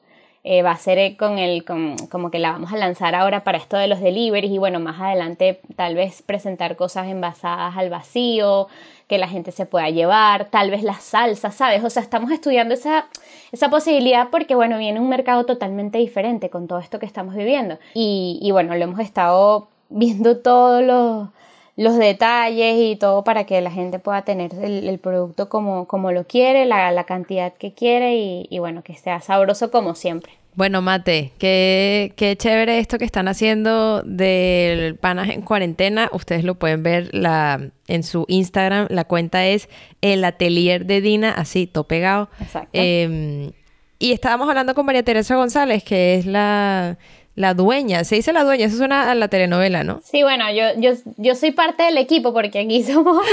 Eh, 0.43 0.63
va 0.63 0.71
a 0.71 0.77
ser 0.77 0.97
eh, 0.97 1.17
con 1.17 1.37
el, 1.37 1.63
con- 1.63 1.95
como 2.09 2.31
que 2.31 2.39
la 2.39 2.51
vamos 2.51 2.73
a 2.73 2.77
lanzar 2.77 3.13
ahora 3.13 3.43
para 3.43 3.59
esto 3.59 3.77
de 3.77 3.87
los 3.87 3.99
deliveries 4.01 4.51
y 4.51 4.57
bueno, 4.57 4.79
más 4.79 4.99
adelante 4.99 5.59
tal 5.75 5.93
vez 5.93 6.23
presentar 6.23 6.75
cosas 6.75 7.07
envasadas 7.07 7.77
al 7.77 7.91
vacío, 7.91 8.67
que 9.07 9.19
la 9.19 9.27
gente 9.27 9.51
se 9.51 9.67
pueda 9.67 9.89
llevar, 9.91 10.45
tal 10.45 10.71
vez 10.71 10.81
las 10.81 11.03
salsas, 11.03 11.53
¿sabes? 11.53 11.83
O 11.83 11.91
sea, 11.91 12.01
estamos 12.01 12.31
estudiando 12.31 12.73
esa, 12.73 13.05
esa 13.51 13.69
posibilidad 13.69 14.29
porque 14.31 14.55
bueno, 14.55 14.79
viene 14.79 14.99
un 14.99 15.09
mercado 15.09 15.45
totalmente 15.45 15.99
diferente 15.99 16.49
con 16.49 16.67
todo 16.67 16.79
esto 16.79 16.97
que 16.97 17.05
estamos 17.05 17.35
viviendo. 17.35 17.77
Y, 17.93 18.39
y 18.41 18.49
bueno, 18.49 18.73
lo 18.75 18.83
hemos 18.83 18.99
estado 18.99 19.67
viendo 19.89 20.37
todos 20.37 20.81
los, 20.83 21.27
los 21.81 21.97
detalles 21.97 22.75
y 22.77 22.95
todo 22.95 23.23
para 23.23 23.45
que 23.45 23.59
la 23.59 23.71
gente 23.71 23.97
pueda 23.97 24.21
tener 24.21 24.53
el, 24.53 24.87
el 24.87 24.99
producto 24.99 25.49
como, 25.49 25.87
como 25.87 26.11
lo 26.11 26.25
quiere, 26.25 26.65
la, 26.65 26.91
la 26.91 27.05
cantidad 27.05 27.53
que 27.53 27.73
quiere 27.73 28.17
y, 28.17 28.45
y 28.51 28.59
bueno, 28.59 28.83
que 28.83 28.95
sea 28.95 29.19
sabroso 29.19 29.71
como 29.71 29.95
siempre. 29.95 30.31
Bueno, 30.53 30.83
Mate, 30.83 31.31
qué, 31.39 32.13
qué 32.15 32.35
chévere 32.35 32.77
esto 32.77 32.99
que 32.99 33.05
están 33.05 33.27
haciendo 33.27 34.03
del 34.03 34.95
panas 34.95 35.29
en 35.29 35.41
cuarentena. 35.41 36.09
Ustedes 36.13 36.43
lo 36.43 36.55
pueden 36.55 36.83
ver 36.83 37.09
la, 37.13 37.71
en 37.87 38.03
su 38.03 38.25
Instagram. 38.27 38.85
La 38.89 39.05
cuenta 39.05 39.47
es 39.47 39.67
el 40.01 40.23
atelier 40.23 40.85
de 40.85 41.01
Dina, 41.01 41.31
así, 41.31 41.65
todo 41.65 41.85
pegado. 41.85 42.29
Exacto. 42.39 42.69
Eh, 42.73 43.51
y 43.97 44.11
estábamos 44.11 44.49
hablando 44.49 44.75
con 44.75 44.85
María 44.85 45.03
Teresa 45.03 45.35
González, 45.35 45.83
que 45.83 46.15
es 46.15 46.25
la, 46.25 46.97
la 47.41 47.53
dueña. 47.53 48.03
Se 48.05 48.15
dice 48.15 48.31
la 48.31 48.43
dueña, 48.43 48.67
eso 48.67 48.77
suena 48.77 49.11
a 49.11 49.15
la 49.15 49.27
telenovela, 49.27 49.83
¿no? 49.83 49.99
Sí, 50.03 50.23
bueno, 50.23 50.45
yo, 50.51 50.63
yo, 50.79 50.91
yo 51.17 51.35
soy 51.35 51.51
parte 51.51 51.83
del 51.83 51.97
equipo 51.97 52.33
porque 52.33 52.59
aquí 52.59 52.83
somos, 52.91 53.25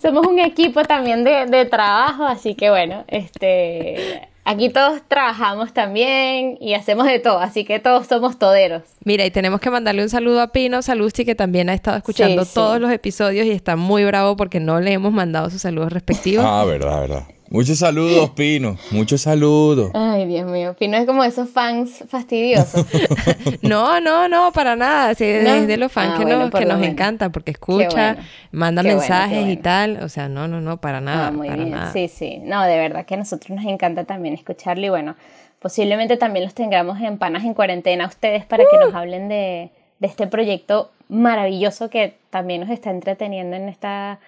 somos 0.00 0.26
un 0.26 0.38
equipo 0.38 0.82
también 0.84 1.24
de, 1.24 1.46
de 1.46 1.64
trabajo, 1.66 2.24
así 2.24 2.54
que 2.54 2.70
bueno, 2.70 3.04
este, 3.08 4.28
aquí 4.44 4.68
todos 4.70 5.02
trabajamos 5.08 5.72
también 5.72 6.56
y 6.60 6.74
hacemos 6.74 7.06
de 7.06 7.18
todo, 7.18 7.38
así 7.40 7.64
que 7.64 7.78
todos 7.78 8.06
somos 8.06 8.38
toderos. 8.38 8.82
Mira, 9.04 9.24
y 9.26 9.30
tenemos 9.30 9.60
que 9.60 9.70
mandarle 9.70 10.02
un 10.02 10.08
saludo 10.08 10.40
a 10.40 10.52
Pino 10.52 10.80
Salusti, 10.82 11.24
que 11.24 11.34
también 11.34 11.68
ha 11.68 11.74
estado 11.74 11.96
escuchando 11.98 12.42
Sí, 12.44 12.48
sí. 12.48 12.54
todos 12.54 12.80
los 12.80 12.90
episodios 12.92 13.46
y 13.46 13.50
está 13.50 13.76
muy 13.76 14.04
bravo 14.04 14.36
porque 14.36 14.60
no 14.60 14.80
le 14.80 14.92
hemos 14.92 15.12
mandado 15.12 15.50
sus 15.50 15.60
saludos 15.62 15.92
respectivos. 15.92 16.44
Ah, 16.48 16.64
verdad, 16.64 17.00
verdad. 17.00 17.24
Muchos 17.48 17.78
saludos, 17.78 18.30
Pino. 18.30 18.76
Muchos 18.90 19.22
saludos. 19.22 19.90
Ay, 19.94 20.26
Dios 20.26 20.50
mío, 20.50 20.74
Pino 20.78 20.96
es 20.96 21.06
como 21.06 21.22
esos 21.24 21.48
fans 21.48 22.04
fastidiosos. 22.08 22.84
No, 23.62 24.00
no, 24.00 24.28
no, 24.28 24.52
para 24.52 24.76
nada. 24.76 25.14
Sí, 25.14 25.24
¿No? 25.42 25.50
es 25.54 25.66
de 25.68 25.76
los 25.76 25.90
fans 25.92 26.12
Ah, 26.14 26.18
que, 26.18 26.24
bueno, 26.24 26.40
nos, 26.40 26.50
que 26.50 26.64
nos 26.66 26.82
encanta 26.82 27.30
porque 27.30 27.52
escucha, 27.52 28.14
bueno. 28.14 28.28
manda 28.52 28.82
Qué 28.82 28.88
bueno, 28.88 29.00
mensajes 29.00 29.36
qué 29.38 29.40
y 29.42 29.44
bueno. 29.44 29.62
tal. 29.62 30.02
O 30.02 30.08
sea, 30.08 30.28
no, 30.28 30.48
no, 30.48 30.60
no, 30.60 30.76
para 30.78 31.00
nada. 31.00 31.28
Ah, 31.28 31.30
muy 31.32 31.46
para 31.48 31.62
bien. 31.62 31.70
nada. 31.70 31.92
Sí, 31.92 32.08
sí. 32.08 32.38
No, 32.42 32.62
de 32.64 32.76
verdad 32.78 33.06
que 33.06 33.14
a 33.14 33.18
nosotros 33.18 33.50
nos 33.56 33.64
encanta 33.66 34.04
también 34.04 34.34
escucharlo 34.34 34.84
y 34.86 34.88
bueno, 34.88 35.14
posiblemente 35.60 36.16
también 36.16 36.44
los 36.44 36.54
tengamos 36.54 37.00
en 37.00 37.18
panas 37.18 37.44
en 37.44 37.54
cuarentena 37.54 38.04
a 38.04 38.08
ustedes 38.08 38.44
para 38.44 38.64
que 38.70 38.76
nos 38.78 38.94
hablen 38.94 39.28
de, 39.28 39.70
de 39.98 40.06
este 40.06 40.26
proyecto 40.26 40.90
maravilloso 41.08 41.88
que 41.90 42.14
también 42.30 42.60
nos 42.62 42.70
está 42.70 42.90
entreteniendo 42.90 43.56
en 43.56 43.68
esta 43.68 44.18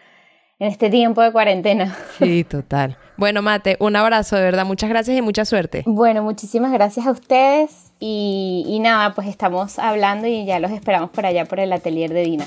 en 0.58 0.68
este 0.68 0.90
tiempo 0.90 1.22
de 1.22 1.32
cuarentena. 1.32 1.96
Sí, 2.18 2.44
total. 2.44 2.96
Bueno, 3.16 3.42
Mate, 3.42 3.76
un 3.80 3.96
abrazo, 3.96 4.36
de 4.36 4.42
verdad. 4.42 4.64
Muchas 4.64 4.88
gracias 4.88 5.16
y 5.16 5.22
mucha 5.22 5.44
suerte. 5.44 5.82
Bueno, 5.86 6.22
muchísimas 6.22 6.72
gracias 6.72 7.06
a 7.06 7.10
ustedes 7.10 7.92
y, 7.98 8.64
y 8.66 8.78
nada, 8.80 9.14
pues 9.14 9.26
estamos 9.26 9.78
hablando 9.78 10.26
y 10.28 10.44
ya 10.44 10.60
los 10.60 10.70
esperamos 10.70 11.10
por 11.10 11.26
allá 11.26 11.44
por 11.44 11.60
el 11.60 11.72
atelier 11.72 12.12
de 12.12 12.22
Dina. 12.22 12.46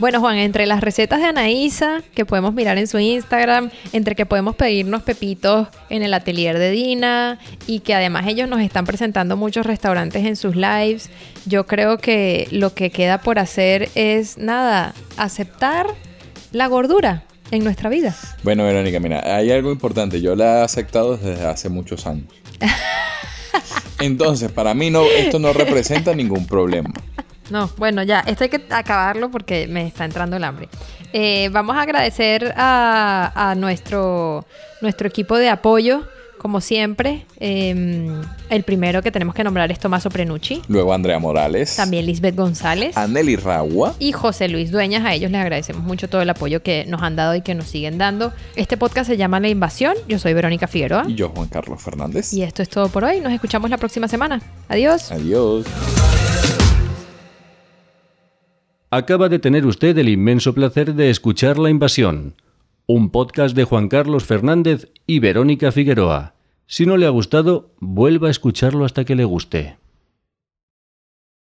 Bueno, 0.00 0.18
Juan, 0.20 0.38
entre 0.38 0.64
las 0.64 0.80
recetas 0.80 1.20
de 1.20 1.26
Anaísa 1.26 2.02
que 2.14 2.24
podemos 2.24 2.54
mirar 2.54 2.78
en 2.78 2.86
su 2.86 2.98
Instagram, 2.98 3.68
entre 3.92 4.14
que 4.14 4.24
podemos 4.24 4.56
pedirnos 4.56 5.02
pepitos 5.02 5.68
en 5.90 6.02
el 6.02 6.14
atelier 6.14 6.58
de 6.58 6.70
Dina 6.70 7.38
y 7.66 7.80
que 7.80 7.92
además 7.92 8.26
ellos 8.26 8.48
nos 8.48 8.62
están 8.62 8.86
presentando 8.86 9.36
muchos 9.36 9.66
restaurantes 9.66 10.24
en 10.24 10.36
sus 10.36 10.56
lives, 10.56 11.10
yo 11.44 11.66
creo 11.66 11.98
que 11.98 12.48
lo 12.50 12.72
que 12.72 12.88
queda 12.88 13.20
por 13.20 13.38
hacer 13.38 13.90
es 13.94 14.38
nada, 14.38 14.94
aceptar 15.18 15.86
la 16.50 16.66
gordura 16.66 17.24
en 17.50 17.62
nuestra 17.62 17.90
vida. 17.90 18.16
Bueno, 18.42 18.64
Verónica, 18.64 19.00
mira, 19.00 19.36
hay 19.36 19.52
algo 19.52 19.70
importante. 19.70 20.22
Yo 20.22 20.34
la 20.34 20.60
he 20.60 20.62
aceptado 20.62 21.18
desde 21.18 21.44
hace 21.44 21.68
muchos 21.68 22.06
años. 22.06 22.24
Entonces, 24.00 24.50
para 24.50 24.72
mí 24.72 24.88
no, 24.88 25.02
esto 25.02 25.38
no 25.38 25.52
representa 25.52 26.14
ningún 26.14 26.46
problema. 26.46 26.90
No, 27.50 27.70
bueno, 27.76 28.02
ya, 28.02 28.20
esto 28.20 28.44
hay 28.44 28.50
que 28.50 28.62
acabarlo 28.70 29.30
porque 29.30 29.66
me 29.66 29.86
está 29.86 30.04
entrando 30.04 30.36
el 30.36 30.44
hambre. 30.44 30.68
Eh, 31.12 31.48
vamos 31.50 31.76
a 31.76 31.82
agradecer 31.82 32.54
a, 32.56 33.32
a 33.50 33.54
nuestro, 33.56 34.46
nuestro 34.80 35.08
equipo 35.08 35.36
de 35.36 35.48
apoyo, 35.48 36.02
como 36.38 36.60
siempre. 36.60 37.26
Eh, 37.40 38.08
el 38.48 38.62
primero 38.62 39.02
que 39.02 39.10
tenemos 39.10 39.34
que 39.34 39.42
nombrar 39.44 39.70
es 39.72 39.78
Tomaso 39.80 40.08
Prenucci, 40.08 40.62
Luego 40.68 40.94
Andrea 40.94 41.18
Morales. 41.18 41.74
también 41.76 42.06
Lisbeth 42.06 42.34
González 42.36 42.96
Anneli 42.96 43.36
Ragua. 43.36 43.94
y 43.98 44.12
José 44.12 44.48
Luis 44.48 44.70
Dueñas. 44.70 45.04
A 45.04 45.12
ellos 45.12 45.30
les 45.32 45.40
agradecemos 45.40 45.82
mucho 45.82 46.08
todo 46.08 46.22
el 46.22 46.30
apoyo 46.30 46.62
que 46.62 46.84
nos 46.86 47.02
han 47.02 47.16
dado 47.16 47.34
y 47.34 47.42
que 47.42 47.54
nos 47.56 47.66
siguen 47.66 47.98
dando. 47.98 48.32
Este 48.56 48.76
podcast 48.76 49.08
se 49.10 49.16
llama 49.16 49.38
La 49.40 49.48
Invasión. 49.48 49.94
Yo 50.08 50.18
soy 50.20 50.32
Verónica 50.32 50.66
Figueroa. 50.68 51.04
Y 51.08 51.14
yo, 51.16 51.28
Juan 51.30 51.48
Carlos 51.48 51.82
Fernández. 51.82 52.32
Y 52.32 52.42
esto 52.42 52.62
es 52.62 52.68
todo 52.70 52.88
por 52.88 53.02
hoy. 53.04 53.20
Nos 53.20 53.32
escuchamos 53.32 53.68
la 53.68 53.76
próxima 53.78 54.06
semana. 54.08 54.40
Adiós. 54.68 55.10
Adiós. 55.12 55.66
Acaba 58.92 59.28
de 59.28 59.38
tener 59.38 59.66
usted 59.66 59.96
el 59.98 60.08
inmenso 60.08 60.52
placer 60.52 60.94
de 60.94 61.10
escuchar 61.10 61.58
La 61.58 61.70
Invasión, 61.70 62.34
un 62.86 63.10
podcast 63.10 63.54
de 63.54 63.62
Juan 63.62 63.86
Carlos 63.86 64.24
Fernández 64.24 64.90
y 65.06 65.20
Verónica 65.20 65.70
Figueroa. 65.70 66.34
Si 66.66 66.86
no 66.86 66.96
le 66.96 67.06
ha 67.06 67.10
gustado, 67.10 67.70
vuelva 67.78 68.26
a 68.26 68.32
escucharlo 68.32 68.84
hasta 68.84 69.04
que 69.04 69.14
le 69.14 69.22
guste. 69.22 69.76